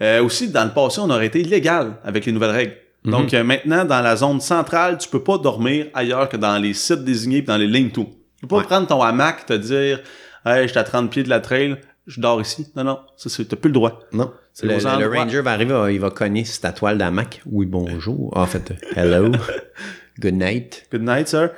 Euh, 0.02 0.22
aussi, 0.24 0.48
dans 0.48 0.64
le 0.64 0.70
passé, 0.70 1.00
on 1.00 1.10
aurait 1.10 1.26
été 1.26 1.40
illégal 1.40 1.98
avec 2.04 2.24
les 2.26 2.32
nouvelles 2.32 2.50
règles. 2.50 2.76
Mhm. 3.04 3.10
Donc 3.12 3.34
euh, 3.34 3.44
maintenant, 3.44 3.84
dans 3.84 4.00
la 4.00 4.16
zone 4.16 4.40
centrale, 4.40 4.98
tu 4.98 5.08
peux 5.08 5.22
pas 5.22 5.38
dormir 5.38 5.86
ailleurs 5.94 6.28
que 6.28 6.36
dans 6.36 6.58
les 6.58 6.74
sites 6.74 7.04
désignés 7.04 7.38
et 7.38 7.42
dans 7.42 7.56
les 7.56 7.66
lignes 7.66 7.90
tout. 7.90 8.08
Tu 8.36 8.42
peux 8.42 8.48
pas 8.48 8.56
Ouais. 8.58 8.64
prendre 8.64 8.86
ton 8.86 9.02
hamac, 9.02 9.46
te 9.46 9.52
dire 9.52 10.00
Hey, 10.44 10.62
je 10.64 10.68
suis 10.70 10.78
à 10.78 10.84
30 10.84 11.10
pieds 11.10 11.22
de 11.22 11.28
la 11.28 11.40
trail, 11.40 11.76
je 12.06 12.20
dors 12.20 12.40
ici. 12.40 12.66
Non, 12.76 12.84
non, 12.84 12.98
ça, 13.16 13.28
c'est, 13.28 13.44
t'as 13.46 13.56
plus 13.56 13.68
le 13.68 13.74
droit. 13.74 14.00
Non. 14.12 14.32
C'est 14.54 14.66
Le, 14.66 14.72
le- 14.74 14.78
le 14.80 14.86
endroits. 14.86 15.22
ranger 15.24 15.40
va 15.42 15.52
arriver, 15.52 15.94
il 15.94 16.00
va 16.00 16.10
cogner 16.10 16.44
sur 16.44 16.60
ta 16.62 16.72
toile 16.72 16.98
d'hamac. 16.98 17.40
Oui, 17.46 17.66
bonjour. 17.66 18.36
En 18.36 18.46
fait, 18.46 18.72
hello. 18.96 19.30
Good 20.18 20.34
night. 20.34 20.86
Good 20.90 21.02
night, 21.02 21.28
sir. 21.28 21.50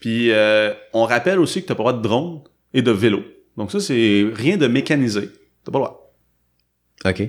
Puis 0.00 0.30
euh, 0.32 0.72
on 0.92 1.04
rappelle 1.04 1.38
aussi 1.38 1.62
que 1.62 1.68
t'as 1.68 1.74
pas 1.74 1.82
le 1.82 1.88
droit 1.90 1.92
de 1.92 2.02
drone 2.02 2.40
et 2.72 2.82
de 2.82 2.90
vélo. 2.90 3.22
Donc 3.56 3.70
ça, 3.70 3.78
c'est 3.80 4.24
rien 4.32 4.56
de 4.56 4.66
mécanisé. 4.68 5.28
T'as 5.64 5.72
pas 5.72 5.78
le 5.78 5.84
droit. 5.84 6.12
OK. 7.04 7.22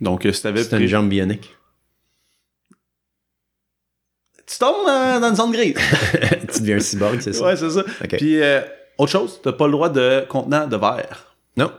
Donc 0.00 0.26
euh, 0.26 0.32
si 0.32 0.42
t'avais 0.42 0.62
C'est 0.62 0.72
une 0.72 0.78
pris... 0.78 0.88
jambe 0.88 1.08
bionique. 1.08 1.54
Tu 4.46 4.58
tombes 4.58 4.88
euh, 4.88 5.20
dans 5.20 5.28
une 5.28 5.36
zone 5.36 5.52
grise. 5.52 5.74
tu 6.54 6.60
deviens 6.60 6.76
un 6.76 6.80
cyborg, 6.80 7.20
c'est 7.20 7.34
ça? 7.34 7.44
ouais, 7.44 7.56
c'est 7.56 7.70
ça. 7.70 7.80
OK. 7.80 8.16
Puis 8.16 8.40
euh, 8.40 8.60
autre 8.96 9.12
chose, 9.12 9.40
t'as 9.42 9.52
pas 9.52 9.66
le 9.66 9.72
droit 9.72 9.90
de 9.90 10.24
contenant 10.28 10.66
de 10.66 10.76
verre. 10.76 11.34
Non. 11.56 11.70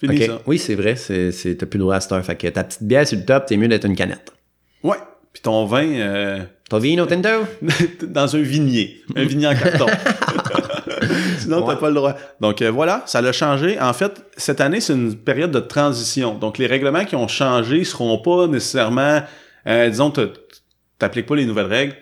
Fini 0.00 0.26
ça. 0.26 0.40
Oui, 0.46 0.58
c'est 0.58 0.74
vrai. 0.74 0.96
C'est, 0.96 1.30
c'est, 1.30 1.54
t'as 1.56 1.66
plus 1.66 1.78
le 1.78 1.84
droit 1.84 1.94
à 1.96 2.00
cette 2.00 2.12
heure. 2.12 2.24
Fait 2.24 2.36
que 2.36 2.48
ta 2.48 2.64
petite 2.64 2.82
bière 2.82 3.06
sur 3.06 3.16
le 3.18 3.24
top, 3.24 3.46
t'es 3.46 3.56
mieux 3.56 3.68
d'être 3.68 3.86
une 3.86 3.94
canette. 3.96 4.32
Ouais. 4.82 4.96
Puis 5.32 5.42
ton 5.42 5.66
vin 5.66 5.86
euh, 5.86 6.42
Ton 6.68 6.78
vino 6.78 7.06
tinto? 7.06 7.28
dans 8.02 8.34
un 8.36 8.40
vignier. 8.40 9.02
Un 9.14 9.24
vignier 9.24 9.46
en 9.46 9.54
carton. 9.54 9.86
Sinon, 11.38 11.62
t'as 11.66 11.76
pas 11.76 11.88
le 11.88 11.94
droit. 11.94 12.14
Donc 12.40 12.62
euh, 12.62 12.70
voilà, 12.70 13.02
ça 13.06 13.20
l'a 13.20 13.32
changé. 13.32 13.78
En 13.80 13.92
fait, 13.92 14.24
cette 14.36 14.60
année, 14.60 14.80
c'est 14.80 14.92
une 14.94 15.14
période 15.16 15.50
de 15.50 15.60
transition. 15.60 16.34
Donc 16.34 16.58
les 16.58 16.66
règlements 16.66 17.04
qui 17.04 17.16
ont 17.16 17.28
changé 17.28 17.84
seront 17.84 18.18
pas 18.18 18.46
nécessairement, 18.46 19.22
euh, 19.66 19.88
disons, 19.88 20.10
tu 20.10 20.22
t'appliques 20.98 21.26
pas 21.26 21.36
les 21.36 21.44
nouvelles 21.46 21.66
règles, 21.66 21.94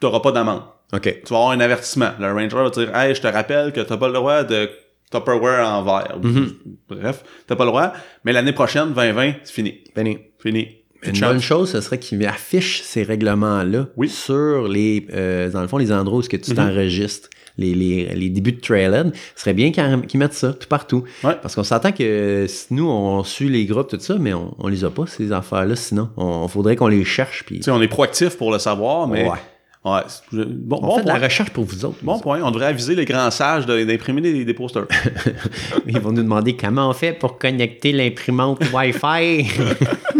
t'auras 0.00 0.20
pas 0.20 0.32
d'amende. 0.32 0.62
OK. 0.92 1.02
Tu 1.24 1.32
vas 1.32 1.36
avoir 1.38 1.50
un 1.52 1.60
avertissement. 1.60 2.10
Le 2.20 2.30
ranger 2.32 2.48
va 2.56 2.70
te 2.70 2.80
dire, 2.80 2.94
hey, 2.96 3.14
je 3.14 3.20
te 3.22 3.26
rappelle 3.26 3.72
que 3.72 3.80
t'as 3.80 3.96
pas 3.96 4.08
le 4.08 4.14
droit 4.14 4.42
de 4.44 4.68
Tupperware 5.10 5.66
en 5.68 5.82
verre. 5.82 6.18
Mhm. 6.22 6.52
Bref, 6.88 7.24
t'as 7.46 7.56
pas 7.56 7.64
le 7.64 7.70
droit. 7.70 7.92
Mais 8.24 8.32
l'année 8.32 8.52
prochaine, 8.52 8.92
2020, 8.92 9.32
c'est 9.44 9.52
fini. 9.52 9.80
Benny. 9.96 10.18
Fini. 10.38 10.78
Une 11.04 11.18
bonne 11.18 11.40
chose, 11.40 11.70
ce 11.72 11.80
serait 11.80 11.98
qu'ils 11.98 12.24
affichent 12.26 12.82
ces 12.82 13.02
règlements-là 13.02 13.86
Oui. 13.96 14.08
sur 14.08 14.68
les, 14.68 15.06
euh, 15.12 15.50
dans 15.50 15.60
le 15.62 15.66
fond, 15.66 15.76
les 15.78 15.90
endroits 15.92 16.18
où 16.18 16.22
ce 16.22 16.28
que 16.28 16.36
tu 16.36 16.50
Mhm. 16.52 16.56
t'enregistres, 16.58 17.28
les, 17.58 17.74
les, 17.74 18.14
les 18.14 18.28
débuts 18.28 18.52
de 18.52 18.60
trailhead. 18.60 19.12
Ce 19.34 19.42
serait 19.42 19.54
bien 19.54 19.72
qu'ils 19.72 20.18
mettent 20.18 20.34
ça 20.34 20.52
tout 20.52 20.68
partout. 20.68 21.04
Ouais. 21.24 21.36
Parce 21.40 21.54
qu'on 21.54 21.64
s'entend 21.64 21.92
que 21.92 22.46
nous, 22.70 22.88
on 22.88 23.24
suit 23.24 23.48
les 23.48 23.66
groupes, 23.66 23.88
tout 23.88 24.00
ça, 24.00 24.16
mais 24.18 24.32
on, 24.32 24.54
on 24.58 24.68
les 24.68 24.84
a 24.84 24.90
pas, 24.90 25.06
ces 25.06 25.32
affaires-là, 25.32 25.76
sinon. 25.76 26.10
On, 26.16 26.48
faudrait 26.48 26.76
qu'on 26.76 26.88
les 26.88 27.04
cherche. 27.04 27.44
Puis, 27.44 27.60
on 27.68 27.80
est 27.80 27.88
proactif 27.88 28.36
pour 28.36 28.52
le 28.52 28.58
savoir, 28.58 29.06
mais... 29.08 29.28
Ouais. 29.28 29.38
Ouais. 29.84 30.02
Bon, 30.32 30.78
on 30.80 30.86
bon 30.86 30.96
fait 30.96 31.02
de 31.02 31.08
la 31.08 31.18
recherche 31.18 31.50
pour 31.50 31.64
vous 31.64 31.84
autres. 31.84 31.98
Bon 32.02 32.20
point. 32.20 32.40
On 32.44 32.52
devrait 32.52 32.66
aviser 32.66 32.94
les 32.94 33.04
grands 33.04 33.32
sages 33.32 33.66
de- 33.66 33.82
d'imprimer 33.82 34.20
des, 34.20 34.44
des 34.44 34.54
posters. 34.54 34.86
Ils 35.88 35.98
vont 35.98 36.12
nous 36.12 36.22
demander 36.22 36.54
comment 36.54 36.88
on 36.88 36.92
fait 36.92 37.12
pour 37.12 37.36
connecter 37.36 37.90
l'imprimante 37.90 38.62
Wi-Fi. 38.72 39.44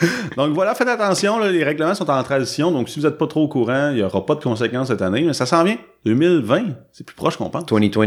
Donc 0.36 0.52
voilà, 0.54 0.74
faites 0.74 0.88
attention, 0.88 1.38
là, 1.38 1.50
les 1.50 1.64
règlements 1.64 1.94
sont 1.94 2.08
en 2.10 2.22
transition, 2.22 2.70
donc 2.70 2.88
si 2.88 3.00
vous 3.00 3.06
n'êtes 3.06 3.16
pas 3.18 3.26
trop 3.26 3.42
au 3.44 3.48
courant, 3.48 3.90
il 3.90 3.96
n'y 3.96 4.02
aura 4.02 4.24
pas 4.24 4.34
de 4.34 4.42
conséquences 4.42 4.88
cette 4.88 5.02
année, 5.02 5.22
mais 5.22 5.32
ça 5.32 5.46
s'en 5.46 5.64
vient. 5.64 5.78
2020, 6.04 6.64
c'est 6.92 7.04
plus 7.04 7.16
proche 7.16 7.36
qu'on 7.36 7.50
pense. 7.50 7.66
2020. 7.66 8.06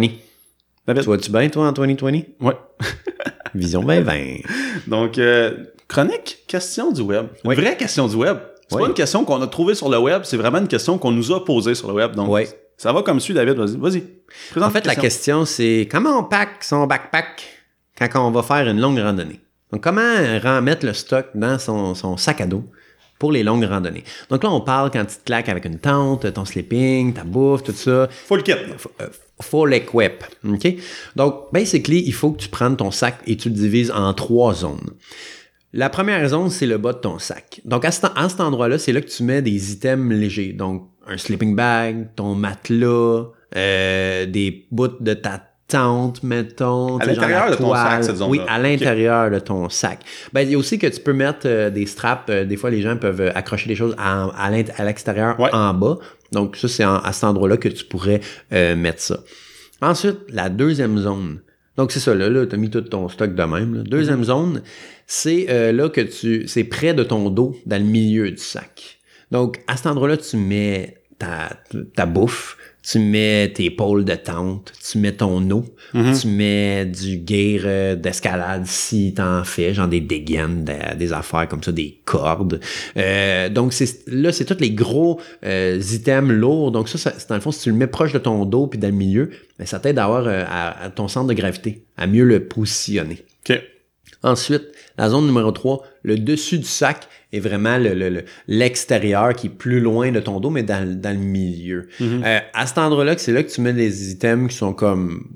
David? 0.87 1.01
Tu 1.03 1.05
vois-tu 1.07 1.31
bien, 1.31 1.49
toi, 1.49 1.67
en 1.67 1.71
2020? 1.71 2.11
Ouais. 2.41 2.53
Vision 3.55 3.81
2020. 3.81 4.13
Donc, 4.87 5.17
euh, 5.17 5.51
chronique, 5.87 6.39
question 6.47 6.91
du 6.91 7.01
web. 7.01 7.27
Oui. 7.43 7.55
vraie 7.55 7.75
question 7.77 8.07
du 8.07 8.15
web. 8.15 8.37
C'est 8.67 8.75
Oui. 8.75 8.83
pas 8.83 8.87
une 8.89 8.93
question 8.93 9.25
qu'on 9.25 9.41
a 9.41 9.47
trouvée 9.47 9.73
sur 9.75 9.89
le 9.89 9.97
web, 9.97 10.21
c'est 10.25 10.37
vraiment 10.37 10.59
une 10.59 10.67
question 10.67 10.97
qu'on 10.99 11.11
nous 11.11 11.31
a 11.31 11.43
posée 11.43 11.73
sur 11.75 11.87
le 11.87 11.95
web. 11.95 12.13
Donc, 12.15 12.29
Oui. 12.29 12.43
ça 12.77 12.93
va 12.93 13.01
comme 13.01 13.19
suit, 13.19 13.33
David. 13.33 13.55
Vas-y. 13.57 14.03
Présente 14.51 14.69
En 14.69 14.71
fait, 14.71 14.85
la 14.85 14.95
question, 14.95 15.43
c'est 15.45 15.87
comment 15.91 16.19
on 16.19 16.23
pack 16.23 16.63
son 16.63 16.85
backpack 16.85 17.43
quand 17.99 18.27
on 18.27 18.31
va 18.31 18.43
faire 18.43 18.67
une 18.67 18.79
longue 18.79 18.99
randonnée? 18.99 19.39
Donc, 19.71 19.81
comment 19.83 20.01
remettre 20.01 20.85
le 20.85 20.93
stock 20.93 21.27
dans 21.35 21.59
son, 21.59 21.93
son 21.95 22.17
sac 22.17 22.41
à 22.41 22.47
dos 22.47 22.63
pour 23.19 23.31
les 23.31 23.43
longues 23.43 23.65
randonnées? 23.65 24.03
Donc 24.29 24.43
là, 24.43 24.49
on 24.51 24.61
parle 24.61 24.89
quand 24.91 25.05
tu 25.05 25.17
te 25.17 25.23
claques 25.25 25.49
avec 25.49 25.65
une 25.65 25.77
tente, 25.77 26.31
ton 26.33 26.45
sleeping, 26.45 27.13
ta 27.13 27.23
bouffe, 27.23 27.63
tout 27.63 27.71
ça. 27.73 28.07
Faut 28.09 28.35
le 28.35 28.41
kit. 28.41 28.53
Euh, 28.53 29.07
full 29.41 29.73
equip. 29.73 30.23
OK? 30.47 30.75
Donc, 31.15 31.51
basically, 31.53 32.03
il 32.05 32.13
faut 32.13 32.31
que 32.31 32.41
tu 32.41 32.49
prennes 32.49 32.77
ton 32.77 32.91
sac 32.91 33.19
et 33.27 33.37
tu 33.37 33.49
le 33.49 33.55
divises 33.55 33.91
en 33.91 34.13
trois 34.13 34.53
zones. 34.53 34.89
La 35.71 35.89
première 35.89 36.27
zone, 36.27 36.49
c'est 36.49 36.65
le 36.65 36.79
bas 36.79 36.93
de 36.93 36.97
ton 36.97 37.19
sac. 37.19 37.61
Donc, 37.63 37.85
à, 37.85 37.91
cet- 37.91 38.11
à 38.15 38.27
cet 38.27 38.39
endroit-là, 38.41 38.79
c'est 38.79 38.91
là 38.91 39.01
que 39.01 39.07
tu 39.09 39.21
mets 39.21 39.43
des 39.43 39.71
items 39.71 40.11
légers. 40.17 40.51
Donc, 40.53 40.89
un 41.05 41.17
sleeping 41.17 41.55
bag, 41.55 42.09
ton 42.15 42.33
matelas, 42.33 43.27
euh, 43.55 44.25
des 44.25 44.65
bouts 44.71 44.87
de 44.99 45.13
ta 45.13 45.41
tente, 45.69 46.23
mettons. 46.23 46.97
À 46.97 47.05
l'intérieur 47.05 47.51
de 47.51 47.55
ton 47.55 47.73
sac, 47.73 48.03
cette 48.03 48.17
zone-là. 48.17 48.29
Oui, 48.31 48.41
à 48.49 48.59
l'intérieur 48.59 49.31
de 49.31 49.39
ton 49.39 49.69
sac. 49.69 49.99
Ben, 50.33 50.41
il 50.41 50.51
y 50.51 50.55
a 50.55 50.57
aussi 50.57 50.77
que 50.77 50.87
tu 50.87 50.99
peux 50.99 51.13
mettre 51.13 51.41
euh, 51.45 51.69
des 51.69 51.85
straps. 51.85 52.29
euh, 52.29 52.43
des 52.43 52.57
fois, 52.57 52.69
les 52.69 52.81
gens 52.81 52.97
peuvent 52.97 53.21
euh, 53.21 53.31
accrocher 53.35 53.67
des 53.69 53.75
choses 53.75 53.95
à, 53.97 54.49
l'extérieur, 54.83 55.39
Ouais. 55.39 55.49
en 55.53 55.73
bas. 55.73 55.97
Donc, 56.31 56.57
ça, 56.57 56.67
c'est 56.67 56.83
à 56.83 57.09
cet 57.13 57.23
endroit-là 57.23 57.57
que 57.57 57.69
tu 57.69 57.85
pourrais 57.85 58.19
euh, 58.51 58.75
mettre 58.75 59.01
ça. 59.01 59.19
Ensuite, 59.81 60.17
la 60.29 60.49
deuxième 60.49 60.97
zone. 60.97 61.39
Donc, 61.77 61.91
c'est 61.93 61.99
ça, 62.01 62.13
là, 62.13 62.29
là 62.29 62.45
tu 62.45 62.55
as 62.55 62.57
mis 62.57 62.69
tout 62.69 62.81
ton 62.81 63.07
stock 63.07 63.33
de 63.33 63.43
même. 63.43 63.75
là. 63.75 63.83
Deuxième 63.83 64.23
zone, 64.25 64.61
c'est 65.07 65.71
là 65.71 65.87
que 65.87 66.01
tu. 66.01 66.47
C'est 66.47 66.65
près 66.65 66.93
de 66.93 67.03
ton 67.03 67.29
dos, 67.29 67.55
dans 67.65 67.77
le 67.81 67.87
milieu 67.87 68.29
du 68.29 68.37
sac. 68.37 68.99
Donc, 69.31 69.61
à 69.67 69.77
cet 69.77 69.85
endroit-là, 69.85 70.17
tu 70.17 70.35
mets 70.35 70.97
ta, 71.17 71.49
ta 71.95 72.05
bouffe, 72.05 72.57
tu 72.89 72.97
mets 72.97 73.51
tes 73.53 73.69
pôles 73.69 74.03
de 74.03 74.15
tente, 74.15 74.73
tu 74.89 74.97
mets 74.97 75.11
ton 75.11 75.47
eau, 75.51 75.63
tu 75.93 76.27
mets 76.27 76.85
du 76.85 77.21
gear 77.25 77.61
euh, 77.65 77.95
d'escalade 77.95 78.65
si 78.65 79.13
t'en 79.13 79.43
fais, 79.43 79.73
genre 79.73 79.87
des 79.87 80.01
dégaines, 80.01 80.63
des, 80.63 80.95
des 80.97 81.13
affaires 81.13 81.47
comme 81.47 81.61
ça, 81.61 81.71
des 81.71 81.99
cordes. 82.05 82.59
Euh, 82.97 83.49
donc, 83.49 83.73
c'est 83.73 84.07
là, 84.07 84.31
c'est 84.31 84.45
tous 84.45 84.59
les 84.59 84.71
gros 84.71 85.21
euh, 85.45 85.79
items 85.91 86.31
lourds. 86.31 86.71
Donc, 86.71 86.89
ça, 86.89 86.97
ça, 86.97 87.13
c'est 87.17 87.29
dans 87.29 87.35
le 87.35 87.41
fond, 87.41 87.51
si 87.51 87.61
tu 87.61 87.69
le 87.69 87.75
mets 87.75 87.87
proche 87.87 88.13
de 88.13 88.19
ton 88.19 88.45
dos 88.45 88.65
puis 88.65 88.79
dans 88.79 88.87
le 88.87 88.93
milieu, 88.93 89.29
ben, 89.59 89.65
ça 89.65 89.79
t'aide 89.79 89.99
à 89.99 90.05
avoir 90.05 90.25
euh, 90.27 90.43
à, 90.47 90.85
à 90.85 90.89
ton 90.89 91.07
centre 91.07 91.27
de 91.27 91.33
gravité, 91.33 91.83
à 91.95 92.07
mieux 92.07 92.23
le 92.23 92.45
positionner. 92.45 93.23
OK. 93.47 93.61
Ensuite, 94.23 94.63
la 94.99 95.09
zone 95.09 95.25
numéro 95.25 95.51
3, 95.51 95.81
le 96.03 96.17
dessus 96.17 96.59
du 96.59 96.65
sac 96.65 97.07
est 97.33 97.39
vraiment 97.39 97.77
le- 97.77 97.93
le- 97.93 98.09
le- 98.09 98.25
l'extérieur 98.47 99.33
qui 99.33 99.47
est 99.47 99.49
plus 99.49 99.79
loin 99.79 100.11
de 100.11 100.19
ton 100.19 100.39
dos, 100.39 100.49
mais 100.51 100.63
dans, 100.63 100.85
dans 100.99 101.11
le 101.17 101.23
milieu. 101.23 101.87
Euh, 102.01 102.39
à 102.53 102.67
cet 102.67 102.77
endroit-là, 102.77 103.15
c'est 103.17 103.31
là 103.31 103.41
que 103.43 103.49
tu 103.51 103.61
mets 103.61 103.73
des 103.73 104.11
items 104.11 104.51
qui 104.51 104.57
sont 104.57 104.73
comme 104.73 105.27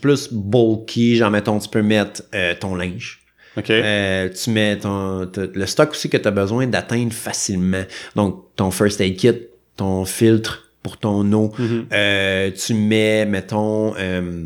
plus 0.00 0.32
bulky, 0.32 1.16
genre 1.16 1.30
mettons, 1.30 1.58
tu 1.58 1.68
peux 1.68 1.82
mettre 1.82 2.22
euh, 2.34 2.54
ton 2.58 2.74
linge. 2.74 3.20
OK. 3.56 3.70
Euh, 3.70 4.28
tu 4.28 4.50
mets 4.50 4.78
ton, 4.78 5.28
le 5.54 5.66
stock 5.66 5.90
aussi 5.92 6.10
que 6.10 6.18
tu 6.18 6.28
as 6.28 6.30
besoin 6.30 6.66
d'atteindre 6.66 7.12
facilement. 7.12 7.84
Donc, 8.14 8.44
ton 8.54 8.70
first 8.70 9.00
aid 9.00 9.16
kit, 9.16 9.32
ton 9.76 10.04
filtre 10.04 10.70
pour 10.82 10.98
ton 10.98 11.32
eau. 11.32 11.52
Mhm. 11.58 11.86
Euh, 11.92 12.50
tu 12.50 12.74
mets, 12.74 13.24
mettons, 13.24 13.94
euh, 13.98 14.44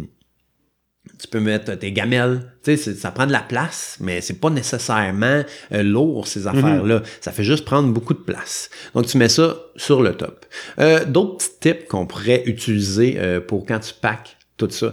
tu 1.21 1.29
peux 1.29 1.41
mettre 1.41 1.75
tes 1.75 1.93
gamelles. 1.93 2.53
Tu 2.63 2.77
sais, 2.77 2.95
ça 2.95 3.11
prend 3.11 3.27
de 3.27 3.33
la 3.33 3.41
place, 3.41 3.97
mais 4.01 4.21
c'est 4.21 4.41
pas 4.41 4.51
nécessairement 4.51 5.43
euh, 5.73 5.83
lourd, 5.83 6.27
ces 6.27 6.47
affaires-là. 6.47 7.03
Ça 7.21 7.33
fait 7.33 7.45
juste 7.45 7.65
prendre 7.65 7.93
beaucoup 7.93 8.15
de 8.15 8.21
place. 8.21 8.71
Donc, 8.95 9.07
tu 9.07 9.19
mets 9.19 9.29
ça 9.29 9.57
sur 9.77 10.03
le 10.03 10.15
top. 10.15 10.47
Euh, 10.79 11.05
D'autres 11.05 11.39
petits 11.39 11.75
tips 11.75 11.89
qu'on 11.89 12.07
pourrait 12.07 12.43
utiliser 12.47 13.17
euh, 13.19 13.41
pour 13.41 13.67
quand 13.67 13.81
tu 13.81 13.93
packs 14.01 14.37
tout 14.57 14.69
ça 14.71 14.93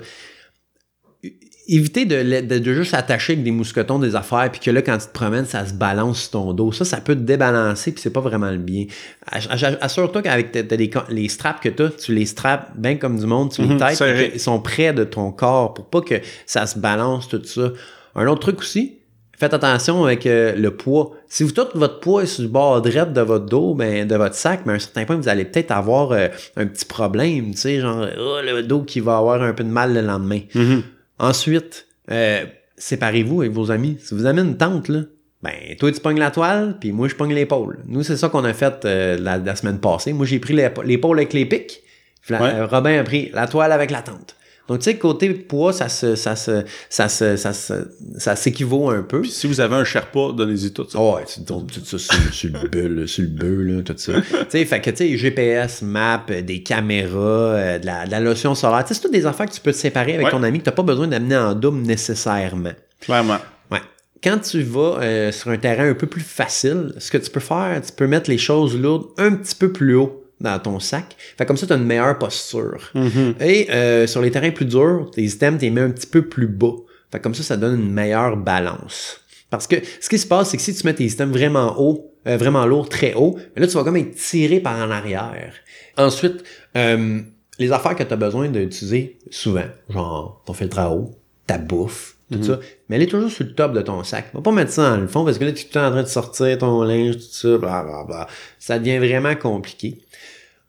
éviter 1.69 2.05
de, 2.05 2.41
de, 2.41 2.59
de 2.59 2.73
juste 2.73 2.93
attacher 2.93 3.33
avec 3.33 3.43
des 3.43 3.51
mousquetons 3.51 3.99
des 3.99 4.15
affaires 4.15 4.49
puis 4.51 4.61
que 4.61 4.71
là 4.71 4.81
quand 4.81 4.97
tu 4.97 5.07
te 5.07 5.11
promènes 5.13 5.45
ça 5.45 5.65
se 5.65 5.73
balance 5.73 6.21
sur 6.21 6.31
ton 6.31 6.53
dos 6.53 6.71
ça 6.71 6.85
ça 6.85 7.01
peut 7.01 7.15
te 7.15 7.21
débalancer 7.21 7.91
puis 7.91 8.01
c'est 8.01 8.11
pas 8.13 8.21
vraiment 8.21 8.49
le 8.51 8.57
bien 8.57 8.85
assure-toi 9.31 10.21
qu'avec 10.21 10.55
les, 10.55 10.89
les 11.09 11.29
straps 11.29 11.61
que 11.61 11.69
tu 11.69 11.83
as 11.83 11.89
tu 11.89 12.13
les 12.13 12.25
straps 12.25 12.71
bien 12.75 12.95
comme 12.95 13.19
du 13.19 13.25
monde 13.25 13.51
tu 13.51 13.61
les 13.61 13.67
Mhm, 13.69 13.77
têtes 13.79 14.03
ils 14.33 14.39
sont 14.39 14.59
près 14.59 14.93
de 14.93 15.03
ton 15.03 15.31
corps 15.31 15.73
pour 15.73 15.85
pas 15.85 16.01
que 16.01 16.15
ça 16.45 16.65
se 16.65 16.79
balance 16.79 17.27
tout 17.27 17.41
ça 17.43 17.71
un 18.15 18.27
autre 18.27 18.41
truc 18.41 18.59
aussi 18.59 18.93
Faites 19.39 19.53
attention 19.53 20.03
avec 20.03 20.25
euh, 20.25 20.55
le 20.55 20.71
poids. 20.71 21.11
Si 21.27 21.43
vous 21.43 21.51
tout 21.51 21.67
votre 21.75 21.99
poids 21.99 22.23
est 22.23 22.25
sur 22.25 22.41
le 22.41 22.49
bord 22.49 22.81
droit 22.81 23.05
de 23.05 23.21
votre 23.21 23.45
dos, 23.45 23.75
ben 23.75 24.07
de 24.07 24.15
votre 24.15 24.33
sac, 24.33 24.61
mais 24.65 24.71
à 24.73 24.75
un 24.77 24.79
certain 24.79 25.05
point, 25.05 25.15
vous 25.15 25.29
allez 25.29 25.45
peut-être 25.45 25.69
avoir 25.69 26.11
euh, 26.11 26.27
un 26.55 26.65
petit 26.65 26.85
problème, 26.85 27.51
tu 27.51 27.57
sais, 27.59 27.79
genre 27.79 28.03
oh, 28.19 28.37
le 28.43 28.63
dos 28.63 28.81
qui 28.81 28.99
va 28.99 29.17
avoir 29.17 29.39
un 29.43 29.53
peu 29.53 29.63
de 29.63 29.69
mal 29.69 29.93
le 29.93 30.01
lendemain. 30.01 30.39
Mhm. 30.55 30.81
Ensuite, 31.19 31.87
euh, 32.11 32.45
séparez-vous 32.77 33.41
avec 33.41 33.53
vos 33.53 33.71
amis. 33.71 33.97
Si 34.01 34.13
vous 34.13 34.25
avez 34.25 34.41
une 34.41 34.57
tente, 34.57 34.87
là, 34.89 35.01
ben, 35.41 35.51
toi, 35.79 35.91
tu 35.91 35.99
pognes 35.99 36.19
la 36.19 36.31
toile, 36.31 36.77
puis 36.79 36.91
moi, 36.91 37.07
je 37.07 37.15
pogne 37.15 37.33
l'épaule. 37.33 37.79
Nous, 37.87 38.03
c'est 38.03 38.17
ça 38.17 38.29
qu'on 38.29 38.43
a 38.43 38.53
fait 38.53 38.85
euh, 38.85 39.17
la, 39.19 39.37
la 39.37 39.55
semaine 39.55 39.79
passée. 39.79 40.13
Moi, 40.13 40.25
j'ai 40.25 40.39
pris 40.39 40.53
l'épa- 40.53 40.83
l'épaule 40.83 41.17
avec 41.19 41.33
les 41.33 41.45
pics. 41.45 41.81
Puis 42.21 42.33
la- 42.33 42.41
Ouais. 42.41 42.53
euh, 42.55 42.65
Robin 42.67 42.99
a 42.99 43.03
pris 43.03 43.29
la 43.33 43.47
toile 43.47 43.71
avec 43.71 43.91
la 43.91 44.01
tente. 44.01 44.35
Donc, 44.67 44.79
tu 44.79 44.83
sais, 44.85 44.97
côté 44.97 45.29
poids, 45.33 45.71
ça 45.73 45.87
se, 45.89 46.15
ça 46.15 46.35
se, 46.35 46.63
ça 46.89 47.07
se, 47.07 47.37
ça 47.37 47.53
se- 47.53 47.87
ça 48.17 48.35
s'équivaut 48.35 48.89
un 48.89 49.01
peu. 49.01 49.21
Puis 49.21 49.31
si 49.31 49.47
vous 49.47 49.61
avez 49.61 49.75
un 49.75 49.83
Sherpa, 49.83 50.31
donnez-y 50.35 50.71
tout 50.73 50.85
ça. 50.89 50.99
Ouais, 50.99 51.23
tu 51.25 51.41
tout 51.45 51.65
ça 51.85 51.97
sur, 51.97 52.33
sur 52.33 52.49
le 52.51 52.67
bulle, 52.67 53.07
sur 53.07 53.23
le 53.23 53.29
bœuf, 53.29 53.59
là, 53.77 53.81
tout 53.83 53.93
ça. 53.97 54.13
tu 54.21 54.35
sais, 54.49 54.65
fait 54.65 54.81
que, 54.81 54.89
tu 54.89 54.97
sais, 54.97 55.17
GPS, 55.17 55.81
map, 55.81 56.25
euh, 56.29 56.41
des 56.41 56.63
caméras, 56.63 57.17
euh, 57.19 57.79
de, 57.79 57.85
la, 57.85 58.05
de 58.05 58.11
la 58.11 58.19
lotion 58.19 58.55
solaire. 58.55 58.83
Tu 58.83 58.89
sais, 58.89 58.93
c'est 58.95 59.01
toutes 59.01 59.13
des 59.13 59.25
affaires 59.25 59.45
que 59.45 59.53
tu 59.53 59.61
peux 59.61 59.71
te 59.71 59.77
séparer 59.77 60.15
avec 60.15 60.25
Ouais. 60.25 60.31
ton 60.31 60.43
ami 60.43 60.59
que 60.59 60.65
t'as 60.65 60.71
pas 60.71 60.83
besoin 60.83 61.07
d'amener 61.07 61.37
en 61.37 61.53
double 61.55 61.81
nécessairement. 61.83 62.71
Clairement. 62.99 63.37
Ouais. 63.71 63.79
Quand 64.23 64.39
tu 64.39 64.61
vas 64.63 64.97
euh, 65.01 65.31
sur 65.31 65.49
un 65.51 65.57
terrain 65.57 65.89
un 65.89 65.93
peu 65.93 66.07
plus 66.07 66.21
facile, 66.21 66.93
ce 66.97 67.09
que 67.11 67.17
tu 67.17 67.29
peux 67.29 67.39
faire, 67.39 67.79
tu 67.85 67.91
peux 67.93 68.07
mettre 68.07 68.29
les 68.29 68.37
choses 68.37 68.77
lourdes 68.77 69.05
un 69.17 69.31
petit 69.35 69.55
peu 69.55 69.71
plus 69.71 69.95
haut 69.95 70.23
dans 70.39 70.59
ton 70.59 70.79
sac. 70.79 71.15
Fait 71.37 71.45
comme 71.45 71.57
ça, 71.57 71.67
tu 71.67 71.73
as 71.73 71.77
une 71.77 71.85
meilleure 71.85 72.17
posture. 72.17 72.91
Et 73.39 73.69
euh, 73.71 74.07
sur 74.07 74.21
les 74.21 74.31
terrains 74.31 74.51
plus 74.51 74.65
durs, 74.65 75.09
tes 75.11 75.23
items, 75.23 75.59
tu 75.59 75.65
les 75.65 75.71
mets 75.71 75.81
un 75.81 75.91
petit 75.91 76.07
peu 76.07 76.23
plus 76.23 76.47
bas. 76.47 76.75
Fait 77.11 77.19
comme 77.19 77.33
ça, 77.33 77.43
ça 77.43 77.57
donne 77.57 77.79
une 77.79 77.91
meilleure 77.91 78.37
balance. 78.37 79.21
Parce 79.49 79.65
que 79.65 79.77
ce 80.01 80.09
qui 80.09 80.19
se 80.19 80.27
passe, 80.27 80.49
c'est 80.49 80.57
que 80.57 80.63
si 80.63 80.73
tu 80.73 80.85
mets 80.85 80.93
tes 80.93 81.05
items 81.05 81.35
vraiment 81.35 81.79
haut, 81.79 82.13
euh, 82.27 82.37
vraiment 82.37 82.65
lourd, 82.65 82.89
très 82.89 83.13
haut, 83.13 83.37
mais 83.55 83.61
là, 83.61 83.67
tu 83.67 83.73
vas 83.75 83.83
comme 83.83 83.95
être 83.95 84.15
tiré 84.15 84.59
par 84.59 84.77
en 84.77 84.91
arrière. 84.91 85.53
Ensuite, 85.97 86.43
euh, 86.75 87.21
les 87.57 87.71
affaires 87.71 87.95
que 87.95 88.03
tu 88.03 88.13
as 88.13 88.17
besoin 88.17 88.49
d'utiliser 88.49 89.17
souvent, 89.31 89.65
genre 89.89 90.43
ton 90.45 90.53
filtre 90.53 90.79
à 90.79 90.91
eau, 90.91 91.15
ta 91.47 91.57
bouffe, 91.57 92.15
tout 92.31 92.43
ça, 92.43 92.59
mais 92.89 92.97
elle 92.97 93.03
est 93.03 93.07
toujours 93.07 93.31
sur 93.31 93.45
le 93.45 93.53
top 93.53 93.73
de 93.73 93.81
ton 93.81 94.03
sac. 94.03 94.27
Va 94.33 94.41
pas 94.41 94.51
mettre 94.51 94.71
ça 94.71 94.89
dans 94.91 94.97
le 95.01 95.07
fond 95.07 95.23
parce 95.25 95.37
que 95.37 95.45
là, 95.45 95.51
tu 95.53 95.61
es 95.61 95.63
tout 95.63 95.69
le 95.69 95.73
temps 95.81 95.87
en 95.87 95.91
train 95.91 96.03
de 96.03 96.07
sortir 96.07 96.57
ton 96.57 96.83
linge, 96.83 97.15
tout 97.15 97.21
ça, 97.31 97.57
bla 97.57 97.83
bla 97.83 98.03
bla. 98.05 98.27
Ça 98.59 98.77
devient 98.79 98.97
vraiment 98.97 99.33
compliqué. 99.35 99.97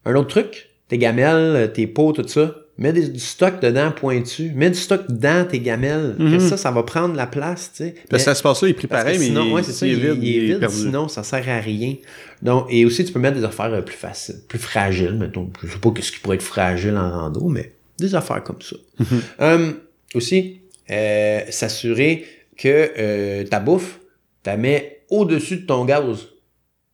Un 0.05 0.15
autre 0.15 0.29
truc, 0.29 0.71
tes 0.89 0.99
gamelles, 0.99 1.73
tes 1.73 1.87
pots, 1.87 2.13
tout 2.13 2.27
ça, 2.27 2.55
Mets 2.81 2.93
des- 2.93 3.09
du 3.09 3.19
stock 3.19 3.61
dedans 3.61 3.91
pointu. 3.91 4.53
Mets 4.55 4.71
du 4.71 4.79
stock 4.79 5.01
dans 5.09 5.45
tes 5.49 5.59
gamelles. 5.59 6.15
Mhm. 6.17 6.39
Ça, 6.39 6.57
ça 6.57 6.71
va 6.71 6.85
prendre 6.85 7.17
la 7.17 7.27
place, 7.27 7.73
tu 7.75 7.83
sais. 7.87 7.95
Parce 8.09 8.23
que 8.23 8.31
ça 8.31 8.37
se 8.37 8.43
passe 8.45 8.63
là, 8.63 8.69
il 8.69 8.71
est 8.71 8.87
pareil, 8.87 9.19
mais 9.19 9.25
sinon, 9.25 9.47
il, 9.47 9.53
ouais, 9.55 9.63
c'est 9.65 9.73
ça, 9.73 9.85
il, 9.85 9.95
il 9.95 10.07
est 10.07 10.15
vide, 10.15 10.61
perdu. 10.61 10.77
sinon 10.77 11.09
ça 11.09 11.25
sert 11.25 11.49
à 11.49 11.59
rien. 11.59 11.97
Donc, 12.41 12.67
et 12.71 12.85
aussi, 12.85 13.05
tu 13.05 13.13
peux 13.13 13.19
mettre 13.19 13.37
des 13.37 13.43
affaires 13.43 13.75
euh, 13.75 13.81
plus 13.83 13.97
faciles, 13.97 14.37
plus 14.47 14.61
fragiles, 14.61 15.15
mettons. 15.15 15.51
Je 15.65 15.73
sais 15.73 15.79
pas 15.81 15.91
qu'est-ce 15.91 16.13
qui 16.13 16.21
pourrait 16.21 16.37
être 16.37 16.43
fragile 16.43 16.97
en 16.97 17.11
rando, 17.11 17.49
mais 17.49 17.73
des 17.99 18.15
affaires 18.15 18.45
comme 18.45 18.63
ça. 18.63 18.77
Mhm. 19.01 19.21
Hum, 19.41 19.75
aussi, 20.15 20.61
euh, 20.91 21.41
s'assurer 21.51 22.25
que 22.57 22.91
euh, 22.99 23.45
ta 23.45 23.61
bouffe, 23.61 24.01
tu 24.43 24.51
la 24.51 24.57
mets 24.57 25.03
au-dessus 25.11 25.59
de 25.59 25.67
ton 25.67 25.85
gaz. 25.85 26.29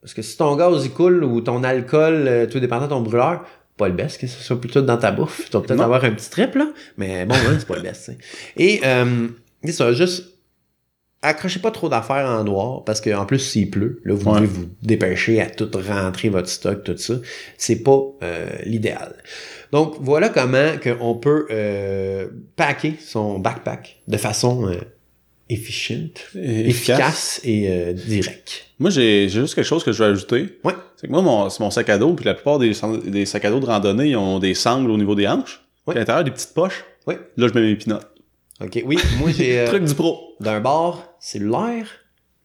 Parce 0.00 0.12
que 0.14 0.22
si 0.22 0.36
ton 0.36 0.54
gaz 0.56 0.84
il 0.84 0.90
coule 0.92 1.24
ou 1.24 1.40
ton 1.40 1.64
alcool, 1.64 2.26
euh, 2.28 2.46
tout 2.46 2.60
dépendant 2.60 2.84
de 2.84 2.90
ton 2.90 3.00
brûleur, 3.00 3.44
pas 3.76 3.88
le 3.88 3.94
best 3.94 4.20
que 4.20 4.26
ce 4.26 4.40
soit 4.42 4.60
plutôt 4.60 4.82
dans 4.82 4.98
ta 4.98 5.10
bouffe. 5.10 5.46
Tu 5.46 5.52
vas 5.52 5.60
peut-être 5.62 5.80
avoir 5.80 6.04
un 6.04 6.10
petit 6.12 6.30
trip, 6.30 6.54
là, 6.54 6.68
mais 6.96 7.24
bon, 7.24 7.34
hein, 7.34 7.56
c'est 7.58 7.66
pas 7.66 7.76
le 7.76 7.82
best. 7.82 8.12
Et 8.56 8.80
euh, 8.84 9.28
c'est 9.64 9.72
ça, 9.72 9.92
juste 9.92 10.30
accrochez 11.22 11.58
pas 11.58 11.70
trop 11.70 11.88
d'affaires 11.88 12.26
en 12.28 12.44
noir 12.44 12.84
parce 12.84 13.00
qu'en 13.00 13.24
plus 13.24 13.38
s'il 13.38 13.70
pleut, 13.70 14.00
là 14.04 14.14
vous 14.14 14.28
Ouais. 14.30 14.40
devez 14.40 14.46
vous 14.46 14.68
dépêcher 14.82 15.40
à 15.40 15.48
tout 15.48 15.70
rentrer 15.88 16.28
votre 16.28 16.50
stock, 16.50 16.84
tout 16.84 16.98
ça. 16.98 17.14
C'est 17.56 17.82
pas 17.82 17.98
euh, 18.22 18.46
l'idéal. 18.66 19.16
Donc 19.74 19.96
voilà 19.98 20.28
comment 20.28 20.70
on 21.00 21.16
peut 21.16 21.48
euh, 21.50 22.28
packer 22.54 22.94
son 23.00 23.40
backpack 23.40 24.02
de 24.06 24.16
façon 24.16 24.68
euh, 24.68 24.76
efficiente, 25.48 26.28
efficace, 26.36 27.40
et 27.42 27.68
euh, 27.68 27.92
directe. 27.92 28.66
Moi, 28.78 28.90
j'ai 28.90 29.28
juste 29.28 29.56
quelque 29.56 29.64
chose 29.64 29.82
que 29.82 29.90
je 29.90 30.00
veux 30.04 30.10
ajouter. 30.10 30.60
Ouais. 30.62 30.74
C'est 30.94 31.08
que 31.08 31.12
moi, 31.12 31.22
mon, 31.22 31.50
c'est 31.50 31.58
mon 31.58 31.72
sac 31.72 31.88
à 31.88 31.98
dos, 31.98 32.14
puis 32.14 32.24
la 32.24 32.34
plupart 32.34 32.60
des, 32.60 32.72
sacs 32.72 33.44
à 33.44 33.50
dos 33.50 33.58
de 33.58 33.66
randonnée, 33.66 34.10
ils 34.10 34.16
ont 34.16 34.38
des 34.38 34.54
sangles 34.54 34.92
au 34.92 34.96
niveau 34.96 35.16
des 35.16 35.26
hanches. 35.26 35.66
Ouais. 35.88 35.94
Puis 35.94 35.96
à 35.96 36.00
l'intérieur, 36.02 36.22
des 36.22 36.30
petites 36.30 36.54
poches. 36.54 36.84
Ouais. 37.08 37.18
Là, 37.36 37.48
je 37.48 37.54
mets 37.54 37.62
mes 37.66 37.74
pinottes. 37.74 38.08
Ok, 38.62 38.80
oui, 38.86 38.96
moi 39.18 39.32
j'ai 39.32 39.58
euh, 39.58 39.66
Truc 39.66 39.82
du 39.86 39.94
pro. 39.94 40.36
d'un 40.38 40.60
bord 40.60 41.16
cellulaire, 41.18 41.88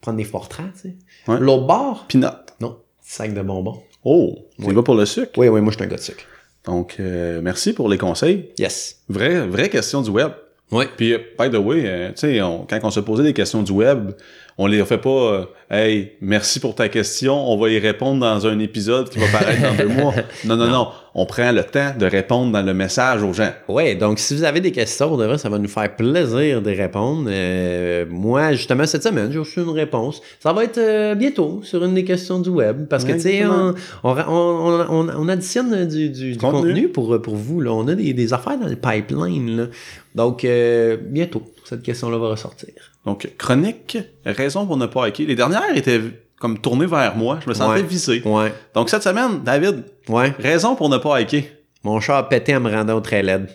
prendre 0.01 0.17
des 0.17 0.25
portraits, 0.25 0.73
tu 0.73 0.80
sais. 0.80 0.95
Ouais. 1.27 1.39
L'autre 1.39 1.67
bord, 1.67 2.07
Pinottes. 2.07 2.55
non, 2.59 2.80
sac 3.01 3.36
de 3.36 3.41
bonbons. 3.43 3.84
Oh, 4.03 4.36
c'est 4.57 4.65
Oui. 4.65 4.73
pas 4.73 4.82
pour 4.82 4.95
le 4.95 5.05
sucre? 5.05 5.38
Oui, 5.38 5.47
oui, 5.47 5.61
moi 5.61 5.71
je 5.71 5.77
suis 5.77 5.86
un 5.86 5.88
gars 5.88 5.97
de 5.97 6.01
sucre. 6.01 6.25
Donc, 6.66 6.97
euh, 6.99 7.39
merci 7.41 7.74
pour 7.74 7.89
les 7.89 7.97
conseils. 7.97 8.49
Yes. 8.57 8.99
Vraie, 9.10 9.47
vraie 9.47 9.70
question 9.70 10.01
du 10.01 10.10
web. 10.10 10.32
Oui. 10.72 10.86
Puis, 10.97 11.14
euh, 11.14 11.18
by 11.39 11.49
the 11.49 11.55
way, 11.55 11.84
euh, 11.86 12.10
tu 12.10 12.14
sais, 12.18 12.39
quand 12.39 12.80
on 12.84 12.91
se 12.91 12.99
posait 12.99 13.24
des 13.24 13.34
questions 13.34 13.64
du 13.64 13.72
web, 13.72 14.12
on 14.57 14.68
les 14.68 14.84
fait 14.86 14.97
pas 14.97 15.10
euh, 15.10 15.45
Hey, 15.72 16.14
merci 16.22 16.60
pour 16.60 16.76
ta 16.76 16.89
question, 16.89 17.49
on 17.49 17.57
va 17.57 17.70
y 17.70 17.80
répondre 17.80 18.20
dans 18.20 18.45
un 18.45 18.60
épisode 18.60 19.10
qui 19.10 19.18
va 19.18 19.28
paraître 19.28 19.62
dans 19.62 19.76
deux 19.76 19.88
mois. 20.01 20.14
Non, 20.45 20.57
non, 20.57 20.68
non, 20.68 20.89
On 21.16 21.26
prend 21.26 21.51
le 21.51 21.64
temps 21.64 21.93
de 21.97 22.05
répondre 22.05 22.51
dans 22.51 22.62
le 22.62 22.74
message 22.74 23.24
aux 23.24 23.34
gens. 23.34 23.51
Ouais, 23.68 23.95
donc 23.95 24.20
si 24.20 24.36
vous 24.36 24.43
avez 24.43 24.62
des 24.62 24.72
questions, 24.72 25.18
de 25.18 25.26
vrai, 25.26 25.38
ça 25.39 25.49
va 25.49 25.57
nous 25.57 25.68
faire 25.68 25.95
plaisir 25.95 26.62
de 26.62 26.70
répondre. 26.70 27.28
Euh, 27.32 28.05
moi, 28.10 28.51
justement, 28.53 28.86
cette 28.86 29.03
semaine, 29.03 29.32
j'ai 29.32 29.39
reçu 29.39 29.60
une 29.62 29.70
réponse. 29.70 30.22
Ça 30.39 30.53
va 30.53 30.64
être 30.64 30.78
euh, 30.78 31.16
bientôt 31.16 31.62
sur 31.64 31.84
une 31.84 31.95
des 31.95 32.03
questions 32.03 32.39
du 32.39 32.49
web. 32.49 32.88
Parce 32.88 33.03
que, 33.05 33.10
Ouais, 33.14 33.18
tu 33.18 33.24
sais, 33.24 33.45
on, 33.45 33.74
on, 34.03 34.16
on, 34.28 34.86
on- 34.89 35.10
on 35.18 35.28
additionne 35.30 35.88
du, 35.88 36.10
du- 36.10 36.32
du 36.34 36.38
Contenu. 36.38 36.62
contenu, 36.74 36.88
pour, 36.89 37.22
pour 37.22 37.36
vous. 37.36 37.60
Là. 37.62 37.72
On 37.74 37.88
a 37.88 37.95
des, 37.95 38.14
des 38.14 38.34
affaires 38.34 38.60
dans 38.60 38.68
le 38.68 38.76
pipeline. 38.76 39.57
Là. 39.57 39.66
Donc, 40.16 40.45
euh, 40.45 40.95
bientôt, 41.01 41.41
cette 41.66 41.82
question-là 41.82 42.18
va 42.18 42.30
ressortir. 42.30 42.70
Donc, 43.05 43.30
chronique, 43.38 43.97
raison 44.26 44.66
pour 44.68 44.78
ne 44.78 44.86
pas 44.86 45.05
hacker. 45.05 45.26
Les 45.28 45.36
dernières 45.36 45.76
étaient 45.76 46.01
comme 46.40 46.58
tournées 46.60 46.86
vers 46.88 47.16
moi. 47.16 47.40
Je 47.44 47.50
me 47.50 47.54
sentais 47.54 47.82
Ouais. 47.82 47.88
visé. 47.88 48.22
Ouais, 48.26 48.54
Donc, 48.74 48.90
cette 48.90 49.04
semaine, 49.04 49.42
David, 49.44 49.84
ouais. 50.08 50.34
raison 50.40 50.76
pour 50.76 50.90
ne 50.90 50.98
pas 50.98 51.18
hacker. 51.18 51.44
Mon 51.84 52.00
chat 52.00 52.18
a 52.18 52.24
pété 52.24 52.56
en 52.56 52.60
me 52.62 52.72
rendant 52.72 52.96
au 52.98 53.02
trailhead. 53.02 53.48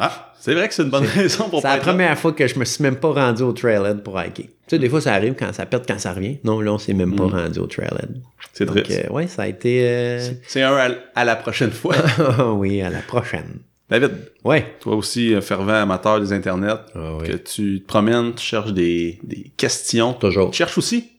Ah, 0.00 0.32
c'est 0.38 0.54
vrai 0.54 0.68
que 0.68 0.74
c'est 0.74 0.84
une 0.84 0.90
bonne 0.90 1.04
raison 1.04 1.48
pour 1.48 1.58
C'est 1.60 1.64
pas 1.64 1.70
la 1.70 1.76
là. 1.78 1.82
première 1.82 2.16
fois 2.18 2.32
que 2.32 2.46
je 2.46 2.58
me 2.58 2.64
suis 2.64 2.82
même 2.82 2.96
pas 2.96 3.10
rendu 3.12 3.42
au 3.42 3.52
trailhead 3.52 4.02
pour 4.02 4.18
hiker. 4.20 4.46
Tu 4.46 4.52
sais, 4.68 4.78
des 4.78 4.88
fois, 4.88 5.00
ça 5.00 5.12
arrive 5.14 5.34
quand 5.34 5.52
ça 5.52 5.66
pète, 5.66 5.84
quand 5.88 5.98
ça 5.98 6.12
revient. 6.12 6.38
Non, 6.44 6.60
là, 6.60 6.72
on 6.72 6.78
s'est 6.78 6.92
même 6.94 7.16
pas 7.16 7.24
Mm. 7.24 7.30
rendu 7.34 7.58
au 7.58 7.66
trailhead. 7.66 8.20
C'est 8.52 8.66
triste. 8.66 8.90
euh, 8.92 9.12
ouais, 9.12 9.26
ça 9.26 9.42
a 9.42 9.46
été... 9.48 9.80
euh, 9.82 10.20
C'est 10.46 10.62
un 10.62 10.74
à, 10.76 10.88
à 11.16 11.24
la 11.24 11.36
prochaine 11.36 11.70
fois. 11.72 11.96
oui, 12.54 12.80
à 12.80 12.90
la 12.90 13.00
prochaine. 13.00 13.58
David, 13.90 14.12
Ouais. 14.44 14.76
toi 14.80 14.94
aussi, 14.94 15.34
euh, 15.34 15.40
fervent 15.40 15.70
amateur 15.72 16.20
des 16.20 16.32
internets, 16.32 16.74
Ah 16.94 17.18
que 17.26 17.32
tu 17.32 17.80
te 17.80 17.86
promènes, 17.86 18.34
tu 18.34 18.44
cherches 18.44 18.72
des, 18.72 19.18
des 19.24 19.50
questions. 19.56 20.12
Toujours. 20.12 20.50
Tu 20.50 20.58
cherches 20.58 20.78
aussi 20.78 21.10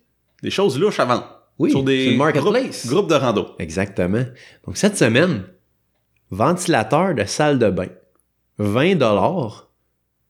des 0.42 0.50
choses 0.50 0.80
louches 0.80 1.00
à 1.00 1.06
vendre. 1.06 1.40
Oui, 1.58 1.72
sur 1.72 1.84
des 1.84 2.16
marketplace. 2.16 2.88
Groupes, 2.88 3.08
groupes 3.08 3.10
de 3.10 3.16
rando. 3.16 3.48
Exactement. 3.60 4.24
Donc, 4.66 4.78
cette 4.78 4.98
semaine, 4.98 5.44
ventilateur 6.32 7.14
de 7.14 7.26
salle 7.26 7.60
de 7.60 7.70
bain. 7.70 7.90
20 8.58 8.96
dollars. 8.96 9.70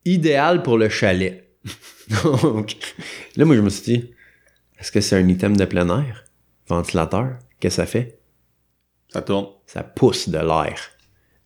Idéal 0.06 0.64
pour 0.64 0.78
le 0.78 0.90
chalet. 0.90 1.52
Donc, 2.24 2.76
là, 3.36 3.46
moi, 3.46 3.56
je 3.56 3.62
me 3.62 3.70
suis 3.70 3.84
dit, 3.84 4.14
est-ce 4.80 4.92
que 4.92 5.02
c'est 5.02 5.18
un 5.18 5.28
item 5.28 5.56
de 5.56 5.66
plein 5.66 5.88
air? 5.90 6.24
Ventilateur. 6.68 7.38
Qu'est-ce 7.60 7.78
que 7.78 7.82
ça 7.84 7.86
fait? 7.86 8.20
Ça 9.10 9.22
tourne. 9.22 9.48
Ça 9.68 9.84
pousse 9.84 10.30
de 10.30 10.38
l'air. 10.38 10.80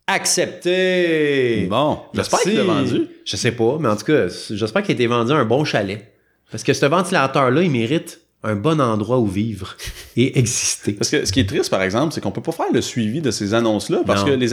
Accepté! 0.06 1.66
Bon, 1.68 2.02
j'espère 2.12 2.40
qu'il 2.40 2.56
l'a 2.56 2.64
vendu. 2.64 3.08
Je 3.24 3.36
sais 3.36 3.52
pas, 3.52 3.78
mais 3.80 3.88
en 3.88 3.96
tout 3.96 4.04
cas, 4.04 4.28
j'espère 4.28 4.82
qu'il 4.82 4.92
a 4.92 4.94
été 4.94 5.06
vendu 5.06 5.32
à 5.32 5.36
un 5.36 5.46
bon 5.46 5.64
chalet. 5.64 6.14
Parce 6.50 6.62
que 6.62 6.74
ce 6.74 6.84
ventilateur-là, 6.84 7.62
il 7.62 7.70
mérite 7.70 8.20
un 8.44 8.54
bon 8.56 8.80
endroit 8.80 9.18
où 9.18 9.26
vivre 9.26 9.74
et 10.16 10.38
exister. 10.38 10.92
Parce 10.92 11.10
que 11.10 11.24
ce 11.24 11.32
qui 11.32 11.40
est 11.40 11.48
triste, 11.48 11.70
par 11.70 11.82
exemple, 11.82 12.12
c'est 12.14 12.20
qu'on 12.20 12.30
peut 12.30 12.42
pas 12.42 12.52
faire 12.52 12.66
le 12.72 12.80
suivi 12.80 13.20
de 13.20 13.30
ces 13.30 13.54
annonces-là 13.54 14.02
parce 14.06 14.20
Non. 14.20 14.26
que 14.28 14.32
les 14.36 14.48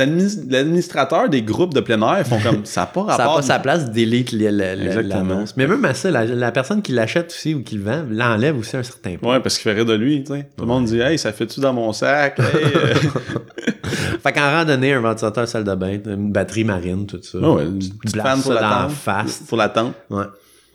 l'administrateur 0.49 1.29
des 1.29 1.41
groupes 1.41 1.73
de 1.73 1.81
plein 1.81 2.01
air 2.01 2.25
font 2.25 2.39
comme 2.39 2.61
ça 2.65 2.81
n'a 2.81 2.87
pas 2.87 3.01
Ça 3.01 3.07
n'a 3.07 3.17
rapport. 3.17 3.35
pas 3.35 3.41
sa 3.41 3.59
place 3.59 3.91
d'élite 3.91 4.31
l'annonce. 4.31 5.55
Mais 5.57 5.67
même 5.67 5.83
à 5.85 5.93
ça, 5.93 6.09
la, 6.09 6.25
la 6.25 6.51
personne 6.51 6.81
qui 6.81 6.93
l'achète 6.93 7.27
aussi 7.31 7.53
ou 7.53 7.61
qui 7.63 7.75
le 7.75 7.83
vend 7.83 8.03
l'enlève 8.09 8.57
aussi 8.57 8.77
un 8.77 8.83
certain 8.83 9.15
point. 9.17 9.33
Ouais, 9.35 9.39
parce 9.41 9.55
qu'il 9.57 9.63
fait 9.63 9.73
rire 9.75 9.85
de 9.85 9.93
lui, 9.93 10.23
tu 10.23 10.33
sais. 10.33 10.47
Tout 10.57 10.63
le 10.63 10.67
monde 10.67 10.85
dit 10.85 10.99
Hey, 10.99 11.17
ça 11.19 11.31
fait-tu 11.33 11.59
dans 11.59 11.73
mon 11.73 11.91
sac? 11.93 12.39
Hey, 12.39 12.45
euh, 12.75 12.93
Fait 14.23 14.31
qu'en 14.33 14.51
randonnée, 14.51 14.93
un 14.93 15.01
ventilateur 15.01 15.47
salle 15.47 15.63
de 15.63 15.75
bain, 15.75 15.97
une 16.05 16.31
batterie 16.31 16.63
marine, 16.63 17.05
tout 17.07 17.19
ça. 17.21 17.39
ouais, 17.39 17.47
ouais, 17.47 17.63
une 17.65 17.79
petite 17.79 18.21
fan 18.21 18.41
pour 18.41 18.53
la 18.53 18.61
dans 18.61 18.69
tente. 18.87 18.91
face. 18.91 19.41
Pour 19.47 19.57
la 19.57 19.69
tente. 19.69 19.93
Ouais. 20.09 20.23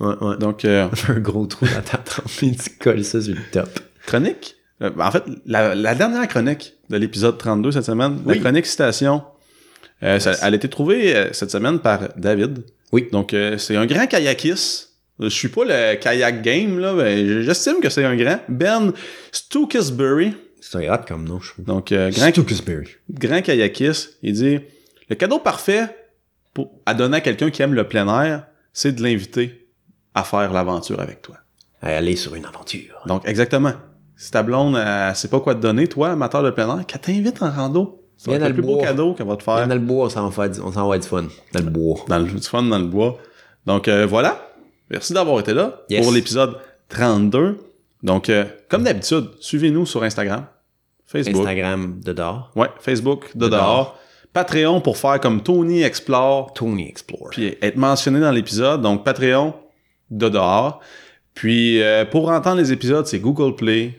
Ouais, 0.01 0.15
ouais. 0.21 0.37
Donc, 0.39 0.65
euh, 0.65 0.89
un 1.09 1.21
gros 1.21 1.47
trou 1.47 1.67
dans 1.67 1.83
ta 1.83 1.99
tente, 1.99 2.25
puis 2.37 2.55
tu 2.57 2.71
colles 2.79 3.05
ça 3.05 3.21
sur 3.21 3.35
le 3.35 3.41
top. 3.51 3.69
chronique? 4.07 4.57
Euh, 4.83 4.91
en 4.99 5.11
fait, 5.11 5.23
la, 5.47 5.75
la 5.75 5.95
dernière 5.95 6.29
chronique 6.29 6.75
de 6.91 6.97
l'épisode 6.99 7.39
32 7.39 7.73
cette 7.73 7.85
semaine, 7.85 8.21
la 8.27 8.37
chronique 8.37 8.67
citation, 8.67 9.23
euh, 10.03 10.19
ça- 10.21 10.35
elle 10.43 10.53
a 10.53 10.57
été 10.57 10.69
trouvée 10.69 11.17
euh, 11.17 11.33
cette 11.33 11.51
semaine 11.51 11.79
par 11.79 12.11
David. 12.17 12.65
Oui. 12.93 13.09
Donc, 13.11 13.33
euh, 13.33 13.57
c'est 13.59 13.75
un 13.77 13.87
grand 13.87 14.07
kayakiste. 14.07 14.91
Je 15.19 15.29
suis 15.29 15.49
pas 15.49 15.65
le 15.65 15.95
kayak 15.97 16.43
game, 16.43 16.79
là, 16.79 16.93
mais 16.93 17.43
j'estime 17.43 17.81
que 17.81 17.89
c'est 17.89 18.05
un 18.05 18.15
grand. 18.17 18.39
Ben 18.51 18.93
Stooksbury. 19.33 20.35
C'est 20.61 20.91
hot 20.91 20.99
comme 21.09 21.27
nom, 21.27 21.41
je 21.41 21.53
trouve. 21.53 21.65
Donc, 21.65 21.93
euh, 21.93 22.11
grand, 22.11 22.29
Stooksbury. 22.31 22.89
grand 23.11 23.41
kayakiste. 23.41 24.19
Il 24.23 24.33
dit 24.35 24.59
Le 25.09 25.15
cadeau 25.17 25.39
parfait 25.39 25.85
pour, 26.53 26.71
à 26.85 26.93
donner 26.93 27.17
à 27.19 27.21
quelqu'un 27.21 27.51
qui 27.51 27.63
aime 27.63 27.73
le 27.73 27.85
plein 27.89 28.07
air, 28.23 28.47
c'est 28.75 28.93
de 28.93 29.03
l'inviter 29.03 29.66
à 30.17 30.25
faire 30.25 30.53
l'aventure 30.53 31.01
avec 31.01 31.23
toi. 31.23 31.37
Aller 31.83 32.17
sur 32.17 32.35
une 32.35 32.45
aventure. 32.47 32.97
Donc, 33.07 33.23
exactement. 33.29 33.73
Si 34.17 34.31
ta 34.31 34.43
blonde, 34.43 34.77
elle 34.77 35.15
sait 35.15 35.29
pas 35.29 35.39
quoi 35.41 35.55
te 35.55 35.61
donner, 35.61 35.87
toi, 35.87 36.11
amateur 36.11 36.43
de 36.43 36.51
plein 36.51 36.79
air, 36.79 36.87
qu'elle 36.87 37.01
t'invite 37.01 37.43
en 37.43 37.51
rando. 37.51 38.03
Être 38.27 38.39
dans 38.41 38.49
le 38.49 38.55
plus 38.55 38.63
le 38.63 38.67
beau 38.67 38.75
bois. 38.77 38.83
cadeau 38.85 39.13
qu'elle 39.13 39.27
va 39.27 39.37
te 39.37 39.43
faire 39.43 39.69
Dans 39.69 39.75
le 39.75 39.81
bois, 39.81 40.07
on 40.07 40.09
s'en 40.09 40.29
va, 40.31 40.49
du- 40.49 40.59
fun. 41.07 41.25
Dans 41.53 41.61
le 41.61 41.71
bois. 41.71 41.97
dans 42.09 42.19
le 42.19 42.25
du 42.25 42.41
fun 42.41 42.63
dans 42.63 42.79
le 42.79 42.87
bois. 42.87 43.19
Donc, 43.67 43.89
euh, 43.89 44.07
voilà. 44.07 44.41
Merci 44.91 45.13
d'avoir 45.13 45.39
été 45.41 45.53
là 45.53 45.81
Yes. 45.91 46.03
pour 46.03 46.13
l'épisode 46.15 46.57
32. 46.89 47.59
Donc, 48.03 48.31
euh, 48.31 48.45
comme 48.71 48.85
d'habitude, 48.85 49.29
suivez-nous 49.41 49.85
sur 49.85 50.03
Instagram, 50.03 50.47
Facebook. 51.07 51.43
Instagram 51.43 52.01
de 52.03 52.13
dehors. 52.15 52.51
Ouais, 52.57 52.69
Facebook 52.81 53.27
de 53.37 53.45
De 53.47 53.51
dehors. 53.51 53.61
dehors. 53.63 53.99
Patreon 54.33 54.81
pour 54.81 54.97
faire 54.97 55.21
comme 55.21 55.43
Tony 55.43 55.83
Explore. 55.83 56.53
Tony 56.55 56.89
Explore. 56.89 57.29
puis 57.33 57.57
être 57.61 57.77
mentionné 57.77 58.21
dans 58.21 58.31
l'épisode. 58.31 58.81
Donc, 58.81 59.05
Patreon 59.05 59.53
de 60.11 60.29
dehors. 60.29 60.81
Puis, 61.35 61.83
euh, 61.83 62.05
pour 62.05 62.29
entendre 62.31 62.59
les 62.59 62.73
épisodes, 62.73 63.07
c'est 63.07 63.19
Google 63.19 63.55
Play, 63.57 63.99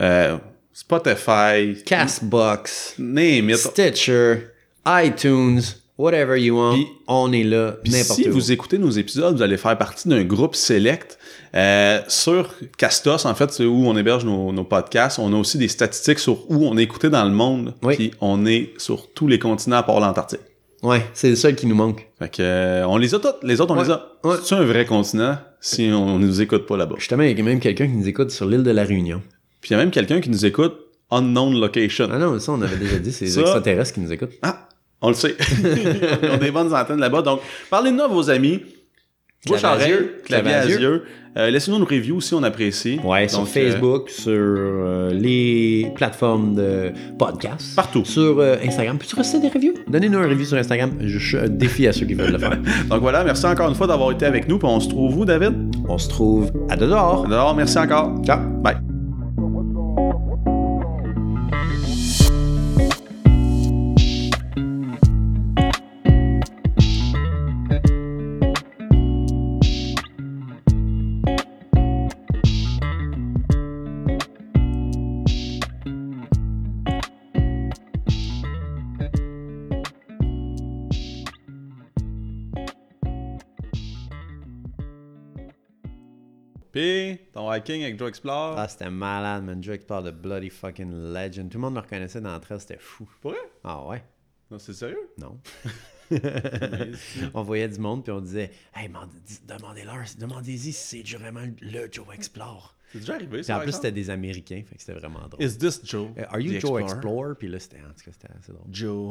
euh, 0.00 0.36
Spotify, 0.72 1.82
Castbox. 1.84 2.94
name 2.98 3.50
it. 3.50 3.56
Stitcher. 3.56 4.48
iTunes. 4.86 5.60
Whatever 5.98 6.36
you 6.38 6.54
want. 6.58 6.74
Puis- 6.74 6.86
on 7.08 7.32
est 7.32 7.42
là. 7.42 7.76
N'importe 7.86 8.20
si 8.20 8.28
où. 8.28 8.32
vous 8.32 8.52
écoutez 8.52 8.76
nos 8.76 8.90
épisodes, 8.90 9.34
vous 9.34 9.42
allez 9.42 9.56
faire 9.56 9.76
partie 9.78 10.08
d'un 10.08 10.24
groupe 10.24 10.54
select 10.54 11.18
euh, 11.54 12.00
sur 12.06 12.52
Castos, 12.76 13.24
en 13.24 13.34
fait, 13.34 13.50
c'est 13.50 13.64
où 13.64 13.86
on 13.88 13.96
héberge 13.96 14.26
nos, 14.26 14.52
nos 14.52 14.64
podcasts. 14.64 15.18
On 15.18 15.32
a 15.32 15.36
aussi 15.36 15.56
des 15.56 15.68
statistiques 15.68 16.18
sur 16.18 16.50
où 16.50 16.66
on 16.66 16.76
est 16.76 16.82
écouté 16.82 17.08
dans 17.08 17.24
le 17.24 17.30
monde. 17.30 17.72
Oui. 17.82 17.96
Puis 17.96 18.10
on 18.20 18.44
est 18.44 18.74
sur 18.76 19.10
tous 19.14 19.26
les 19.26 19.38
continents 19.38 19.76
à 19.78 19.82
part 19.82 19.98
l'Antarctique. 20.00 20.40
Ouais, 20.82 21.04
c'est 21.14 21.30
le 21.30 21.36
seul 21.36 21.54
qui 21.56 21.66
nous 21.66 21.74
manque. 21.74 22.06
Fait 22.18 22.28
que, 22.30 22.42
euh, 22.42 22.86
on 22.86 22.96
les 22.98 23.14
a 23.14 23.18
toutes. 23.18 23.42
Les 23.42 23.60
autres, 23.60 23.72
on 23.74 23.78
Ouais. 23.78 23.84
les 23.84 23.90
a. 23.90 24.06
Ouais. 24.24 24.36
C'est 24.42 24.54
un 24.54 24.64
vrai 24.64 24.84
continent 24.84 25.38
si 25.60 25.90
on 25.92 26.18
nous 26.18 26.40
écoute 26.42 26.66
pas 26.66 26.76
là-bas? 26.76 26.96
Justement, 26.98 27.22
il 27.22 27.36
y 27.36 27.40
a 27.40 27.44
même 27.44 27.60
quelqu'un 27.60 27.86
qui 27.86 27.94
nous 27.94 28.08
écoute 28.08 28.30
sur 28.30 28.46
l'île 28.46 28.62
de 28.62 28.70
la 28.70 28.84
Réunion. 28.84 29.22
Puis 29.60 29.70
il 29.70 29.72
y 29.72 29.76
a 29.76 29.78
même 29.78 29.90
quelqu'un 29.90 30.20
qui 30.20 30.30
nous 30.30 30.44
écoute 30.44 30.74
unknown 31.10 31.58
location. 31.58 32.08
Ah 32.12 32.18
non, 32.18 32.38
ça, 32.38 32.52
on 32.52 32.60
avait 32.62 32.76
déjà 32.76 32.98
dit, 32.98 33.10
c'est 33.12 33.24
les 33.24 33.30
Ça- 33.30 33.40
extraterrestres 33.40 33.94
qui 33.94 34.00
nous 34.00 34.12
écoutent. 34.12 34.32
Ah, 34.42 34.68
On 35.02 35.08
le 35.08 35.14
sait. 35.14 35.36
Ils 36.22 36.30
ont 36.30 36.36
des 36.38 36.50
bonnes 36.50 36.74
antennes 36.74 37.00
là-bas. 37.00 37.20
Donc, 37.22 37.40
parlez-nous 37.70 38.02
à 38.02 38.08
vos 38.08 38.30
amis. 38.30 38.62
Bouche 39.46 39.64
à 39.64 39.76
Clavier 39.76 39.84
à 39.84 39.88
oreille, 39.88 39.90
yeux, 39.90 40.22
clavier 40.24 40.54
à 40.54 40.60
à 40.60 40.66
yeux. 40.66 41.02
Euh, 41.36 41.50
Laissez-nous 41.50 41.76
une 41.76 41.82
review 41.84 42.20
si 42.20 42.34
on 42.34 42.42
apprécie. 42.42 42.98
Ouais, 43.04 43.28
sur 43.28 43.40
Donc, 43.40 43.48
euh, 43.48 43.50
Facebook, 43.50 44.08
sur 44.08 44.32
euh, 44.32 45.12
les 45.12 45.92
plateformes 45.94 46.54
de 46.54 46.92
podcast. 47.18 47.76
Partout. 47.76 48.04
Sur 48.04 48.40
Instagram. 48.40 48.98
Peux-tu 48.98 49.16
rester 49.16 49.38
des 49.38 49.48
reviews? 49.48 49.74
Donnez-nous 49.86 50.18
un 50.18 50.28
review 50.28 50.46
sur 50.46 50.56
Instagram. 50.56 50.92
Je, 51.00 51.18
je 51.18 51.46
défie 51.46 51.86
à 51.86 51.92
ceux 51.92 52.06
qui 52.06 52.14
veulent 52.14 52.32
le 52.32 52.38
faire. 52.38 52.58
donc 52.88 53.00
voilà, 53.00 53.22
merci 53.22 53.44
encore 53.44 53.68
une 53.68 53.74
fois 53.74 53.86
d'avoir 53.86 54.12
été 54.12 54.24
avec 54.24 54.48
nous. 54.48 54.58
Puis 54.58 54.68
on 54.68 54.80
se 54.80 54.88
trouve 54.88 55.18
où, 55.18 55.24
David? 55.24 55.54
On 55.88 55.98
se 55.98 56.08
trouve 56.08 56.50
à 56.70 56.76
dehors. 56.76 57.26
Alors, 57.26 57.54
merci 57.54 57.78
encore. 57.78 58.14
Ciao. 58.24 58.40
Bye. 58.62 58.85
Avec 87.64 87.98
Joe 87.98 88.08
Explore. 88.08 88.58
Ah, 88.58 88.68
c'était 88.68 88.90
malade, 88.90 89.44
man. 89.44 89.62
Joe 89.62 89.74
Explore 89.74 90.02
de 90.02 90.10
Bloody 90.10 90.50
fucking 90.50 91.12
Legend. 91.12 91.50
Tout 91.50 91.58
le 91.58 91.62
monde 91.62 91.74
me 91.74 91.80
reconnaissait 91.80 92.20
dans 92.20 92.34
le 92.34 92.40
trail, 92.40 92.60
c'était 92.60 92.78
fou. 92.78 93.08
Pour 93.20 93.30
vrai? 93.32 93.40
Ah 93.64 93.86
ouais? 93.86 94.02
Non, 94.50 94.58
c'est 94.58 94.74
sérieux? 94.74 95.10
Non. 95.18 95.38
on 97.34 97.42
voyait 97.42 97.68
du 97.68 97.78
monde, 97.78 98.04
puis 98.04 98.12
on 98.12 98.20
disait 98.20 98.50
Hey, 98.74 98.88
demandez-leur, 99.46 100.04
demandez-y 100.18 100.72
si 100.72 101.02
c'est 101.02 101.16
vraiment 101.16 101.46
le 101.60 101.88
Joe 101.90 102.06
Explore. 102.14 102.76
C'est 102.92 103.00
déjà 103.00 103.14
arrivé, 103.14 103.42
ça? 103.42 103.58
en 103.58 103.60
plus, 103.60 103.72
c'était 103.72 103.90
des 103.90 104.10
Américains, 104.10 104.62
fait 104.64 104.76
que 104.76 104.80
c'était 104.80 104.98
vraiment 104.98 105.26
drôle. 105.28 105.42
Is 105.42 105.58
this 105.58 105.80
Joe? 105.84 106.10
Euh, 106.16 106.24
Are 106.28 106.40
you 106.40 106.52
the 106.52 106.60
Joe 106.60 106.80
Explorer? 106.80 106.82
Explorer? 106.82 107.34
Puis 107.36 107.48
là, 107.48 107.58
c'était, 107.58 107.78
en 107.78 107.88
tout 107.88 108.04
cas, 108.04 108.10
c'était 108.12 108.28
assez 108.38 108.52
drôle. 108.52 108.66
Joe, 108.70 109.08